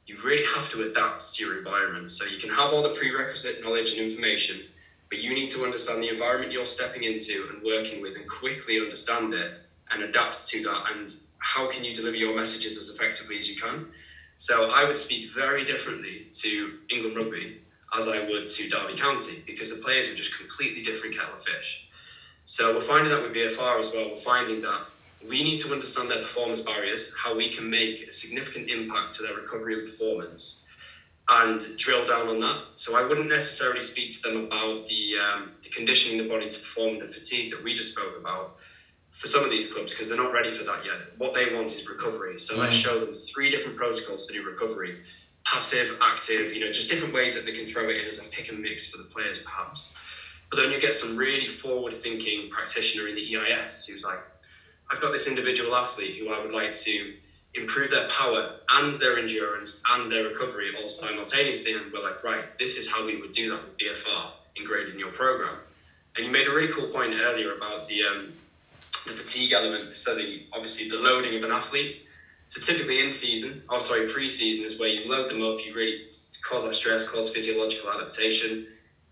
You 0.06 0.16
really 0.22 0.44
have 0.44 0.70
to 0.70 0.82
adapt 0.82 1.34
to 1.34 1.44
your 1.44 1.58
environment. 1.58 2.10
So 2.10 2.24
you 2.24 2.38
can 2.38 2.48
have 2.50 2.72
all 2.72 2.82
the 2.82 2.90
prerequisite 2.90 3.62
knowledge 3.62 3.90
and 3.92 4.00
information, 4.00 4.62
but 5.10 5.18
you 5.18 5.34
need 5.34 5.48
to 5.50 5.64
understand 5.64 6.02
the 6.02 6.08
environment 6.08 6.52
you're 6.52 6.64
stepping 6.64 7.02
into 7.02 7.48
and 7.52 7.62
working 7.62 8.00
with 8.00 8.16
and 8.16 8.28
quickly 8.28 8.78
understand 8.80 9.34
it 9.34 9.60
and 9.90 10.02
adapt 10.02 10.46
to 10.48 10.62
that. 10.62 10.84
And 10.92 11.12
how 11.38 11.68
can 11.68 11.82
you 11.82 11.92
deliver 11.92 12.16
your 12.16 12.34
messages 12.34 12.78
as 12.78 12.94
effectively 12.94 13.36
as 13.36 13.50
you 13.50 13.60
can? 13.60 13.86
So 14.36 14.70
I 14.70 14.84
would 14.84 14.96
speak 14.96 15.30
very 15.30 15.64
differently 15.64 16.28
to 16.42 16.78
England 16.88 17.16
Rugby 17.16 17.60
as 17.96 18.06
I 18.06 18.24
would 18.28 18.50
to 18.50 18.68
Derby 18.68 18.94
County 18.94 19.42
because 19.44 19.74
the 19.74 19.82
players 19.82 20.08
are 20.08 20.14
just 20.14 20.36
completely 20.36 20.82
different 20.82 21.16
kettle 21.16 21.34
of 21.34 21.42
fish. 21.42 21.87
So 22.50 22.74
we're 22.74 22.80
finding 22.80 23.12
that 23.12 23.22
with 23.22 23.34
BFR 23.34 23.78
as 23.78 23.92
well. 23.92 24.08
We're 24.08 24.16
finding 24.16 24.62
that 24.62 24.86
we 25.28 25.44
need 25.44 25.58
to 25.58 25.70
understand 25.70 26.10
their 26.10 26.20
performance 26.20 26.62
barriers, 26.62 27.14
how 27.14 27.36
we 27.36 27.52
can 27.52 27.68
make 27.68 28.08
a 28.08 28.10
significant 28.10 28.70
impact 28.70 29.12
to 29.14 29.22
their 29.22 29.34
recovery 29.34 29.74
and 29.74 29.86
performance, 29.86 30.64
and 31.28 31.60
drill 31.76 32.06
down 32.06 32.26
on 32.26 32.40
that. 32.40 32.62
So 32.74 32.96
I 32.96 33.06
wouldn't 33.06 33.28
necessarily 33.28 33.82
speak 33.82 34.12
to 34.12 34.22
them 34.22 34.44
about 34.46 34.86
the, 34.86 35.18
um, 35.18 35.50
the 35.62 35.68
conditioning 35.68 36.22
the 36.22 36.26
body 36.26 36.48
to 36.48 36.58
perform 36.58 37.00
the 37.00 37.06
fatigue 37.06 37.50
that 37.50 37.62
we 37.62 37.74
just 37.74 37.92
spoke 37.92 38.16
about 38.18 38.56
for 39.10 39.26
some 39.26 39.44
of 39.44 39.50
these 39.50 39.70
clubs 39.70 39.92
because 39.92 40.08
they're 40.08 40.16
not 40.16 40.32
ready 40.32 40.48
for 40.48 40.64
that 40.64 40.86
yet. 40.86 41.18
What 41.18 41.34
they 41.34 41.54
want 41.54 41.66
is 41.66 41.86
recovery. 41.86 42.38
So 42.38 42.54
mm. 42.54 42.60
let's 42.60 42.76
show 42.76 42.98
them 42.98 43.12
three 43.12 43.50
different 43.50 43.76
protocols 43.76 44.26
to 44.26 44.32
do 44.32 44.42
recovery 44.42 45.02
passive, 45.44 45.98
active, 46.02 46.52
you 46.52 46.60
know, 46.60 46.70
just 46.72 46.90
different 46.90 47.14
ways 47.14 47.34
that 47.34 47.46
they 47.46 47.56
can 47.56 47.66
throw 47.66 47.88
it 47.88 47.96
in 47.96 48.06
as 48.06 48.18
a 48.18 48.28
pick 48.28 48.50
and 48.50 48.60
mix 48.60 48.90
for 48.90 48.98
the 48.98 49.04
players, 49.04 49.42
perhaps. 49.42 49.94
But 50.50 50.56
then 50.56 50.70
you 50.70 50.80
get 50.80 50.94
some 50.94 51.16
really 51.16 51.46
forward 51.46 51.94
thinking 51.94 52.48
practitioner 52.50 53.08
in 53.08 53.14
the 53.14 53.36
EIS 53.36 53.86
who's 53.86 54.04
like, 54.04 54.20
I've 54.90 55.00
got 55.00 55.12
this 55.12 55.26
individual 55.26 55.74
athlete 55.76 56.16
who 56.16 56.30
I 56.30 56.42
would 56.42 56.52
like 56.52 56.72
to 56.72 57.14
improve 57.54 57.90
their 57.90 58.08
power 58.08 58.56
and 58.70 58.94
their 58.94 59.18
endurance 59.18 59.80
and 59.90 60.10
their 60.10 60.24
recovery 60.24 60.72
all 60.80 60.88
simultaneously. 60.88 61.74
And 61.74 61.92
we're 61.92 62.02
like, 62.02 62.24
right, 62.24 62.58
this 62.58 62.78
is 62.78 62.88
how 62.88 63.04
we 63.04 63.20
would 63.20 63.32
do 63.32 63.50
that 63.50 63.60
with 63.62 63.78
BFR 63.78 64.30
ingrained 64.56 64.90
in 64.90 64.98
your 64.98 65.12
program. 65.12 65.56
And 66.16 66.24
you 66.24 66.32
made 66.32 66.46
a 66.46 66.52
really 66.52 66.72
cool 66.72 66.88
point 66.88 67.14
earlier 67.14 67.56
about 67.56 67.86
the 67.86 68.04
um, 68.04 68.32
the 69.06 69.12
fatigue 69.12 69.52
element. 69.52 69.96
So 69.96 70.14
the 70.14 70.46
obviously 70.52 70.88
the 70.88 70.96
loading 70.96 71.36
of 71.36 71.44
an 71.44 71.52
athlete. 71.52 72.06
So 72.46 72.60
typically 72.60 73.00
in 73.00 73.10
season, 73.10 73.62
or 73.68 73.80
sorry, 73.80 74.08
pre-season 74.08 74.64
is 74.64 74.78
where 74.78 74.88
you 74.88 75.10
load 75.10 75.28
them 75.28 75.42
up, 75.42 75.64
you 75.64 75.74
really 75.74 76.10
cause 76.42 76.64
that 76.64 76.74
stress, 76.74 77.06
cause 77.06 77.28
physiological 77.30 77.90
adaptation. 77.90 78.66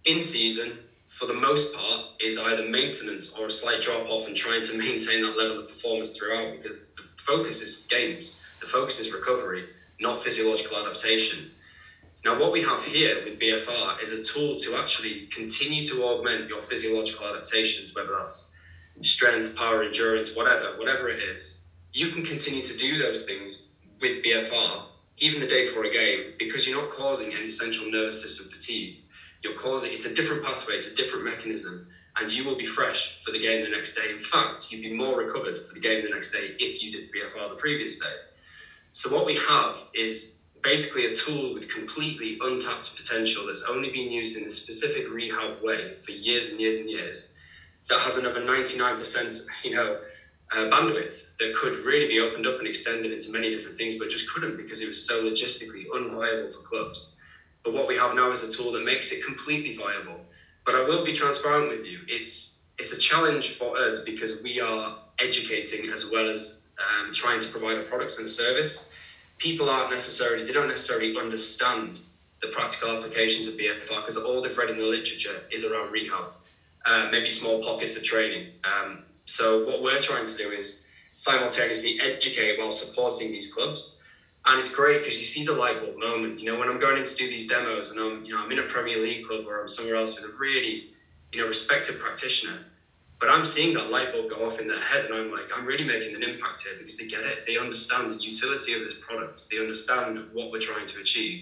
In 0.06 0.22
season, 0.22 0.78
for 1.16 1.24
the 1.24 1.32
most 1.32 1.72
part, 1.72 2.02
is 2.20 2.36
either 2.36 2.62
maintenance 2.62 3.32
or 3.32 3.46
a 3.46 3.50
slight 3.50 3.80
drop 3.80 4.06
off 4.10 4.26
and 4.26 4.36
trying 4.36 4.62
to 4.62 4.76
maintain 4.86 5.22
that 5.22 5.34
level 5.34 5.58
of 5.58 5.66
performance 5.66 6.14
throughout 6.14 6.52
because 6.52 6.88
the 6.96 7.04
focus 7.16 7.62
is 7.62 7.84
games, 7.88 8.36
the 8.60 8.66
focus 8.66 8.98
is 8.98 9.10
recovery, 9.10 9.64
not 9.98 10.22
physiological 10.22 10.76
adaptation. 10.76 11.48
Now, 12.22 12.38
what 12.38 12.52
we 12.52 12.60
have 12.60 12.82
here 12.84 13.22
with 13.24 13.38
BFR 13.38 14.00
is 14.02 14.12
a 14.12 14.20
tool 14.20 14.56
to 14.56 14.74
actually 14.74 15.26
continue 15.30 15.82
to 15.84 16.02
augment 16.04 16.48
your 16.48 16.60
physiological 16.60 17.26
adaptations, 17.26 17.94
whether 17.94 18.12
that's 18.12 18.50
strength, 19.02 19.54
power, 19.54 19.82
endurance, 19.82 20.34
whatever, 20.34 20.72
whatever 20.74 21.08
it 21.08 21.18
is. 21.18 21.54
You 21.92 22.08
can 22.08 22.22
continue 22.22 22.62
to 22.62 22.74
do 22.74 22.98
those 22.98 23.22
things 23.22 23.62
with 24.00 24.20
BFR 24.22 24.82
even 25.18 25.40
the 25.40 25.46
day 25.46 25.62
before 25.62 25.84
a 25.84 25.88
game 25.88 26.30
because 26.38 26.66
you're 26.66 26.78
not 26.78 26.90
causing 26.90 27.32
any 27.34 27.48
central 27.48 27.88
nervous 27.88 28.20
system 28.20 28.46
fatigue 28.48 28.92
you're 29.46 29.54
causing 29.54 29.92
it's 29.92 30.04
a 30.06 30.12
different 30.12 30.42
pathway, 30.42 30.74
it's 30.74 30.88
a 30.88 30.94
different 30.94 31.24
mechanism, 31.24 31.80
and 32.18 32.32
you 32.32 32.44
will 32.44 32.56
be 32.56 32.66
fresh 32.66 33.16
for 33.24 33.30
the 33.30 33.38
game 33.38 33.62
the 33.62 33.68
next 33.68 33.94
day. 33.94 34.10
In 34.10 34.18
fact, 34.18 34.70
you'd 34.70 34.82
be 34.82 34.92
more 34.92 35.16
recovered 35.16 35.58
for 35.58 35.74
the 35.74 35.80
game 35.80 36.02
the 36.02 36.10
next 36.10 36.32
day 36.32 36.52
if 36.58 36.82
you 36.82 36.90
did 36.90 37.04
BFR 37.12 37.48
the 37.48 37.56
previous 37.56 37.96
day. 37.96 38.16
So 38.92 39.08
what 39.08 39.24
we 39.24 39.36
have 39.36 39.76
is 39.94 40.32
basically 40.64 41.04
a 41.04 41.12
tool 41.12 41.52
with 41.52 41.68
completely 41.68 42.36
untapped 42.40 42.96
potential 42.96 43.46
that's 43.46 43.62
only 43.62 43.88
been 43.88 44.10
used 44.10 44.36
in 44.36 44.44
a 44.44 44.50
specific 44.50 45.08
rehab 45.08 45.52
way 45.60 45.94
for 46.04 46.10
years 46.10 46.50
and 46.50 46.60
years 46.60 46.76
and 46.76 46.90
years 46.90 47.26
that 47.88 48.00
has 48.00 48.16
another 48.16 48.40
99% 48.40 49.40
you 49.64 49.70
know 49.70 49.94
uh, 50.52 50.64
bandwidth 50.66 51.24
that 51.38 51.54
could 51.54 51.76
really 51.78 52.06
be 52.06 52.20
opened 52.20 52.46
up 52.46 52.58
and 52.58 52.66
extended 52.66 53.12
into 53.12 53.30
many 53.30 53.50
different 53.50 53.76
things 53.76 53.96
but 53.96 54.08
just 54.08 54.28
couldn't 54.28 54.56
because 54.56 54.80
it 54.80 54.88
was 54.88 54.98
so 54.98 55.20
logistically 55.20 55.84
unviable 55.94 56.50
for 56.52 56.60
clubs 56.60 57.12
but 57.66 57.74
what 57.74 57.88
we 57.88 57.96
have 57.96 58.14
now 58.14 58.30
is 58.30 58.42
a 58.44 58.48
tool 58.48 58.72
that 58.72 58.84
makes 58.84 59.12
it 59.12 59.24
completely 59.24 59.74
viable 59.74 60.24
but 60.64 60.76
i 60.76 60.80
will 60.80 61.04
be 61.04 61.12
transparent 61.12 61.68
with 61.68 61.84
you 61.84 62.00
it's 62.08 62.58
it's 62.78 62.92
a 62.92 62.98
challenge 62.98 63.50
for 63.50 63.76
us 63.78 64.02
because 64.04 64.40
we 64.42 64.60
are 64.60 64.94
educating 65.18 65.90
as 65.90 66.06
well 66.06 66.28
as 66.30 66.60
um, 66.78 67.12
trying 67.12 67.40
to 67.40 67.50
provide 67.50 67.76
a 67.76 67.82
product 67.82 68.16
and 68.18 68.26
a 68.26 68.28
service 68.28 68.86
people 69.38 69.68
aren't 69.68 69.90
necessarily 69.90 70.44
they 70.44 70.52
don't 70.52 70.68
necessarily 70.68 71.12
understand 71.18 72.00
the 72.40 72.48
practical 72.48 72.90
applications 72.90 73.48
of 73.48 73.56
BFR 73.56 74.00
because 74.00 74.16
all 74.16 74.42
they've 74.42 74.56
read 74.56 74.70
in 74.70 74.78
the 74.78 74.84
literature 74.84 75.42
is 75.50 75.64
around 75.64 75.90
rehab, 75.90 76.26
uh, 76.86 77.06
maybe 77.10 77.30
small 77.30 77.62
pockets 77.62 77.96
of 77.96 78.04
training. 78.04 78.46
Um, 78.64 79.00
so 79.26 79.60
what 79.62 79.82
we're 79.82 79.98
trying 79.98 80.26
to 80.26 80.36
do 80.36 80.52
is 80.52 80.78
simultaneously 81.16 81.98
educate 82.00 82.58
while 82.58 82.70
supporting 82.70 83.32
these 83.32 83.48
clubs. 83.48 83.95
And 84.46 84.58
it's 84.58 84.70
great 84.70 85.00
because 85.00 85.18
you 85.20 85.26
see 85.26 85.42
the 85.44 85.52
light 85.52 85.80
bulb 85.80 85.94
moment. 85.96 86.38
You 86.38 86.46
know, 86.46 86.56
when 86.56 86.68
I'm 86.68 86.78
going 86.78 86.96
in 86.96 87.04
to 87.04 87.14
do 87.16 87.28
these 87.28 87.46
demos 87.46 87.90
and 87.90 88.00
I'm, 88.00 88.20
you 88.24 88.32
know, 88.32 88.38
I'm 88.40 88.50
in 88.52 88.58
a 88.58 88.64
Premier 88.64 88.98
League 88.98 89.22
club 89.22 89.42
or 89.46 89.58
I'm 89.58 89.68
somewhere 89.68 89.96
else 89.96 90.16
with 90.16 90.24
a 90.24 90.30
really, 90.38 90.82
you 91.32 91.40
know, 91.40 91.46
respected 91.46 91.98
practitioner, 91.98 92.62
but 93.20 93.30
I'm 93.30 93.44
seeing 93.44 93.74
that 93.74 93.88
light 93.88 94.10
bulb 94.10 94.28
go 94.28 94.44
off 94.44 94.58
in 94.60 94.66
their 94.68 94.80
head, 94.80 95.04
and 95.04 95.14
I'm 95.14 95.30
like, 95.30 95.48
I'm 95.54 95.64
really 95.64 95.84
making 95.84 96.14
an 96.14 96.22
impact 96.22 96.62
here 96.64 96.74
because 96.76 96.96
they 96.96 97.04
get 97.04 97.24
it. 97.24 97.38
They 97.46 97.56
understand 97.56 98.10
the 98.10 98.16
utility 98.20 98.72
of 98.74 98.82
this 98.82 98.94
product. 98.94 99.46
They 99.50 99.58
understand 99.58 100.20
what 100.28 100.50
we're 100.50 100.58
trying 100.58 100.86
to 100.86 100.98
achieve. 100.98 101.40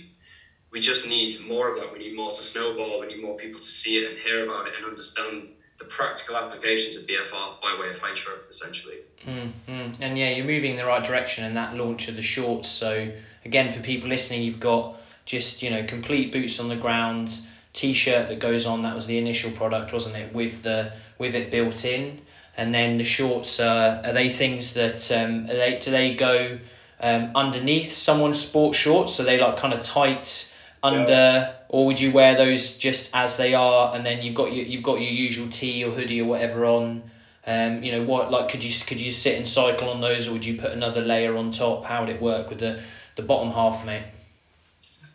We 0.72 0.80
just 0.80 1.06
need 1.06 1.38
more 1.40 1.68
of 1.68 1.76
that. 1.76 1.90
We 1.90 1.98
need 1.98 2.14
more 2.14 2.30
to 2.30 2.42
snowball. 2.42 2.98
We 3.00 3.06
need 3.06 3.20
more 3.20 3.34
people 3.36 3.60
to 3.60 3.70
see 3.70 3.96
it 3.96 4.04
and 4.06 4.16
hear 4.16 4.40
about 4.42 4.66
it 4.66 4.74
and 4.76 4.84
understand 4.84 5.46
the 5.84 5.90
practical 5.90 6.36
applications 6.36 6.96
of 6.96 7.06
BFR 7.06 7.60
by 7.60 7.78
way 7.80 7.90
of 7.90 7.98
Hytro, 7.98 8.32
essentially. 8.48 8.98
Mm-hmm. 9.26 10.02
And 10.02 10.18
yeah, 10.18 10.30
you're 10.30 10.46
moving 10.46 10.72
in 10.72 10.76
the 10.76 10.86
right 10.86 11.04
direction 11.04 11.44
in 11.44 11.54
that 11.54 11.74
launch 11.74 12.08
of 12.08 12.16
the 12.16 12.22
shorts. 12.22 12.68
So 12.68 13.12
again, 13.44 13.70
for 13.70 13.80
people 13.80 14.08
listening, 14.08 14.42
you've 14.42 14.60
got 14.60 15.00
just 15.24 15.62
you 15.62 15.70
know 15.70 15.84
complete 15.84 16.32
boots 16.32 16.60
on 16.60 16.68
the 16.68 16.76
ground 16.76 17.38
t-shirt 17.72 18.28
that 18.28 18.38
goes 18.38 18.66
on. 18.66 18.82
That 18.82 18.94
was 18.94 19.06
the 19.06 19.18
initial 19.18 19.50
product, 19.52 19.92
wasn't 19.92 20.16
it? 20.16 20.34
With 20.34 20.62
the 20.62 20.92
with 21.18 21.34
it 21.34 21.50
built 21.50 21.84
in, 21.84 22.20
and 22.56 22.74
then 22.74 22.96
the 22.98 23.04
shorts 23.04 23.60
uh, 23.60 24.02
are 24.04 24.12
they 24.12 24.28
things 24.28 24.74
that 24.74 25.10
um, 25.12 25.46
they 25.46 25.78
do 25.80 25.90
they 25.90 26.14
go 26.14 26.58
um, 27.00 27.32
underneath 27.34 27.92
someone's 27.92 28.40
sports 28.40 28.78
shorts? 28.78 29.14
So 29.14 29.24
they 29.24 29.38
like 29.38 29.58
kind 29.58 29.74
of 29.74 29.82
tight 29.82 30.50
under, 30.84 31.12
yeah. 31.12 31.52
or 31.68 31.86
would 31.86 31.98
you 31.98 32.12
wear 32.12 32.36
those 32.36 32.74
just 32.74 33.10
as 33.14 33.36
they 33.36 33.54
are, 33.54 33.94
and 33.94 34.04
then 34.04 34.22
you've 34.22 34.34
got 34.34 34.52
your 34.52 34.64
you've 34.64 34.82
got 34.82 35.00
your 35.00 35.10
usual 35.10 35.48
tee 35.48 35.84
or 35.84 35.90
hoodie 35.90 36.20
or 36.20 36.26
whatever 36.26 36.64
on. 36.64 37.10
Um, 37.46 37.82
you 37.82 37.92
know 37.92 38.04
what 38.04 38.30
like 38.30 38.48
could 38.48 38.64
you 38.64 38.72
could 38.86 39.00
you 39.00 39.10
sit 39.10 39.36
and 39.36 39.46
cycle 39.46 39.90
on 39.90 40.00
those 40.00 40.28
or 40.28 40.32
would 40.32 40.46
you 40.46 40.56
put 40.56 40.70
another 40.70 41.02
layer 41.02 41.36
on 41.36 41.50
top? 41.50 41.84
How 41.84 42.00
would 42.00 42.08
it 42.08 42.20
work 42.20 42.48
with 42.48 42.60
the 42.60 42.80
the 43.16 43.22
bottom 43.22 43.50
half, 43.50 43.84
mate? 43.84 44.04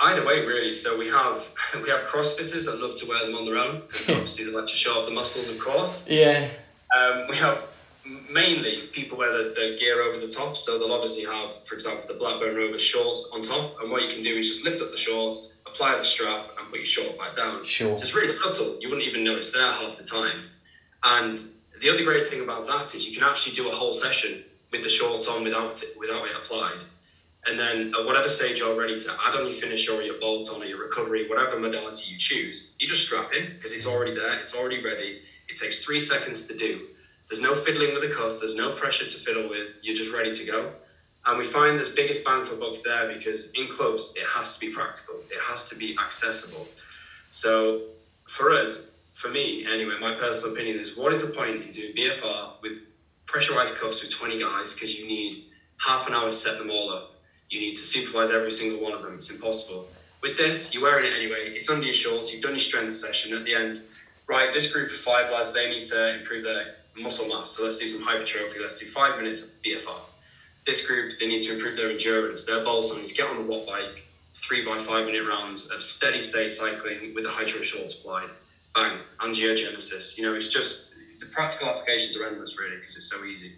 either 0.01 0.25
way, 0.25 0.45
really. 0.45 0.71
So 0.71 0.97
we 0.97 1.07
have 1.07 1.43
we 1.83 1.89
have 1.89 2.01
CrossFitters 2.01 2.65
that 2.65 2.79
love 2.79 2.95
to 2.97 3.07
wear 3.07 3.25
them 3.25 3.35
on 3.35 3.45
their 3.45 3.57
own 3.57 3.83
because 3.87 4.09
obviously 4.09 4.45
they 4.45 4.51
like 4.51 4.67
to 4.67 4.75
show 4.75 4.99
off 4.99 5.05
the 5.05 5.11
muscles, 5.11 5.49
of 5.49 5.59
course. 5.59 6.05
Yeah. 6.07 6.49
Um, 6.95 7.27
we 7.29 7.37
have 7.37 7.63
mainly 8.29 8.87
people 8.91 9.17
wear 9.17 9.31
the, 9.37 9.49
the 9.49 9.77
gear 9.79 10.01
over 10.01 10.19
the 10.19 10.31
top, 10.31 10.57
so 10.57 10.79
they'll 10.79 10.93
obviously 10.93 11.25
have, 11.25 11.53
for 11.65 11.75
example, 11.75 12.07
the 12.07 12.15
Blackburn 12.15 12.55
Rovers 12.55 12.81
shorts 12.81 13.29
on 13.33 13.41
top, 13.41 13.79
and 13.81 13.91
what 13.91 14.01
you 14.01 14.09
can 14.09 14.23
do 14.23 14.35
is 14.37 14.47
just 14.47 14.65
lift 14.65 14.81
up 14.81 14.89
the 14.89 14.97
shorts, 14.97 15.53
apply 15.69 15.97
the 15.97 16.05
strap, 16.05 16.55
and 16.57 16.69
put 16.69 16.79
your 16.79 16.85
short 16.85 17.17
back 17.17 17.35
down. 17.35 17.63
Sure. 17.63 17.97
So 17.97 18.03
it's 18.03 18.13
really 18.13 18.31
subtle. 18.31 18.77
You 18.79 18.89
wouldn't 18.89 19.07
even 19.07 19.23
know 19.23 19.35
it's 19.35 19.51
there 19.51 19.71
half 19.71 19.97
the 19.97 20.05
time. 20.05 20.39
And 21.03 21.39
the 21.79 21.89
other 21.89 22.03
great 22.03 22.27
thing 22.27 22.41
about 22.41 22.67
that 22.67 22.93
is 22.93 23.07
you 23.07 23.13
can 23.13 23.23
actually 23.23 23.55
do 23.55 23.69
a 23.69 23.71
whole 23.71 23.93
session 23.93 24.43
with 24.71 24.83
the 24.83 24.89
shorts 24.89 25.27
on 25.27 25.43
without 25.43 25.81
it, 25.81 25.97
without 25.97 26.27
it 26.27 26.35
applied. 26.35 26.83
And 27.45 27.57
then 27.57 27.93
at 27.97 28.05
whatever 28.05 28.27
stage 28.27 28.59
you're 28.59 28.75
ready 28.75 28.99
to 28.99 29.17
add 29.25 29.33
on 29.33 29.43
your 29.43 29.55
finish 29.55 29.87
or 29.87 30.01
your 30.01 30.19
bolt 30.19 30.51
on 30.51 30.61
or 30.61 30.65
your 30.65 30.79
recovery, 30.79 31.27
whatever 31.27 31.57
modality 31.57 32.11
you 32.11 32.17
choose, 32.17 32.71
you 32.79 32.87
just 32.87 33.03
strap 33.03 33.33
in 33.33 33.53
because 33.55 33.73
it's 33.73 33.85
already 33.85 34.13
there, 34.13 34.39
it's 34.39 34.53
already 34.53 34.83
ready. 34.83 35.21
It 35.47 35.55
takes 35.55 35.81
three 35.83 36.01
seconds 36.01 36.47
to 36.47 36.57
do. 36.57 36.87
There's 37.29 37.41
no 37.41 37.55
fiddling 37.55 37.93
with 37.93 38.01
the 38.01 38.09
cuff, 38.09 38.39
there's 38.39 38.55
no 38.55 38.73
pressure 38.73 39.05
to 39.05 39.17
fiddle 39.17 39.47
with, 39.47 39.77
you're 39.81 39.95
just 39.95 40.11
ready 40.11 40.33
to 40.33 40.43
go. 40.43 40.73
And 41.25 41.37
we 41.37 41.43
find 41.43 41.77
this 41.77 41.93
biggest 41.93 42.23
bang 42.25 42.45
for 42.45 42.55
buck 42.55 42.81
there 42.83 43.11
because 43.11 43.51
in 43.51 43.69
clubs 43.69 44.13
it 44.15 44.23
has 44.23 44.53
to 44.55 44.59
be 44.59 44.71
practical, 44.71 45.15
it 45.29 45.39
has 45.41 45.69
to 45.69 45.75
be 45.75 45.97
accessible. 45.97 46.67
So 47.29 47.81
for 48.27 48.53
us, 48.53 48.89
for 49.13 49.29
me 49.29 49.65
anyway, 49.65 49.97
my 49.99 50.15
personal 50.15 50.55
opinion 50.55 50.79
is 50.79 50.95
what 50.95 51.11
is 51.11 51.21
the 51.21 51.27
point 51.27 51.63
in 51.63 51.71
doing 51.71 51.95
BFR 51.95 52.61
with 52.61 52.81
pressurized 53.25 53.75
cuffs 53.77 54.01
with 54.01 54.11
20 54.11 54.39
guys 54.39 54.73
because 54.73 54.97
you 54.97 55.07
need 55.07 55.45
half 55.77 56.07
an 56.07 56.13
hour 56.13 56.29
to 56.29 56.35
set 56.35 56.57
them 56.57 56.69
all 56.69 56.89
up 56.89 57.09
you 57.49 57.59
need 57.59 57.73
to 57.73 57.81
supervise 57.81 58.29
every 58.29 58.51
single 58.51 58.79
one 58.79 58.93
of 58.93 59.01
them. 59.01 59.15
It's 59.15 59.29
impossible. 59.29 59.89
With 60.21 60.37
this, 60.37 60.73
you're 60.73 60.83
wearing 60.83 61.11
it 61.11 61.15
anyway. 61.15 61.53
It's 61.55 61.69
under 61.69 61.85
your 61.85 61.93
shorts. 61.93 62.31
You've 62.31 62.43
done 62.43 62.51
your 62.51 62.59
strength 62.59 62.93
session 62.93 63.35
at 63.35 63.43
the 63.43 63.55
end. 63.55 63.81
Right, 64.27 64.53
this 64.53 64.71
group 64.71 64.91
of 64.91 64.97
five 64.97 65.31
lads, 65.31 65.53
they 65.53 65.67
need 65.69 65.83
to 65.85 66.19
improve 66.19 66.43
their 66.43 66.75
muscle 66.95 67.27
mass. 67.27 67.49
So 67.49 67.63
let's 67.63 67.79
do 67.79 67.87
some 67.87 68.03
hypertrophy. 68.03 68.59
Let's 68.59 68.77
do 68.77 68.85
five 68.85 69.17
minutes 69.17 69.43
of 69.43 69.49
BFR. 69.65 69.99
This 70.65 70.85
group, 70.85 71.13
they 71.19 71.27
need 71.27 71.41
to 71.41 71.53
improve 71.53 71.75
their 71.75 71.89
endurance. 71.89 72.45
Their 72.45 72.65
on 72.65 72.99
is 73.01 73.13
get 73.13 73.27
on 73.27 73.37
the 73.37 73.43
watt 73.43 73.65
bike, 73.65 74.03
three 74.35 74.65
by 74.65 74.77
five 74.77 75.05
minute 75.05 75.25
rounds 75.25 75.69
of 75.69 75.81
steady 75.81 76.21
state 76.21 76.51
cycling 76.51 77.13
with 77.15 77.23
the 77.23 77.29
Hytro 77.29 77.63
shorts 77.63 77.99
applied. 77.99 78.29
Bang, 78.75 78.99
angiogenesis. 79.19 80.17
You 80.17 80.23
know, 80.23 80.33
it's 80.35 80.49
just 80.49 80.93
the 81.19 81.25
practical 81.25 81.69
applications 81.69 82.15
are 82.17 82.27
endless, 82.27 82.59
really, 82.59 82.77
because 82.77 82.95
it's 82.95 83.09
so 83.09 83.23
easy. 83.25 83.53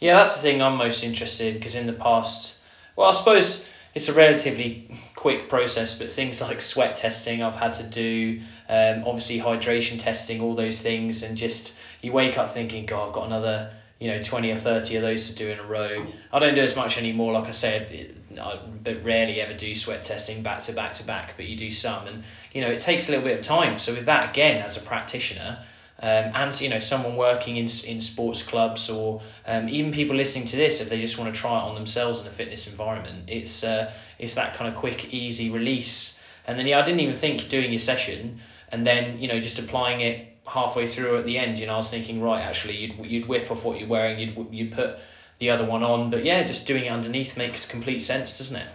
Yeah, 0.00 0.14
that's 0.14 0.34
the 0.34 0.40
thing 0.40 0.62
I'm 0.62 0.76
most 0.76 1.02
interested 1.02 1.48
in 1.48 1.54
because 1.54 1.74
in 1.74 1.86
the 1.86 1.92
past 1.92 2.54
well, 2.98 3.10
I 3.10 3.12
suppose 3.12 3.64
it's 3.94 4.08
a 4.08 4.12
relatively 4.12 4.84
quick 5.14 5.48
process, 5.48 5.94
but 5.94 6.10
things 6.10 6.40
like 6.40 6.60
sweat 6.60 6.96
testing 6.96 7.44
I've 7.44 7.54
had 7.54 7.74
to 7.74 7.84
do, 7.84 8.40
um, 8.68 9.04
obviously 9.06 9.38
hydration 9.38 10.00
testing, 10.00 10.40
all 10.40 10.56
those 10.56 10.80
things, 10.80 11.22
and 11.22 11.36
just 11.36 11.74
you 12.02 12.10
wake 12.10 12.36
up 12.36 12.48
thinking, 12.48 12.86
God, 12.86 13.06
I've 13.06 13.12
got 13.12 13.26
another 13.26 13.72
you 13.98 14.08
know 14.08 14.22
20 14.22 14.52
or 14.52 14.56
30 14.56 14.96
of 14.96 15.02
those 15.02 15.28
to 15.30 15.34
do 15.34 15.48
in 15.48 15.58
a 15.58 15.64
row. 15.64 16.04
I 16.32 16.38
don't 16.38 16.54
do 16.54 16.62
as 16.62 16.76
much 16.76 16.98
anymore. 16.98 17.32
Like 17.32 17.48
I 17.48 17.52
said, 17.52 18.14
I 18.40 18.60
but 18.84 19.02
rarely 19.04 19.40
ever 19.40 19.54
do 19.54 19.74
sweat 19.74 20.04
testing 20.04 20.42
back 20.42 20.62
to 20.64 20.72
back 20.72 20.92
to 20.92 21.04
back, 21.04 21.34
but 21.36 21.46
you 21.46 21.56
do 21.56 21.70
some, 21.70 22.06
and 22.06 22.24
you 22.52 22.60
know 22.60 22.68
it 22.68 22.80
takes 22.80 23.08
a 23.08 23.12
little 23.12 23.24
bit 23.24 23.38
of 23.38 23.44
time. 23.44 23.78
So 23.78 23.94
with 23.94 24.06
that 24.06 24.30
again, 24.30 24.62
as 24.62 24.76
a 24.76 24.80
practitioner, 24.80 25.60
um, 26.00 26.30
and 26.34 26.60
you 26.60 26.68
know 26.68 26.78
someone 26.78 27.16
working 27.16 27.56
in 27.56 27.68
in 27.84 28.00
sports 28.00 28.42
clubs 28.42 28.88
or 28.88 29.20
um, 29.46 29.68
even 29.68 29.92
people 29.92 30.14
listening 30.14 30.44
to 30.46 30.56
this 30.56 30.80
if 30.80 30.88
they 30.88 31.00
just 31.00 31.18
want 31.18 31.34
to 31.34 31.40
try 31.40 31.58
it 31.58 31.62
on 31.62 31.74
themselves 31.74 32.20
in 32.20 32.26
a 32.26 32.30
fitness 32.30 32.68
environment 32.68 33.24
it's 33.28 33.64
uh, 33.64 33.92
it's 34.18 34.34
that 34.34 34.54
kind 34.54 34.70
of 34.70 34.76
quick 34.76 35.12
easy 35.12 35.50
release 35.50 36.16
and 36.46 36.56
then 36.58 36.66
yeah 36.66 36.78
I 36.78 36.84
didn't 36.84 37.00
even 37.00 37.16
think 37.16 37.48
doing 37.48 37.72
your 37.72 37.80
session 37.80 38.38
and 38.68 38.86
then 38.86 39.18
you 39.18 39.26
know 39.26 39.40
just 39.40 39.58
applying 39.58 40.00
it 40.00 40.28
halfway 40.48 40.86
through 40.86 41.18
at 41.18 41.24
the 41.24 41.38
end 41.38 41.58
you 41.58 41.66
know 41.66 41.74
I 41.74 41.76
was 41.76 41.88
thinking 41.88 42.20
right 42.22 42.42
actually 42.42 42.76
you'd 42.76 43.06
you'd 43.06 43.26
whip 43.26 43.50
off 43.50 43.64
what 43.64 43.78
you're 43.78 43.88
wearing 43.88 44.18
you'd 44.18 44.46
you'd 44.50 44.72
put 44.72 44.98
the 45.38 45.50
other 45.50 45.64
one 45.64 45.82
on 45.82 46.10
but 46.10 46.24
yeah 46.24 46.42
just 46.42 46.66
doing 46.66 46.84
it 46.84 46.90
underneath 46.90 47.36
makes 47.36 47.64
complete 47.66 48.00
sense 48.00 48.38
doesn't 48.38 48.56
it 48.56 48.68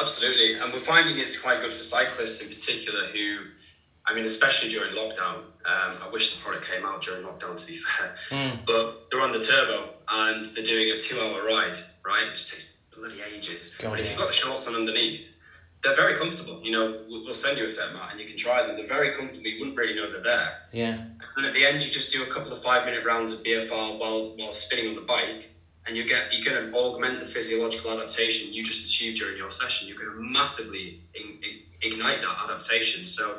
absolutely 0.00 0.54
and 0.54 0.72
we're 0.72 0.80
finding 0.80 1.18
it's 1.18 1.38
quite 1.38 1.60
good 1.60 1.74
for 1.74 1.82
cyclists 1.82 2.40
in 2.40 2.48
particular 2.48 3.06
who 3.08 3.38
I 4.08 4.14
mean, 4.14 4.24
especially 4.24 4.70
during 4.70 4.94
lockdown. 4.94 5.36
Um, 5.66 5.96
I 6.02 6.08
wish 6.10 6.34
the 6.34 6.40
product 6.42 6.66
came 6.66 6.84
out 6.86 7.02
during 7.02 7.24
lockdown, 7.24 7.58
to 7.58 7.66
be 7.66 7.76
fair. 7.76 8.16
Mm. 8.30 8.64
But 8.66 9.08
they're 9.10 9.20
on 9.20 9.32
the 9.32 9.42
turbo 9.42 9.90
and 10.08 10.46
they're 10.46 10.64
doing 10.64 10.90
a 10.92 10.98
two-hour 10.98 11.44
ride, 11.44 11.78
right? 12.06 12.28
It 12.28 12.34
just 12.34 12.52
takes 12.52 12.64
bloody 12.96 13.20
ages. 13.20 13.74
God, 13.78 13.90
but 13.90 14.00
if 14.00 14.08
you've 14.08 14.18
got 14.18 14.28
the 14.28 14.32
shorts 14.32 14.66
on 14.66 14.74
underneath, 14.74 15.36
they're 15.82 15.94
very 15.94 16.16
comfortable. 16.16 16.60
You 16.62 16.72
know, 16.72 17.04
we'll 17.08 17.32
send 17.32 17.58
you 17.58 17.66
a 17.66 17.70
set, 17.70 17.92
Matt, 17.92 18.12
and 18.12 18.20
you 18.20 18.26
can 18.26 18.36
try 18.36 18.66
them. 18.66 18.76
They're 18.76 18.86
very 18.86 19.14
comfortable. 19.16 19.46
You 19.46 19.60
wouldn't 19.60 19.76
really 19.76 19.94
know 19.94 20.10
they're 20.10 20.22
there. 20.22 20.58
Yeah. 20.72 20.98
And 21.36 21.46
at 21.46 21.52
the 21.52 21.64
end, 21.64 21.84
you 21.84 21.90
just 21.90 22.12
do 22.12 22.22
a 22.24 22.26
couple 22.26 22.52
of 22.52 22.62
five-minute 22.62 23.04
rounds 23.04 23.32
of 23.32 23.42
BFR 23.42 23.98
while 23.98 24.36
while 24.36 24.52
spinning 24.52 24.88
on 24.88 24.94
the 24.96 25.02
bike, 25.02 25.50
and 25.86 25.96
you 25.96 26.04
get 26.04 26.32
you're 26.32 26.44
going 26.44 26.70
to 26.70 26.76
augment 26.76 27.20
the 27.20 27.26
physiological 27.26 27.92
adaptation 27.92 28.52
you 28.52 28.64
just 28.64 28.86
achieved 28.86 29.18
during 29.18 29.36
your 29.36 29.50
session. 29.50 29.88
You're 29.88 29.98
going 29.98 30.10
to 30.10 30.20
massively 30.20 31.00
in, 31.14 31.38
in, 31.42 31.92
ignite 31.92 32.22
that 32.22 32.36
adaptation. 32.44 33.06
So 33.06 33.38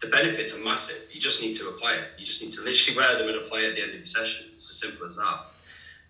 the 0.00 0.08
benefits 0.08 0.54
are 0.54 0.62
massive. 0.62 1.02
You 1.12 1.20
just 1.20 1.40
need 1.40 1.54
to 1.54 1.68
apply 1.68 1.94
it. 1.94 2.08
You 2.18 2.26
just 2.26 2.42
need 2.42 2.52
to 2.52 2.62
literally 2.62 2.96
wear 2.96 3.18
them 3.18 3.28
and 3.28 3.38
apply 3.38 3.60
it 3.60 3.70
at 3.70 3.74
the 3.76 3.82
end 3.82 3.90
of 3.90 3.96
your 3.96 4.04
session. 4.04 4.46
It's 4.52 4.68
as 4.68 4.76
simple 4.76 5.06
as 5.06 5.16
that. 5.16 5.46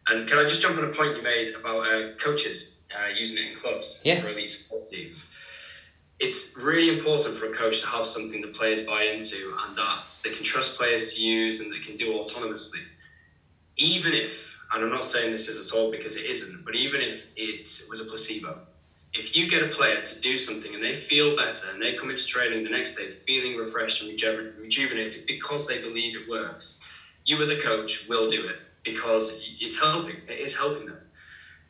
And 0.08 0.28
can 0.28 0.38
I 0.38 0.46
just 0.46 0.62
jump 0.62 0.78
on 0.78 0.84
a 0.84 0.88
point 0.88 1.16
you 1.16 1.22
made 1.22 1.54
about 1.54 1.86
uh, 1.86 2.14
coaches 2.16 2.74
uh, 2.92 3.08
using 3.08 3.44
it 3.44 3.50
in 3.50 3.56
clubs 3.56 4.00
yeah. 4.04 4.20
for 4.20 4.30
elite 4.30 4.50
sports 4.50 4.90
teams? 4.90 5.28
It's 6.20 6.52
really 6.56 6.88
important 6.88 7.36
for 7.36 7.46
a 7.46 7.50
coach 7.50 7.80
to 7.80 7.86
have 7.88 8.06
something 8.06 8.42
that 8.42 8.54
players 8.54 8.82
buy 8.82 9.04
into 9.04 9.52
and 9.62 9.76
that 9.76 10.12
they 10.24 10.30
can 10.30 10.44
trust 10.44 10.76
players 10.76 11.12
to 11.14 11.20
use 11.20 11.60
and 11.60 11.72
they 11.72 11.80
can 11.80 11.96
do 11.96 12.08
autonomously. 12.12 12.84
Even 13.76 14.14
if, 14.14 14.56
and 14.72 14.84
I'm 14.84 14.90
not 14.90 15.04
saying 15.06 15.30
this 15.32 15.48
is 15.48 15.58
at 15.58 15.76
all 15.76 15.90
because 15.90 16.16
it 16.16 16.26
isn't, 16.26 16.64
but 16.64 16.76
even 16.76 17.02
if 17.02 17.26
it 17.36 17.80
was 17.88 18.00
a 18.00 18.04
placebo, 18.04 18.60
if 19.14 19.34
you 19.34 19.48
get 19.48 19.62
a 19.62 19.66
player 19.66 20.00
to 20.02 20.18
do 20.20 20.36
something 20.36 20.74
and 20.74 20.82
they 20.82 20.92
feel 20.94 21.34
better 21.34 21.68
and 21.70 21.82
they 21.82 21.92
come 21.92 22.10
into 22.10 22.24
training 22.26 22.62
the 22.64 22.70
next 22.70 22.96
day 22.96 23.08
feeling 23.08 23.56
refreshed 23.56 24.00
and 24.00 24.08
reju- 24.08 24.46
rejuvenated 24.56 25.26
because 25.26 25.66
they 25.66 25.78
believe 25.78 26.14
it 26.16 26.28
works, 26.28 26.76
you 27.24 27.40
as 27.40 27.50
a 27.50 27.56
coach 27.56 28.02
will 28.06 28.26
do 28.26 28.44
it 28.44 28.56
because 28.84 29.32
it's 29.60 29.78
helping. 29.78 30.20
It 30.28 30.38
is 30.38 30.54
helping 30.56 30.86
them. 30.86 30.98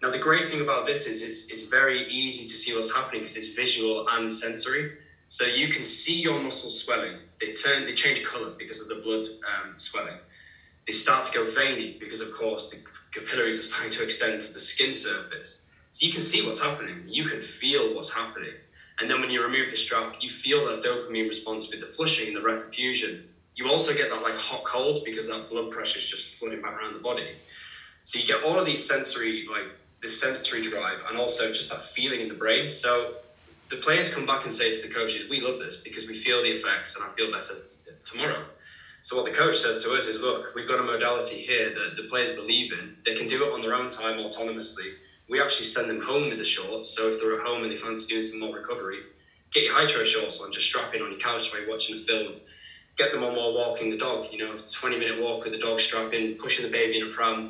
Now 0.02 0.10
the 0.10 0.18
great 0.18 0.46
thing 0.48 0.60
about 0.60 0.86
this 0.86 1.06
is 1.06 1.22
it's, 1.22 1.46
it's 1.50 1.62
very 1.64 2.02
easy 2.08 2.46
to 2.46 2.56
see 2.56 2.72
what's 2.74 2.92
happening 2.92 3.20
because 3.22 3.36
it's 3.36 3.48
visual 3.48 4.04
and 4.08 4.32
sensory. 4.32 4.88
So 5.28 5.44
you 5.44 5.68
can 5.68 5.84
see 5.84 6.14
your 6.14 6.38
muscles 6.38 6.78
swelling. 6.78 7.18
They 7.40 7.48
turn, 7.48 7.84
they 7.86 7.92
change 7.92 8.22
color 8.22 8.50
because 8.58 8.80
of 8.80 8.88
the 8.88 8.96
blood 8.96 9.28
um, 9.46 9.74
swelling. 9.76 10.16
They 10.86 10.92
start 10.92 11.24
to 11.24 11.30
go 11.32 11.44
veiny 11.44 11.96
because, 12.00 12.20
of 12.20 12.30
course, 12.30 12.68
the 12.68 12.78
capillaries 13.12 13.60
are 13.60 13.64
starting 13.64 13.90
to 13.92 14.02
extend 14.02 14.40
to 14.42 14.52
the 14.52 14.58
skin 14.58 14.92
surface. 14.92 15.62
So 15.92 16.04
you 16.04 16.10
can 16.10 16.22
see 16.22 16.42
what's 16.42 16.60
happening. 16.60 17.04
You 17.06 17.24
can 17.24 17.40
feel 17.40 17.92
what's 17.92 18.10
happening. 18.12 18.54
And 18.98 19.10
then 19.10 19.20
when 19.20 19.30
you 19.30 19.40
remove 19.40 19.70
the 19.70 19.76
strap, 19.76 20.12
you 20.20 20.30
feel 20.30 20.62
that 20.64 20.82
dopamine 20.82 21.26
response 21.26 21.70
with 21.70 21.80
the 21.80 21.86
flushing 21.86 22.28
and 22.28 22.36
the 22.36 22.40
reperfusion. 22.40 23.18
You 23.54 23.68
also 23.68 23.94
get 23.94 24.10
that 24.10 24.22
like 24.22 24.36
hot 24.36 24.64
cold 24.64 25.00
because 25.04 25.26
that 25.28 25.48
blood 25.48 25.70
pressure 25.70 25.98
is 25.98 26.06
just 26.06 26.24
flooding 26.36 26.60
back 26.60 26.74
around 26.78 26.92
the 26.92 26.98
body. 26.98 27.36
So 28.02 28.18
you 28.18 28.24
get 28.24 28.42
all 28.42 28.58
of 28.58 28.64
these 28.64 28.86
sensory 28.86 29.44
like 29.50 29.68
this 30.00 30.18
sensory 30.18 30.60
drive 30.60 30.98
and 31.06 31.16
also 31.16 31.50
just 31.50 31.68
that 31.70 31.82
feeling 31.82 32.20
in 32.20 32.28
the 32.28 32.34
brain. 32.34 32.70
So 32.70 33.12
the 33.68 33.76
players 33.76 34.08
come 34.08 34.26
back 34.26 34.44
and 34.44 34.52
say 34.52 34.72
to 34.72 34.80
the 34.80 34.88
coaches, 34.88 35.28
"We 35.28 35.40
love 35.40 35.58
this 35.58 35.76
because 35.76 36.06
we 36.06 36.14
feel 36.14 36.42
the 36.42 36.50
effects, 36.50 36.94
and 36.94 37.04
I 37.04 37.08
feel 37.08 37.30
better 37.30 37.60
tomorrow." 38.04 38.44
So 39.02 39.16
what 39.16 39.24
the 39.24 39.30
coach 39.30 39.58
says 39.58 39.78
to 39.78 39.92
us 39.92 40.06
is, 40.06 40.20
"Look, 40.20 40.52
we've 40.54 40.66
got 40.66 40.78
a 40.78 40.82
modality 40.82 41.38
here 41.38 41.70
that 41.70 41.96
the 41.96 42.02
players 42.02 42.32
believe 42.32 42.72
in. 42.72 42.92
They 43.04 43.12
can 43.14 43.26
do 43.26 43.44
it 43.44 43.50
on 43.50 43.60
their 43.60 43.74
own 43.74 43.88
time 43.88 44.16
autonomously. 44.16 44.92
We 45.28 45.40
actually 45.40 45.66
send 45.66 45.88
them 45.88 46.00
home 46.00 46.28
with 46.28 46.38
the 46.38 46.44
shorts. 46.44 46.88
So 46.88 47.06
if 47.06 47.18
they're 47.18 47.32
at 47.32 47.40
home 47.40 47.62
and 47.62 47.70
they 47.72 47.76
fancy 47.76 48.06
doing 48.08 48.22
some 48.22 48.40
more 48.40 48.52
recovery, 48.52 49.04
get 49.52 49.64
your 49.64 49.72
Hytro 49.74 50.04
shorts 50.04 50.40
on, 50.40 50.50
just 50.52 50.66
strap 50.66 50.92
in 50.94 51.02
on 51.02 51.10
your 51.10 51.18
couch 51.18 51.50
while 51.50 51.60
you're 51.60 51.68
watching 51.68 51.94
a 51.94 51.98
film." 51.98 52.36
Get 52.96 53.12
them 53.12 53.22
on 53.22 53.34
while 53.34 53.52
walking 53.52 53.88
the 53.88 53.96
dog, 53.96 54.26
you 54.30 54.36
know, 54.38 54.56
20 54.74 54.96
minute 54.96 55.16
walk 55.16 55.44
with 55.44 55.52
the 55.52 55.58
dog 55.58 55.80
strapping, 55.80 56.32
pushing 56.36 56.62
the 56.62 56.68
baby 56.68 56.96
in 56.96 57.02
a 57.02 57.06
pram, 57.06 57.48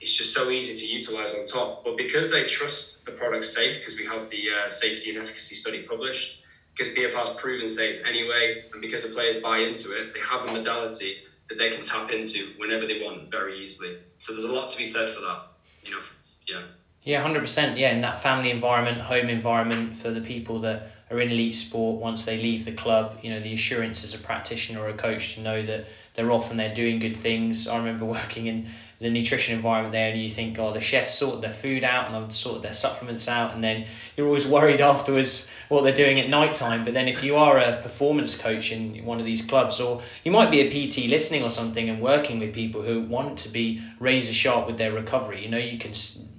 it's 0.00 0.14
just 0.14 0.32
so 0.32 0.50
easy 0.50 0.74
to 0.74 0.92
utilize 0.92 1.34
on 1.34 1.44
top. 1.46 1.84
But 1.84 1.96
because 1.96 2.30
they 2.30 2.44
trust 2.44 3.04
the 3.04 3.12
product's 3.12 3.54
safe, 3.54 3.78
because 3.78 3.98
we 3.98 4.06
have 4.06 4.28
the 4.30 4.44
uh, 4.50 4.70
safety 4.70 5.10
and 5.10 5.18
efficacy 5.18 5.54
study 5.54 5.82
published, 5.82 6.40
because 6.76 6.94
BFR 6.94 7.34
is 7.34 7.40
proven 7.40 7.68
safe 7.68 8.00
anyway, 8.06 8.64
and 8.72 8.80
because 8.80 9.02
the 9.02 9.08
players 9.08 9.40
buy 9.42 9.58
into 9.58 9.92
it, 9.98 10.14
they 10.14 10.20
have 10.20 10.48
a 10.48 10.52
modality 10.52 11.18
that 11.48 11.58
they 11.58 11.70
can 11.70 11.84
tap 11.84 12.10
into 12.10 12.52
whenever 12.58 12.86
they 12.86 13.02
want 13.02 13.30
very 13.30 13.58
easily. 13.60 13.96
So 14.18 14.32
there's 14.32 14.44
a 14.44 14.52
lot 14.52 14.68
to 14.70 14.76
be 14.76 14.84
said 14.84 15.10
for 15.10 15.20
that. 15.20 15.46
You 15.82 15.92
know, 15.92 16.00
yeah. 16.46 16.62
Yeah, 17.02 17.22
hundred 17.22 17.40
percent. 17.40 17.78
Yeah, 17.78 17.92
in 17.92 18.02
that 18.02 18.22
family 18.22 18.50
environment, 18.50 19.00
home 19.00 19.28
environment 19.30 19.96
for 19.96 20.10
the 20.10 20.20
people 20.20 20.60
that 20.60 20.88
are 21.10 21.20
in 21.20 21.30
elite 21.30 21.54
sport. 21.54 21.98
Once 21.98 22.24
they 22.24 22.36
leave 22.36 22.64
the 22.64 22.72
club, 22.72 23.18
you 23.22 23.30
know, 23.30 23.40
the 23.40 23.52
assurance 23.52 24.04
as 24.04 24.14
a 24.14 24.18
practitioner 24.18 24.80
or 24.80 24.88
a 24.88 24.94
coach 24.94 25.34
to 25.34 25.40
know 25.40 25.64
that 25.64 25.86
they're 26.14 26.30
off 26.30 26.50
and 26.50 26.60
they're 26.60 26.74
doing 26.74 26.98
good 26.98 27.16
things. 27.16 27.66
I 27.66 27.78
remember 27.78 28.04
working 28.20 28.46
in 28.46 28.68
the 29.00 29.10
nutrition 29.10 29.54
environment 29.54 29.92
there, 29.92 30.10
and 30.10 30.20
you 30.20 30.28
think, 30.28 30.58
oh, 30.58 30.72
the 30.72 30.80
chefs 30.80 31.14
sorted 31.14 31.40
their 31.42 31.52
food 31.52 31.84
out 31.84 32.06
and 32.06 32.14
they've 32.14 32.32
sorted 32.32 32.62
their 32.62 32.74
supplements 32.74 33.28
out, 33.28 33.54
and 33.54 33.62
then 33.62 33.86
you're 34.16 34.26
always 34.26 34.46
worried 34.46 34.80
afterwards 34.92 35.48
what 35.68 35.84
they're 35.84 35.92
doing 35.92 36.18
at 36.18 36.28
night 36.28 36.54
time. 36.54 36.84
But 36.84 36.94
then 36.94 37.08
if 37.08 37.22
you 37.22 37.36
are 37.36 37.58
a 37.58 37.80
performance 37.82 38.34
coach 38.34 38.72
in 38.72 39.04
one 39.04 39.20
of 39.20 39.26
these 39.26 39.42
clubs, 39.42 39.80
or 39.80 40.02
you 40.24 40.32
might 40.32 40.50
be 40.50 40.60
a 40.60 40.70
PT 40.70 41.08
listening 41.08 41.42
or 41.44 41.50
something 41.50 41.88
and 41.88 42.00
working 42.00 42.38
with 42.38 42.52
people 42.52 42.82
who 42.82 43.02
want 43.02 43.38
to 43.40 43.48
be 43.48 43.82
razor 44.00 44.34
sharp 44.34 44.66
with 44.66 44.78
their 44.78 44.92
recovery, 44.92 45.42
you 45.42 45.50
know, 45.50 45.58
you 45.58 45.78
can 45.78 45.92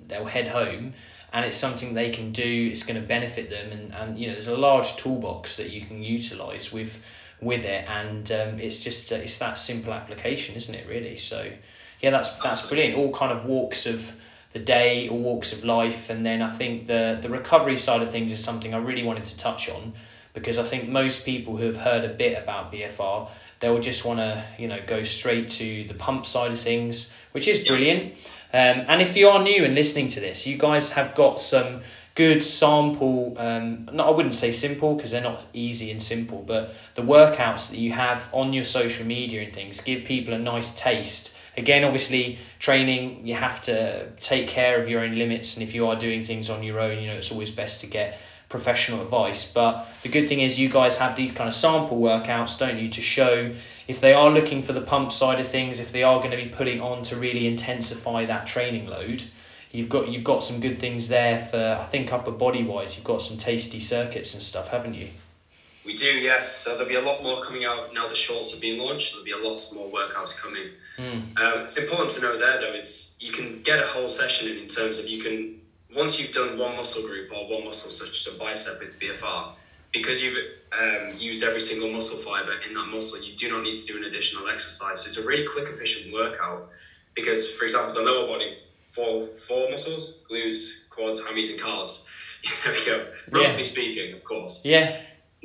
they'll 0.08 0.26
head 0.26 0.48
home 0.48 0.94
and 1.32 1.46
it's 1.46 1.58
something 1.58 1.94
they 1.94 2.10
can 2.10 2.32
do 2.32 2.68
it's 2.72 2.84
going 2.84 3.00
to 3.00 3.08
benefit 3.08 3.50
them 3.50 3.72
and, 3.72 3.94
and 3.94 4.20
you 4.20 4.28
know 4.28 4.34
there's 4.34 4.48
a 4.48 4.58
large 4.58 4.96
toolbox 4.96 5.58
that 5.58 5.70
you 5.70 5.82
can 5.82 6.02
utilize 6.02 6.74
with 6.74 7.00
with 7.42 7.66
it 7.66 7.88
and 7.90 8.32
um, 8.32 8.60
it's 8.60 8.84
just 8.84 9.12
uh, 9.14 9.16
it's 9.16 9.38
that 9.38 9.58
simple 9.58 9.94
application 9.94 10.56
isn't 10.56 10.76
it 10.76 10.88
really 10.88 11.16
so 11.16 11.50
yeah, 12.00 12.12
that's 12.12 12.30
that's 12.42 12.66
brilliant. 12.66 12.96
All 12.96 13.12
kind 13.12 13.32
of 13.32 13.46
walks 13.46 13.86
of 13.86 14.12
the 14.54 14.60
day, 14.60 15.10
all 15.10 15.20
walks 15.20 15.52
of 15.52 15.64
life, 15.64 16.10
and 16.10 16.26
then 16.26 16.42
I 16.42 16.50
think 16.50 16.88
the 16.88 17.20
the 17.22 17.30
recovery 17.30 17.76
side 17.76 18.02
of 18.02 18.12
things 18.12 18.32
is 18.32 18.44
something 18.44 18.74
I 18.74 18.78
really 18.78 19.04
wanted 19.04 19.26
to 19.26 19.38
touch 19.38 19.70
on 19.70 19.94
because 20.34 20.58
I 20.58 20.64
think 20.64 20.88
most 20.88 21.26
people 21.26 21.58
who 21.58 21.66
have 21.66 21.78
heard 21.78 22.06
a 22.06 22.10
bit 22.10 22.42
about 22.42 22.72
BFR, 22.72 23.30
they'll 23.60 23.80
just 23.80 24.06
want 24.06 24.20
to 24.20 24.46
you 24.58 24.68
know 24.68 24.80
go 24.86 25.04
straight 25.04 25.50
to 25.52 25.86
the 25.88 25.94
pump 25.94 26.26
side 26.26 26.54
of 26.54 26.60
things, 26.60 27.12
which 27.32 27.48
is 27.48 27.60
brilliant. 27.60 28.14
Um, 28.52 28.86
and 28.88 29.02
if 29.02 29.18
you 29.18 29.28
are 29.30 29.44
new 29.44 29.66
and 29.66 29.76
listening 29.76 30.08
to 30.10 30.22
this, 30.22 30.48
you 30.48 30.58
guys 30.58 30.90
have 30.92 31.16
got 31.16 31.40
some 31.40 31.82
good 32.20 32.44
sample. 32.44 33.36
Um, 33.38 33.90
not 33.94 34.08
I 34.08 34.12
wouldn't 34.12 34.36
say 34.36 34.52
simple 34.52 34.96
because 34.96 35.12
they're 35.12 35.30
not 35.34 35.46
easy 35.54 35.90
and 35.92 36.02
simple, 36.02 36.42
but 36.42 36.74
the 36.96 37.02
workouts 37.02 37.70
that 37.70 37.80
you 37.80 37.94
have 37.94 38.30
on 38.34 38.52
your 38.52 38.66
social 38.66 39.06
media 39.06 39.42
and 39.42 39.54
things 39.54 39.80
give 39.82 40.04
people 40.04 40.34
a 40.34 40.40
nice 40.40 40.72
taste 40.72 41.34
again, 41.60 41.84
obviously, 41.84 42.38
training, 42.58 43.28
you 43.28 43.36
have 43.36 43.62
to 43.64 44.12
take 44.20 44.48
care 44.48 44.80
of 44.80 44.90
your 44.90 45.02
own 45.02 45.16
limits. 45.16 45.56
And 45.56 45.64
if 45.64 45.76
you 45.76 45.88
are 45.88 45.96
doing 45.96 46.24
things 46.24 46.50
on 46.50 46.64
your 46.64 46.80
own, 46.80 47.00
you 47.00 47.08
know, 47.08 47.16
it's 47.16 47.32
always 47.32 47.52
best 47.52 47.82
to 47.82 47.88
get 47.88 48.18
professional 48.48 49.02
advice. 49.02 49.46
But 49.46 49.88
the 50.02 50.10
good 50.10 50.28
thing 50.28 50.42
is, 50.42 50.58
you 50.58 50.70
guys 50.70 50.98
have 50.98 51.16
these 51.16 51.32
kind 51.32 51.48
of 51.48 51.54
sample 51.54 52.00
workouts, 52.00 52.58
don't 52.58 52.80
you, 52.80 52.88
to 52.90 53.02
show 53.02 53.54
if 53.88 54.02
they 54.02 54.14
are 54.14 54.30
looking 54.30 54.64
for 54.64 54.74
the 54.74 54.82
pump 54.82 55.12
side 55.12 55.40
of 55.40 55.48
things, 55.48 55.80
if 55.80 55.92
they 55.92 56.04
are 56.04 56.20
going 56.20 56.32
to 56.32 56.38
be 56.38 56.50
putting 56.50 56.82
on 56.82 57.04
to 57.04 57.16
really 57.16 57.48
intensify 57.48 58.26
that 58.26 58.48
training 58.48 58.88
load. 58.88 59.24
You've 59.72 59.90
got 59.90 60.10
you've 60.10 60.24
got 60.24 60.44
some 60.44 60.60
good 60.60 60.80
things 60.80 61.08
there 61.08 61.46
for 61.46 61.78
I 61.80 61.86
think 61.86 62.12
upper 62.12 62.32
body 62.32 62.64
wise. 62.64 62.96
You've 62.96 63.06
got 63.06 63.22
some 63.22 63.38
tasty 63.38 63.80
circuits 63.80 64.34
and 64.34 64.42
stuff, 64.42 64.70
haven't 64.70 64.96
you? 64.96 65.10
We 65.86 65.96
do, 65.96 66.06
yes. 66.06 66.58
So 66.58 66.72
there'll 66.72 66.90
be 66.90 66.96
a 66.96 67.02
lot 67.02 67.24
more 67.24 67.42
coming 67.42 67.66
out 67.66 67.94
now 67.94 68.08
the 68.08 68.16
shorts 68.16 68.52
have 68.52 68.62
been 68.62 68.80
launched. 68.80 69.12
There'll 69.12 69.26
be 69.26 69.32
a 69.32 69.38
lot 69.38 69.58
more 69.74 69.90
workouts 69.90 70.36
coming. 70.36 70.70
Mm. 70.98 71.40
Um, 71.40 71.66
it's 71.66 71.78
important 71.78 72.12
to 72.12 72.22
know 72.22 72.38
there 72.38 72.60
though 72.60 72.74
is 72.74 73.16
you 73.20 73.32
can 73.32 73.62
get 73.62 73.80
a 73.80 73.88
whole 73.88 74.10
session 74.10 74.50
in 74.50 74.58
in 74.58 74.68
terms 74.68 74.98
of 74.98 75.08
you 75.08 75.22
can 75.22 75.60
once 75.96 76.20
you've 76.20 76.32
done 76.32 76.58
one 76.58 76.76
muscle 76.76 77.04
group 77.04 77.32
or 77.32 77.50
one 77.50 77.66
muscle 77.66 77.92
such 77.92 78.28
as 78.28 78.34
a 78.34 78.38
bicep 78.38 78.80
with 78.80 79.00
BFR, 79.00 79.54
because 79.92 80.24
you've 80.24 80.38
um, 80.72 81.18
used 81.18 81.44
every 81.44 81.62
single 81.62 81.92
muscle 81.92 82.20
fiber 82.20 82.54
in 82.68 82.74
that 82.76 82.86
muscle, 82.88 83.22
you 83.22 83.36
do 83.36 83.52
not 83.52 83.64
need 83.64 83.76
to 83.76 83.86
do 83.86 83.98
an 83.98 84.04
additional 84.04 84.48
exercise. 84.48 85.02
So 85.02 85.08
it's 85.08 85.18
a 85.18 85.26
really 85.26 85.48
quick, 85.48 85.68
efficient 85.68 86.14
workout. 86.14 86.70
Because, 87.16 87.50
for 87.52 87.66
example, 87.66 87.94
the 87.96 88.02
lower 88.02 88.28
body, 88.28 88.58
four 88.92 89.24
four 89.48 89.70
muscles, 89.70 90.20
glutes, 90.30 90.72
quads, 90.90 91.20
hammies, 91.20 91.50
and 91.50 91.60
calves. 91.60 92.04
there 92.64 92.74
we 92.74 92.86
go. 92.86 93.06
Roughly 93.32 93.64
yeah. 93.64 93.64
speaking, 93.64 94.14
of 94.14 94.24
course. 94.24 94.62
Yeah 94.64 94.92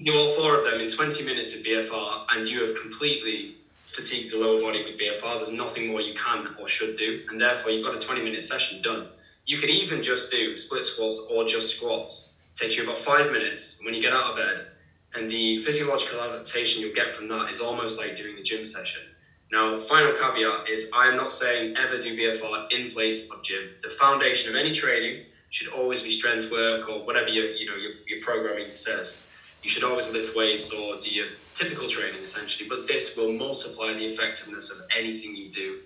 do 0.01 0.13
all 0.17 0.27
four 0.35 0.57
of 0.57 0.65
them 0.65 0.81
in 0.81 0.89
20 0.89 1.23
minutes 1.23 1.55
of 1.55 1.63
BFR 1.63 2.25
and 2.31 2.49
you 2.49 2.61
have 2.61 2.75
completely 2.75 3.55
fatigued 3.95 4.33
the 4.33 4.37
lower 4.37 4.61
body 4.61 4.83
with 4.83 4.99
BFR, 4.99 5.37
there's 5.37 5.53
nothing 5.53 5.87
more 5.87 6.01
you 6.01 6.15
can 6.15 6.49
or 6.59 6.67
should 6.67 6.97
do. 6.97 7.21
And 7.29 7.41
therefore, 7.41 7.71
you've 7.71 7.85
got 7.85 7.97
a 7.97 8.01
20 8.01 8.23
minute 8.23 8.43
session 8.43 8.83
done. 8.83 9.07
You 9.47 9.59
could 9.59 9.71
even 9.71 10.03
just 10.03 10.31
do 10.31 10.57
split 10.57 10.85
squats 10.85 11.25
or 11.31 11.45
just 11.47 11.77
squats. 11.77 12.35
It 12.55 12.59
takes 12.59 12.77
you 12.77 12.83
about 12.83 12.99
five 12.99 13.31
minutes 13.31 13.79
when 13.83 13.95
you 13.95 14.01
get 14.01 14.13
out 14.13 14.31
of 14.31 14.37
bed. 14.37 14.67
And 15.15 15.31
the 15.31 15.59
physiological 15.59 16.21
adaptation 16.21 16.83
you'll 16.83 16.95
get 16.95 17.15
from 17.15 17.29
that 17.29 17.51
is 17.51 17.61
almost 17.61 17.99
like 17.99 18.17
doing 18.17 18.37
a 18.37 18.43
gym 18.43 18.65
session. 18.65 19.03
Now, 19.51 19.79
final 19.79 20.13
caveat 20.13 20.69
is 20.69 20.91
I 20.93 21.09
am 21.09 21.17
not 21.17 21.31
saying 21.31 21.77
ever 21.77 21.99
do 21.99 22.17
BFR 22.17 22.67
in 22.71 22.91
place 22.91 23.31
of 23.31 23.43
gym. 23.43 23.69
The 23.83 23.91
foundation 23.91 24.51
of 24.51 24.57
any 24.57 24.73
training 24.73 25.27
should 25.51 25.69
always 25.69 26.03
be 26.03 26.11
strength 26.11 26.51
work 26.51 26.89
or 26.89 27.05
whatever 27.05 27.29
your, 27.29 27.53
you 27.53 27.67
know, 27.67 27.77
your, 27.77 27.93
your 28.09 28.21
programming 28.21 28.75
says 28.75 29.19
you 29.63 29.71
should 29.71 29.85
always 29.85 30.11
lift 30.11 30.37
weights 30.37 30.71
or 30.73 30.99
do 30.99 31.11
your 31.11 31.27
typical 31.55 31.89
training 31.89 32.23
essentially, 32.23 32.69
but 32.69 32.87
this 32.87 33.17
will 33.17 33.33
multiply 33.33 33.95
the 33.95 34.05
effectiveness 34.05 34.71
of 34.71 34.79
anything 34.95 35.35
you 35.35 35.49
do. 35.51 35.77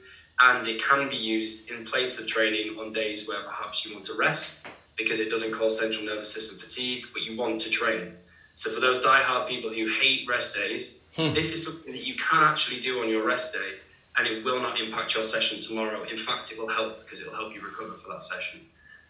And 0.40 0.66
it 0.66 0.82
can 0.82 1.08
be 1.08 1.16
used 1.16 1.68
in 1.68 1.84
place 1.84 2.18
of 2.18 2.26
training 2.26 2.76
on 2.78 2.90
days 2.90 3.26
where 3.26 3.40
perhaps 3.42 3.84
you 3.84 3.92
want 3.92 4.04
to 4.06 4.14
rest 4.14 4.66
because 4.96 5.20
it 5.20 5.30
doesn't 5.30 5.52
cause 5.52 5.76
central 5.78 6.04
nervous 6.04 6.32
system 6.32 6.58
fatigue, 6.58 7.04
but 7.12 7.22
you 7.22 7.36
want 7.36 7.60
to 7.60 7.70
train. 7.70 8.12
So 8.54 8.70
for 8.70 8.80
those 8.80 9.00
die-hard 9.00 9.46
people 9.46 9.70
who 9.70 9.86
hate 9.86 10.26
rest 10.28 10.54
days, 10.54 10.97
hmm. 11.18 11.34
this 11.34 11.54
is 11.54 11.66
something 11.66 11.92
that 11.92 12.04
you 12.04 12.16
can 12.16 12.44
actually 12.44 12.80
do 12.80 13.02
on 13.02 13.08
your 13.08 13.24
rest 13.24 13.52
day 13.52 13.74
and 14.16 14.26
it 14.26 14.44
will 14.44 14.60
not 14.60 14.80
impact 14.80 15.14
your 15.14 15.24
session 15.24 15.60
tomorrow. 15.60 16.04
In 16.04 16.16
fact, 16.16 16.50
it 16.50 16.58
will 16.58 16.68
help 16.68 17.04
because 17.04 17.20
it 17.20 17.28
will 17.28 17.36
help 17.36 17.54
you 17.54 17.60
recover 17.60 17.94
for 17.94 18.08
that 18.10 18.22
session. 18.22 18.60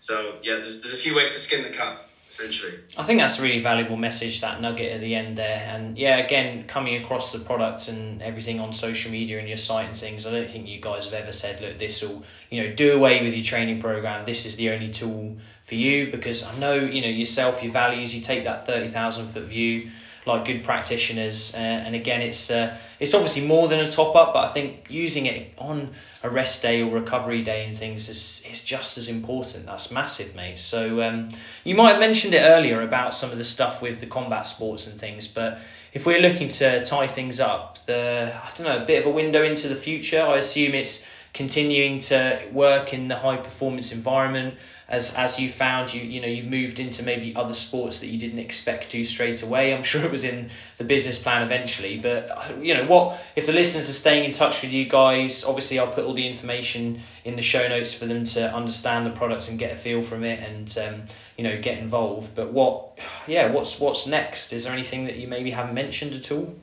So 0.01 0.37
yeah, 0.43 0.55
there's, 0.55 0.83
there's 0.83 0.95
a 0.95 0.99
few 0.99 1.15
ways 1.15 1.33
to 1.35 1.41
skin 1.41 1.63
the 1.63 1.71
cat 1.71 2.09
essentially. 2.29 2.79
I 2.97 3.05
think 3.05 3.21
that's 3.21 3.39
a 3.39 3.43
really 3.43 3.63
valuable 3.63 3.97
message, 3.97 4.43
that 4.43 4.61
nugget 4.61 4.93
at 4.93 5.01
the 5.01 5.15
end 5.15 5.39
there. 5.39 5.67
And 5.67 5.97
yeah, 5.97 6.19
again, 6.19 6.67
coming 6.67 7.03
across 7.03 7.33
the 7.33 7.39
products 7.39 7.89
and 7.89 8.23
everything 8.23 8.61
on 8.61 8.73
social 8.73 9.11
media 9.11 9.39
and 9.39 9.49
your 9.49 9.57
site 9.57 9.87
and 9.87 9.97
things, 9.97 10.27
I 10.27 10.33
don't 10.33 10.51
think 10.51 10.69
you 10.69 10.81
guys 10.81 11.07
have 11.07 11.15
ever 11.15 11.33
said, 11.33 11.61
look, 11.61 11.79
this 11.79 12.03
will, 12.03 12.23
you 12.51 12.63
know, 12.63 12.75
do 12.75 12.95
away 12.95 13.23
with 13.23 13.35
your 13.35 13.45
training 13.45 13.81
program. 13.81 14.27
This 14.27 14.45
is 14.45 14.57
the 14.57 14.71
only 14.71 14.91
tool 14.91 15.39
for 15.65 15.75
you 15.75 16.11
because 16.11 16.43
I 16.43 16.55
know, 16.59 16.75
you 16.75 17.01
know, 17.01 17.09
yourself, 17.09 17.63
your 17.63 17.73
values, 17.73 18.15
you 18.15 18.21
take 18.21 18.45
that 18.45 18.67
30,000 18.67 19.29
foot 19.29 19.45
view. 19.45 19.91
Like 20.29 20.45
good 20.45 20.63
practitioners. 20.63 21.55
Uh, 21.55 21.59
and 21.59 21.95
again, 21.95 22.23
it's 22.23 22.51
uh, 22.51 22.77
it's 23.01 23.15
obviously 23.15 23.45
more 23.47 23.67
than 23.67 23.81
a 23.81 23.91
top 23.91 24.15
up, 24.15 24.35
but 24.35 24.45
I 24.45 24.49
think 24.49 24.87
using 24.89 25.27
it 25.27 25.53
on 25.59 25.91
a 26.23 26.31
rest 26.31 26.63
day 26.63 26.83
or 26.83 26.91
recovery 26.91 27.43
day 27.43 27.65
and 27.65 27.77
things 27.77 28.09
is 28.09 28.43
is 28.49 28.61
just 28.61 28.99
as 28.99 29.09
important. 29.09 29.67
That's 29.67 29.91
massive, 29.91 30.37
mate. 30.37 30.59
So 30.59 31.03
um, 31.03 31.31
you 31.65 31.75
might 31.75 31.93
have 31.93 32.01
mentioned 32.01 32.35
it 32.35 32.43
earlier 32.43 32.83
about 32.83 33.15
some 33.15 33.33
of 33.33 33.39
the 33.39 33.45
stuff 33.45 33.83
with 33.83 33.99
the 33.99 34.07
combat 34.07 34.47
sports 34.47 34.87
and 34.87 35.01
things, 35.01 35.27
but 35.27 35.59
if 35.93 36.07
we're 36.07 36.21
looking 36.21 36.49
to 36.49 36.85
tie 36.85 37.09
things 37.09 37.41
up, 37.41 37.85
the 37.87 38.33
I 38.35 38.51
don't 38.57 38.67
know 38.67 38.83
a 38.83 38.87
bit 38.87 39.01
of 39.01 39.07
a 39.07 39.15
window 39.15 39.43
into 39.43 39.69
the 39.69 39.77
future. 39.77 40.21
I 40.21 40.37
assume 40.37 40.75
it's 40.75 41.05
continuing 41.35 42.01
to 42.01 42.41
work 42.53 42.93
in 42.93 43.09
the 43.09 43.17
high 43.17 43.37
performance 43.37 43.93
environment 43.93 44.55
as 44.89 45.13
as 45.15 45.39
you 45.39 45.51
found 45.51 45.93
you 45.93 46.03
you 46.03 46.21
know 46.21 46.27
you've 46.27 46.47
moved 46.47 46.81
into 46.81 47.03
maybe 47.03 47.35
other 47.37 47.53
sports 47.53 47.99
that 47.99 48.09
you 48.09 48.19
didn't 48.19 48.39
expect 48.39 48.91
to 48.91 49.05
straight 49.05 49.43
away 49.43 49.75
i'm 49.75 49.83
sure 49.83 50.03
it 50.03 50.11
was 50.11 50.25
in 50.25 50.51
the 50.79 50.85
business 50.85 51.19
plan 51.19 51.43
eventually 51.43 51.99
but 51.99 52.57
you 52.63 52.75
know 52.75 52.85
what 52.87 53.19
if 53.37 53.47
the 53.47 53.53
listeners 53.53 53.89
are 53.89 53.93
staying 53.93 54.25
in 54.25 54.33
touch 54.33 54.63
with 54.63 54.71
you 54.71 54.89
guys 54.89 55.45
obviously 55.45 55.79
i'll 55.79 55.93
put 55.93 56.05
all 56.05 56.15
the 56.15 56.27
information 56.27 56.99
in 57.25 57.37
the 57.37 57.43
show 57.43 57.69
notes 57.69 57.93
for 57.93 58.07
them 58.07 58.25
to 58.25 58.53
understand 58.53 59.05
the 59.05 59.11
products 59.11 59.49
and 59.49 59.59
get 59.59 59.73
a 59.73 59.77
feel 59.77 60.03
from 60.03 60.25
it 60.25 60.41
and 60.41 60.79
um, 60.79 61.05
you 61.37 61.45
know 61.45 61.61
get 61.61 61.79
involved 61.79 62.35
but 62.35 62.51
what 62.51 62.99
yeah 63.27 63.51
what's 63.53 63.79
what's 63.79 64.07
next 64.07 64.53
is 64.53 64.65
there 64.65 64.73
anything 64.73 65.05
that 65.05 65.17
you 65.17 65.29
maybe 65.29 65.51
haven't 65.51 65.75
mentioned 65.75 66.15
at 66.15 66.31
all 66.33 66.55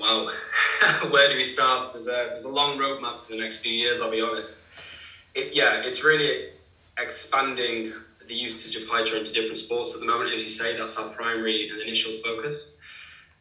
well 0.00 0.32
where 1.10 1.28
do 1.28 1.36
we 1.36 1.44
start? 1.44 1.92
There's 1.92 2.06
a 2.06 2.30
there's 2.30 2.44
a 2.44 2.48
long 2.48 2.78
roadmap 2.78 3.24
for 3.24 3.32
the 3.32 3.38
next 3.38 3.58
few 3.58 3.72
years. 3.72 4.00
I'll 4.00 4.10
be 4.10 4.20
honest. 4.20 4.60
It, 5.34 5.54
yeah, 5.54 5.82
it's 5.82 6.04
really 6.04 6.50
expanding 6.98 7.92
the 8.26 8.34
usage 8.34 8.76
of 8.76 8.86
Hytro 8.88 9.16
into 9.16 9.32
different 9.32 9.56
sports 9.56 9.94
at 9.94 10.00
the 10.00 10.06
moment. 10.06 10.32
As 10.32 10.42
you 10.42 10.50
say, 10.50 10.76
that's 10.76 10.96
our 10.98 11.08
primary 11.10 11.70
and 11.70 11.80
initial 11.80 12.12
focus. 12.12 12.76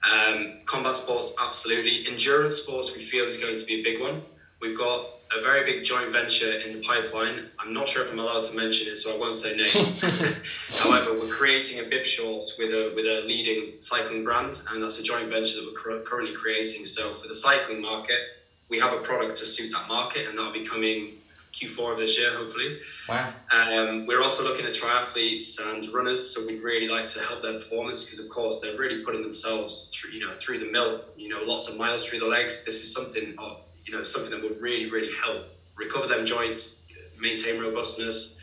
Um, 0.03 0.59
combat 0.65 0.95
sports, 0.95 1.33
absolutely. 1.39 2.05
Endurance 2.07 2.55
sports, 2.55 2.93
we 2.93 3.01
feel 3.01 3.25
is 3.25 3.37
going 3.37 3.57
to 3.57 3.65
be 3.65 3.81
a 3.81 3.83
big 3.83 3.99
one. 3.99 4.21
We've 4.61 4.77
got 4.77 5.05
a 5.31 5.41
very 5.41 5.65
big 5.65 5.83
joint 5.83 6.11
venture 6.11 6.53
in 6.53 6.71
the 6.71 6.79
pipeline. 6.79 7.49
I'm 7.59 7.73
not 7.73 7.87
sure 7.87 8.03
if 8.03 8.11
I'm 8.11 8.19
allowed 8.19 8.43
to 8.45 8.55
mention 8.55 8.87
it, 8.87 8.95
so 8.95 9.13
I 9.13 9.17
won't 9.17 9.35
say 9.35 9.55
names. 9.55 9.99
However, 10.79 11.13
we're 11.13 11.27
creating 11.27 11.79
a 11.79 11.83
bib 11.83 12.05
shorts 12.05 12.57
with 12.57 12.71
a 12.71 12.93
with 12.95 13.05
a 13.05 13.21
leading 13.25 13.73
cycling 13.79 14.23
brand, 14.23 14.61
and 14.69 14.81
that's 14.81 14.99
a 14.99 15.03
joint 15.03 15.29
venture 15.29 15.57
that 15.57 15.65
we're 15.65 16.01
currently 16.01 16.33
creating. 16.33 16.85
So 16.85 17.13
for 17.13 17.27
the 17.27 17.35
cycling 17.35 17.81
market, 17.81 18.21
we 18.69 18.79
have 18.79 18.93
a 18.93 18.99
product 18.99 19.37
to 19.39 19.45
suit 19.45 19.71
that 19.73 19.87
market, 19.87 20.27
and 20.27 20.37
that'll 20.37 20.53
be 20.53 20.63
coming 20.63 21.16
Q4 21.59 21.93
of 21.93 21.97
this 21.97 22.17
year, 22.17 22.33
hopefully. 22.33 22.77
Wow. 23.07 23.29
Um, 23.51 24.05
we're 24.05 24.21
also 24.21 24.43
looking 24.43 24.65
at 24.65 24.73
triathletes 24.73 25.59
and 25.59 25.85
runners, 25.87 26.21
so 26.33 26.45
we'd 26.45 26.61
really 26.61 26.87
like 26.87 27.05
to 27.05 27.21
help 27.21 27.41
their 27.41 27.53
performance 27.53 28.03
because, 28.03 28.19
of 28.19 28.29
course, 28.29 28.59
they're 28.59 28.77
really 28.77 29.01
putting 29.03 29.21
themselves 29.21 29.91
through, 29.93 30.11
you 30.11 30.19
know, 30.19 30.31
through 30.33 30.59
the 30.59 30.65
mill. 30.65 31.01
You 31.15 31.29
know, 31.29 31.41
lots 31.41 31.67
of 31.67 31.77
miles 31.77 32.05
through 32.05 32.19
the 32.19 32.27
legs. 32.27 32.63
This 32.63 32.81
is 32.81 32.91
something, 32.91 33.33
of, 33.37 33.59
you 33.85 33.91
know, 33.91 34.01
something 34.01 34.31
that 34.31 34.41
would 34.41 34.59
really, 34.59 34.85
really 34.85 35.09
help 35.09 35.45
recover 35.75 36.07
them 36.07 36.25
joints, 36.25 36.81
maintain 37.17 37.59
robustness, 37.59 38.35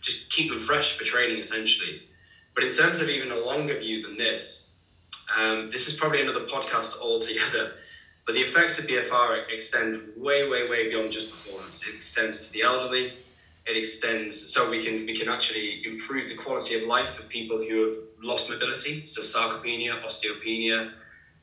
just 0.00 0.28
keep 0.30 0.48
them 0.48 0.58
fresh 0.58 0.96
for 0.96 1.04
training, 1.04 1.38
essentially. 1.38 2.00
But 2.54 2.64
in 2.64 2.70
terms 2.70 3.00
of 3.00 3.08
even 3.08 3.30
a 3.30 3.36
longer 3.36 3.78
view 3.78 4.02
than 4.02 4.16
this, 4.16 4.68
um, 5.34 5.68
this 5.70 5.86
is 5.86 5.94
probably 5.94 6.20
another 6.20 6.44
podcast 6.44 6.98
altogether. 7.00 7.72
But 8.24 8.34
the 8.34 8.40
effects 8.42 8.78
of 8.78 8.86
BFR 8.86 9.40
extend 9.48 9.96
way, 10.14 10.44
way, 10.44 10.62
way 10.62 10.88
beyond 10.88 11.10
just 11.10 11.30
performance. 11.30 11.82
It 11.86 11.94
extends 11.94 12.46
to 12.46 12.52
the 12.52 12.62
elderly. 12.62 13.10
It 13.66 13.76
extends 13.76 14.52
so 14.52 14.68
we 14.68 14.82
can 14.82 15.04
we 15.06 15.14
can 15.14 15.28
actually 15.28 15.80
improve 15.84 16.28
the 16.28 16.34
quality 16.34 16.74
of 16.74 16.82
life 16.84 17.18
of 17.18 17.28
people 17.28 17.60
who 17.60 17.82
have 17.82 17.94
lost 18.20 18.48
mobility, 18.48 19.00
so 19.04 19.22
sarcopenia, 19.22 20.00
osteopenia. 20.04 20.86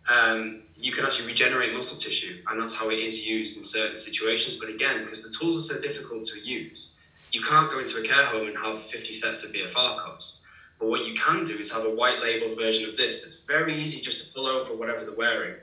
Um, 0.08 0.56
you 0.76 0.92
can 0.92 1.06
actually 1.06 1.28
regenerate 1.28 1.72
muscle 1.72 1.98
tissue, 1.98 2.36
and 2.48 2.60
that's 2.60 2.74
how 2.74 2.90
it 2.90 3.00
is 3.00 3.22
used 3.22 3.56
in 3.58 3.64
certain 3.64 3.96
situations. 3.96 4.56
But 4.56 4.70
again, 4.70 5.00
because 5.00 5.22
the 5.22 5.30
tools 5.30 5.58
are 5.58 5.62
so 5.62 5.78
difficult 5.78 6.24
to 6.26 6.40
use, 6.40 6.90
you 7.32 7.42
can't 7.42 7.70
go 7.70 7.80
into 7.80 7.98
a 7.98 8.02
care 8.02 8.24
home 8.24 8.48
and 8.48 8.58
have 8.58 8.80
50 8.80 9.14
sets 9.14 9.44
of 9.44 9.52
BFR 9.52 9.96
cuffs. 9.98 10.36
But 10.80 10.88
what 10.88 11.02
you 11.02 11.14
can 11.14 11.44
do 11.44 11.58
is 11.60 11.72
have 11.72 11.84
a 11.84 11.90
white 11.90 12.20
labeled 12.20 12.56
version 12.56 12.86
of 12.86 12.96
this 12.96 13.22
that's 13.22 13.36
very 13.48 13.76
easy 13.76 14.00
just 14.00 14.18
to 14.20 14.26
pull 14.34 14.48
over 14.48 14.74
whatever 14.74 15.04
they're 15.04 15.14
wearing 15.14 15.56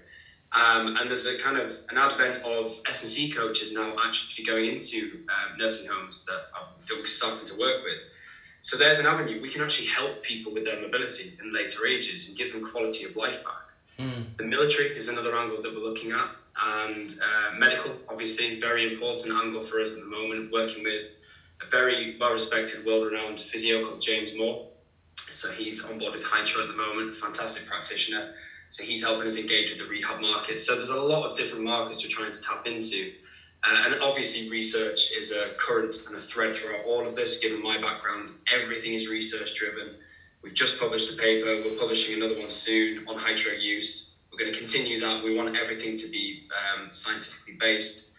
um, 0.53 0.97
and 0.97 1.09
there's 1.09 1.27
a 1.27 1.39
kind 1.39 1.57
of 1.57 1.77
an 1.91 1.99
advent 1.99 2.43
of 2.45 2.81
S&C 2.89 3.31
coaches 3.31 3.73
now 3.73 3.95
actually 4.05 4.45
going 4.45 4.67
into 4.67 5.25
um, 5.29 5.59
nursing 5.59 5.89
homes 5.89 6.25
that, 6.27 6.47
are, 6.55 6.69
that 6.89 6.97
we're 6.97 7.07
starting 7.07 7.47
to 7.49 7.59
work 7.59 7.83
with. 7.85 8.01
So 8.61 8.77
there's 8.77 8.99
an 8.99 9.07
avenue. 9.07 9.41
We 9.41 9.51
can 9.51 9.63
actually 9.63 9.89
help 9.89 10.23
people 10.23 10.53
with 10.53 10.65
their 10.65 10.81
mobility 10.81 11.37
in 11.41 11.53
later 11.53 11.87
ages 11.87 12.29
and 12.29 12.37
give 12.37 12.53
them 12.53 12.65
quality 12.65 13.05
of 13.05 13.17
life 13.17 13.45
back. 13.45 13.67
Mm. 13.99 14.37
The 14.37 14.45
military 14.45 14.97
is 14.97 15.09
another 15.09 15.37
angle 15.37 15.63
that 15.63 15.73
we're 15.73 15.89
looking 15.89 16.13
at, 16.13 16.29
and 16.61 17.11
uh, 17.23 17.55
medical, 17.57 17.93
obviously, 18.09 18.61
very 18.61 18.93
important 18.93 19.35
angle 19.35 19.63
for 19.63 19.81
us 19.81 19.95
at 19.95 20.01
the 20.01 20.07
moment. 20.07 20.53
Working 20.53 20.83
with 20.83 21.13
a 21.63 21.71
very 21.71 22.17
well-respected, 22.19 22.85
world-renowned 22.85 23.41
physio 23.41 23.87
called 23.87 24.01
James 24.01 24.35
Moore. 24.37 24.67
So 25.31 25.51
he's 25.51 25.85
on 25.85 25.99
board 25.99 26.13
with 26.13 26.25
Hytro 26.25 26.63
at 26.63 26.69
the 26.69 26.77
moment, 26.77 27.15
fantastic 27.17 27.67
practitioner. 27.67 28.35
So 28.71 28.83
he's 28.83 29.03
helping 29.03 29.27
us 29.27 29.39
engage 29.39 29.71
with 29.71 29.79
the 29.79 29.87
rehab 29.87 30.21
market. 30.21 30.61
So 30.61 30.75
there's 30.75 30.91
a 30.91 31.01
lot 31.01 31.31
of 31.31 31.37
different 31.37 31.64
markets 31.64 32.05
we're 32.05 32.11
trying 32.11 32.33
to 32.33 32.43
tap 32.43 32.67
into. 32.67 33.12
Uh, 33.64 33.83
and 33.85 34.03
obviously, 34.03 34.49
research 34.49 35.12
is 35.17 35.33
a 35.33 35.51
current 35.59 35.97
and 36.07 36.14
a 36.14 36.21
thread 36.21 36.55
throughout 36.55 36.85
all 36.85 37.07
of 37.07 37.14
this. 37.14 37.39
Given 37.39 37.62
my 37.62 37.81
background, 37.81 38.31
everything 38.53 38.95
is 38.95 39.09
research 39.09 39.55
driven. 39.57 39.97
We've 40.43 40.55
just 40.55 40.79
published 40.79 41.12
a 41.12 41.17
paper. 41.17 41.61
We're 41.64 41.77
publishing 41.77 42.14
another 42.14 42.39
one 42.39 42.51
soon 42.51 43.07
on 43.09 43.19
Hytro 43.19 43.61
use. 43.61 44.14
We're 44.31 44.39
going 44.39 44.53
to 44.53 44.59
continue 44.59 45.01
that. 45.01 45.25
We 45.25 45.35
want 45.35 45.57
everything 45.57 45.97
to 45.97 46.09
be 46.09 46.47
um, 46.53 46.93
scientifically 46.93 47.57
based. 47.59 48.11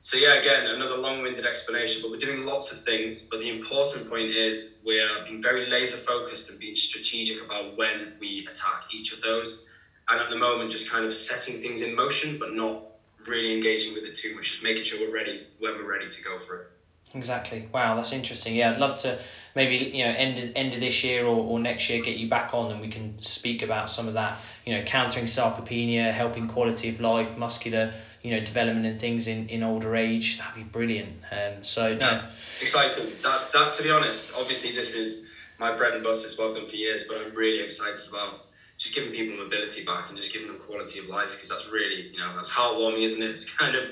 So 0.00 0.16
yeah, 0.16 0.40
again, 0.40 0.66
another 0.66 0.96
long-winded 0.96 1.46
explanation, 1.46 2.02
but 2.02 2.10
we're 2.10 2.16
doing 2.16 2.44
lots 2.44 2.72
of 2.72 2.82
things. 2.82 3.28
But 3.30 3.38
the 3.38 3.50
important 3.50 4.08
point 4.08 4.30
is 4.30 4.80
we're 4.84 5.24
being 5.24 5.40
very 5.40 5.66
laser 5.66 5.98
focused 5.98 6.50
and 6.50 6.58
being 6.58 6.74
strategic 6.74 7.44
about 7.44 7.76
when 7.76 8.14
we 8.18 8.44
attack 8.50 8.86
each 8.92 9.12
of 9.12 9.20
those 9.20 9.68
and 10.08 10.20
at 10.20 10.30
the 10.30 10.36
moment 10.36 10.70
just 10.70 10.90
kind 10.90 11.04
of 11.04 11.14
setting 11.14 11.60
things 11.60 11.82
in 11.82 11.94
motion, 11.94 12.38
but 12.38 12.54
not 12.54 12.82
really 13.26 13.54
engaging 13.54 13.94
with 13.94 14.04
it 14.04 14.14
too 14.14 14.34
much, 14.34 14.50
just 14.50 14.62
making 14.62 14.84
sure 14.84 15.00
we're 15.00 15.14
ready 15.14 15.46
when 15.58 15.74
we're 15.74 15.90
ready 15.90 16.08
to 16.08 16.22
go 16.22 16.38
for 16.38 16.56
it. 16.56 16.68
Exactly. 17.14 17.68
Wow, 17.72 17.94
that's 17.94 18.12
interesting. 18.12 18.56
Yeah, 18.56 18.70
I'd 18.70 18.78
love 18.78 18.94
to 19.02 19.20
maybe 19.54 19.76
you 19.94 20.04
know 20.04 20.10
end 20.10 20.38
of, 20.38 20.52
end 20.56 20.72
of 20.72 20.80
this 20.80 21.04
year 21.04 21.26
or, 21.26 21.44
or 21.44 21.58
next 21.58 21.88
year 21.90 22.00
get 22.00 22.16
you 22.16 22.26
back 22.26 22.54
on 22.54 22.70
and 22.70 22.80
we 22.80 22.88
can 22.88 23.20
speak 23.20 23.60
about 23.62 23.90
some 23.90 24.08
of 24.08 24.14
that. 24.14 24.38
You 24.64 24.74
know, 24.74 24.82
countering 24.84 25.26
sarcopenia, 25.26 26.10
helping 26.10 26.48
quality 26.48 26.88
of 26.88 27.00
life, 27.00 27.36
muscular 27.36 27.92
you 28.22 28.30
know 28.30 28.40
development 28.40 28.86
and 28.86 28.98
things 28.98 29.26
in, 29.26 29.48
in 29.48 29.62
older 29.62 29.94
age. 29.94 30.38
That'd 30.38 30.54
be 30.54 30.62
brilliant. 30.62 31.18
Um, 31.30 31.62
so 31.62 31.94
no, 31.94 32.06
yeah, 32.06 32.30
exciting. 32.60 33.12
That's 33.22 33.50
that. 33.50 33.72
To 33.74 33.82
be 33.82 33.90
honest, 33.90 34.32
obviously 34.34 34.72
this 34.72 34.94
is 34.94 35.26
my 35.58 35.76
bread 35.76 35.94
and 35.94 36.02
butter. 36.02 36.20
It's 36.24 36.38
what 36.38 36.48
I've 36.48 36.54
done 36.54 36.68
for 36.68 36.76
years, 36.76 37.04
but 37.06 37.18
I'm 37.18 37.34
really 37.34 37.62
excited 37.62 38.08
about 38.08 38.46
just 38.78 38.94
giving 38.94 39.10
people 39.10 39.36
mobility 39.36 39.84
back 39.84 40.08
and 40.08 40.16
just 40.16 40.32
giving 40.32 40.48
them 40.48 40.58
quality 40.58 40.98
of 40.98 41.06
life 41.06 41.32
because 41.32 41.48
that's 41.48 41.68
really, 41.68 42.08
you 42.08 42.18
know, 42.18 42.34
that's 42.34 42.50
heartwarming, 42.50 43.02
isn't 43.02 43.22
it? 43.22 43.30
It's 43.30 43.48
kind 43.48 43.76
of 43.76 43.88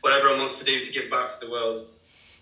what 0.00 0.12
everyone 0.12 0.38
wants 0.38 0.58
to 0.58 0.64
do 0.64 0.82
to 0.82 0.92
give 0.92 1.10
back 1.10 1.28
to 1.28 1.46
the 1.46 1.50
world. 1.50 1.86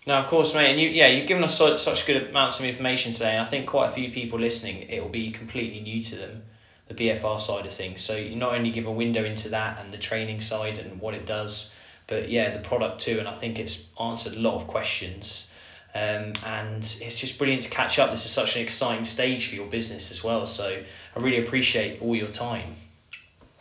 No, 0.07 0.15
of 0.15 0.27
course, 0.27 0.53
mate. 0.53 0.69
And 0.69 0.79
you, 0.79 0.89
yeah, 0.89 1.07
you've 1.07 1.27
given 1.27 1.43
us 1.43 1.57
such, 1.57 1.81
such 1.81 2.05
good 2.05 2.29
amounts 2.29 2.59
of 2.59 2.65
information 2.65 3.11
today. 3.11 3.31
And 3.31 3.41
I 3.41 3.45
think 3.45 3.67
quite 3.67 3.89
a 3.89 3.93
few 3.93 4.11
people 4.11 4.37
listening, 4.37 4.83
it 4.89 5.01
will 5.01 5.09
be 5.09 5.31
completely 5.31 5.79
new 5.81 6.03
to 6.03 6.15
them, 6.15 6.43
the 6.87 6.93
BFR 6.93 7.41
side 7.41 7.65
of 7.65 7.71
things. 7.71 8.01
So 8.01 8.15
you 8.15 8.35
not 8.35 8.53
only 8.53 8.69
give 8.69 8.85
a 8.85 8.91
window 8.91 9.23
into 9.25 9.49
that 9.49 9.79
and 9.79 9.91
the 9.91 9.97
training 9.97 10.41
side 10.41 10.77
and 10.77 11.01
what 11.01 11.15
it 11.15 11.25
does, 11.25 11.71
but 12.05 12.29
yeah, 12.29 12.51
the 12.51 12.59
product 12.59 13.01
too. 13.01 13.17
And 13.17 13.27
I 13.27 13.33
think 13.33 13.57
it's 13.57 13.87
answered 13.99 14.35
a 14.35 14.39
lot 14.39 14.55
of 14.55 14.67
questions. 14.67 15.49
Um, 15.95 16.33
and 16.45 16.83
it's 16.99 17.19
just 17.21 17.37
brilliant 17.37 17.63
to 17.63 17.69
catch 17.69 17.99
up. 17.99 18.11
This 18.11 18.25
is 18.25 18.31
such 18.31 18.57
an 18.57 18.61
exciting 18.61 19.05
stage 19.05 19.47
for 19.47 19.55
your 19.55 19.67
business 19.67 20.11
as 20.11 20.21
well. 20.21 20.45
So 20.45 20.83
I 21.15 21.19
really 21.19 21.41
appreciate 21.41 22.01
all 22.01 22.15
your 22.15 22.27
time. 22.27 22.75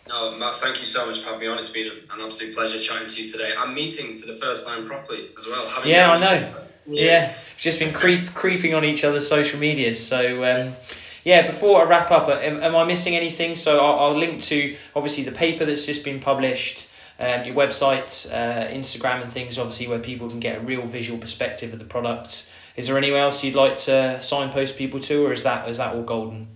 No, 0.08 0.32
Matt, 0.32 0.60
thank 0.60 0.80
you 0.80 0.86
so 0.86 1.06
much 1.06 1.20
for 1.20 1.26
having 1.26 1.40
me 1.40 1.46
on. 1.46 1.58
It's 1.58 1.70
been 1.70 1.90
an 2.12 2.20
absolute 2.20 2.54
pleasure 2.54 2.80
chatting 2.80 3.08
to 3.08 3.22
you 3.22 3.30
today. 3.30 3.54
I'm 3.56 3.72
meeting 3.72 4.18
for 4.18 4.26
the 4.26 4.36
first 4.36 4.66
time 4.66 4.86
properly 4.86 5.30
as 5.38 5.46
well. 5.46 5.86
yeah, 5.86 6.10
I 6.10 6.18
know. 6.18 6.54
Yeah, 6.86 7.28
we've 7.28 7.36
just 7.56 7.78
been 7.78 7.94
creep, 7.94 8.34
creeping 8.34 8.74
on 8.74 8.84
each 8.84 9.04
other's 9.04 9.26
social 9.26 9.60
medias. 9.60 10.04
So 10.04 10.44
um, 10.44 10.74
yeah, 11.22 11.46
before 11.46 11.82
I 11.82 11.88
wrap 11.88 12.10
up, 12.10 12.28
am, 12.28 12.62
am 12.62 12.76
I 12.76 12.84
missing 12.84 13.16
anything? 13.16 13.56
So 13.56 13.78
I'll, 13.78 14.10
I'll, 14.10 14.18
link 14.18 14.42
to 14.42 14.76
obviously 14.94 15.24
the 15.24 15.32
paper 15.32 15.64
that's 15.64 15.86
just 15.86 16.04
been 16.04 16.20
published 16.20 16.88
um, 17.18 17.44
your 17.44 17.54
website, 17.54 18.30
uh, 18.32 18.68
Instagram, 18.68 19.22
and 19.22 19.32
things, 19.32 19.58
obviously, 19.58 19.86
where 19.86 20.00
people 20.00 20.28
can 20.28 20.40
get 20.40 20.58
a 20.58 20.60
real 20.60 20.82
visual 20.82 21.18
perspective 21.18 21.72
of 21.72 21.78
the 21.78 21.84
product. 21.84 22.46
Is 22.76 22.88
there 22.88 22.98
anywhere 22.98 23.20
else 23.20 23.44
you'd 23.44 23.54
like 23.54 23.78
to 23.80 24.20
signpost 24.20 24.76
people 24.76 24.98
to, 25.00 25.26
or 25.26 25.32
is 25.32 25.44
that 25.44 25.68
is 25.68 25.76
that 25.76 25.94
all 25.94 26.02
golden? 26.02 26.48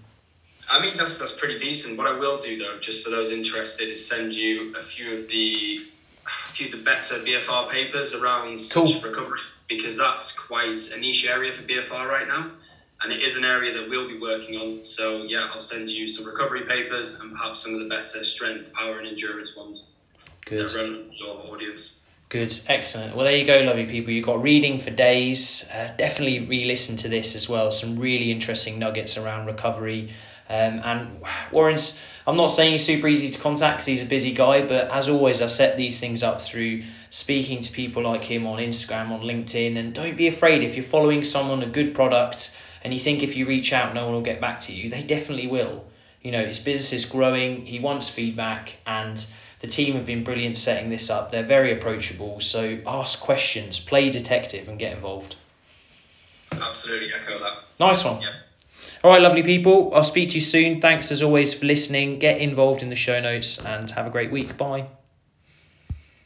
I 0.68 0.80
mean, 0.80 0.96
that's 0.96 1.18
that's 1.18 1.36
pretty 1.36 1.58
decent. 1.60 1.96
What 1.96 2.08
I 2.08 2.18
will 2.18 2.38
do 2.38 2.58
though, 2.58 2.78
just 2.80 3.04
for 3.04 3.10
those 3.10 3.30
interested, 3.30 3.88
is 3.88 4.04
send 4.04 4.34
you 4.34 4.76
a 4.76 4.82
few 4.82 5.14
of 5.16 5.28
the 5.28 5.80
a 6.26 6.52
few 6.52 6.66
of 6.66 6.72
the 6.72 6.82
better 6.82 7.16
BFR 7.16 7.70
papers 7.70 8.14
around 8.14 8.60
cool. 8.70 9.00
recovery 9.00 9.40
because 9.68 9.96
that's 9.96 10.36
quite 10.36 10.90
a 10.92 10.98
niche 10.98 11.28
area 11.28 11.52
for 11.52 11.62
BFR 11.62 12.08
right 12.08 12.26
now. 12.26 12.50
and 13.02 13.12
it 13.12 13.22
is 13.22 13.36
an 13.36 13.44
area 13.44 13.72
that 13.78 13.88
we'll 13.88 14.08
be 14.08 14.18
working 14.18 14.56
on. 14.56 14.82
So 14.82 15.22
yeah, 15.22 15.50
I'll 15.52 15.60
send 15.60 15.88
you 15.88 16.08
some 16.08 16.26
recovery 16.26 16.62
papers 16.62 17.20
and 17.20 17.30
perhaps 17.32 17.60
some 17.60 17.74
of 17.74 17.80
the 17.80 17.88
better 17.88 18.24
strength, 18.24 18.72
power, 18.72 18.98
and 18.98 19.06
endurance 19.06 19.56
ones 19.56 19.90
Good. 20.48 20.72
relevant 20.74 21.12
to 21.12 21.16
your 21.18 21.36
audience. 21.52 21.98
Good, 22.28 22.58
excellent. 22.66 23.16
Well, 23.16 23.24
there 23.24 23.36
you 23.36 23.46
go, 23.46 23.60
lovely 23.60 23.86
people. 23.86 24.12
You've 24.12 24.26
got 24.26 24.42
reading 24.42 24.78
for 24.78 24.90
days. 24.90 25.66
Uh, 25.72 25.94
definitely 25.96 26.40
re 26.40 26.64
listen 26.64 26.98
to 26.98 27.08
this 27.08 27.34
as 27.34 27.48
well. 27.48 27.70
Some 27.70 27.96
really 27.96 28.30
interesting 28.30 28.78
nuggets 28.78 29.16
around 29.16 29.46
recovery. 29.46 30.10
Um, 30.48 30.80
and 30.84 31.22
Warren's, 31.52 31.98
I'm 32.26 32.36
not 32.36 32.48
saying 32.48 32.72
he's 32.72 32.84
super 32.84 33.08
easy 33.08 33.30
to 33.30 33.38
contact 33.38 33.78
because 33.78 33.86
he's 33.86 34.02
a 34.02 34.06
busy 34.06 34.32
guy, 34.32 34.66
but 34.66 34.90
as 34.90 35.08
always, 35.08 35.40
I 35.40 35.46
set 35.46 35.78
these 35.78 36.00
things 36.00 36.22
up 36.22 36.42
through 36.42 36.82
speaking 37.08 37.62
to 37.62 37.72
people 37.72 38.02
like 38.02 38.24
him 38.24 38.46
on 38.46 38.58
Instagram, 38.58 39.10
on 39.10 39.22
LinkedIn. 39.22 39.78
And 39.78 39.94
don't 39.94 40.16
be 40.16 40.28
afraid 40.28 40.62
if 40.62 40.76
you're 40.76 40.84
following 40.84 41.24
someone, 41.24 41.62
a 41.62 41.66
good 41.66 41.94
product, 41.94 42.50
and 42.82 42.92
you 42.92 42.98
think 42.98 43.22
if 43.22 43.36
you 43.36 43.46
reach 43.46 43.72
out, 43.72 43.94
no 43.94 44.04
one 44.04 44.14
will 44.14 44.20
get 44.20 44.40
back 44.40 44.60
to 44.62 44.72
you, 44.74 44.90
they 44.90 45.02
definitely 45.02 45.46
will. 45.46 45.86
You 46.20 46.32
know, 46.32 46.44
his 46.44 46.58
business 46.58 46.92
is 46.92 47.04
growing, 47.06 47.64
he 47.64 47.78
wants 47.78 48.10
feedback, 48.10 48.76
and 48.86 49.24
the 49.60 49.66
team 49.66 49.94
have 49.94 50.06
been 50.06 50.24
brilliant 50.24 50.56
setting 50.56 50.90
this 50.90 51.10
up. 51.10 51.30
They're 51.30 51.42
very 51.42 51.72
approachable, 51.72 52.40
so 52.40 52.78
ask 52.86 53.20
questions, 53.20 53.80
play 53.80 54.10
detective, 54.10 54.68
and 54.68 54.78
get 54.78 54.92
involved. 54.92 55.36
Absolutely 56.52 57.12
echo 57.12 57.38
that. 57.38 57.64
Nice 57.78 58.04
one. 58.04 58.22
Yeah. 58.22 58.34
All 59.04 59.10
right, 59.10 59.22
lovely 59.22 59.42
people. 59.42 59.94
I'll 59.94 60.02
speak 60.02 60.30
to 60.30 60.34
you 60.36 60.40
soon. 60.40 60.80
Thanks 60.80 61.12
as 61.12 61.22
always 61.22 61.54
for 61.54 61.66
listening. 61.66 62.18
Get 62.18 62.40
involved 62.40 62.82
in 62.82 62.88
the 62.88 62.96
show 62.96 63.20
notes 63.20 63.64
and 63.64 63.88
have 63.90 64.06
a 64.06 64.10
great 64.10 64.30
week. 64.30 64.56
Bye. 64.56 64.88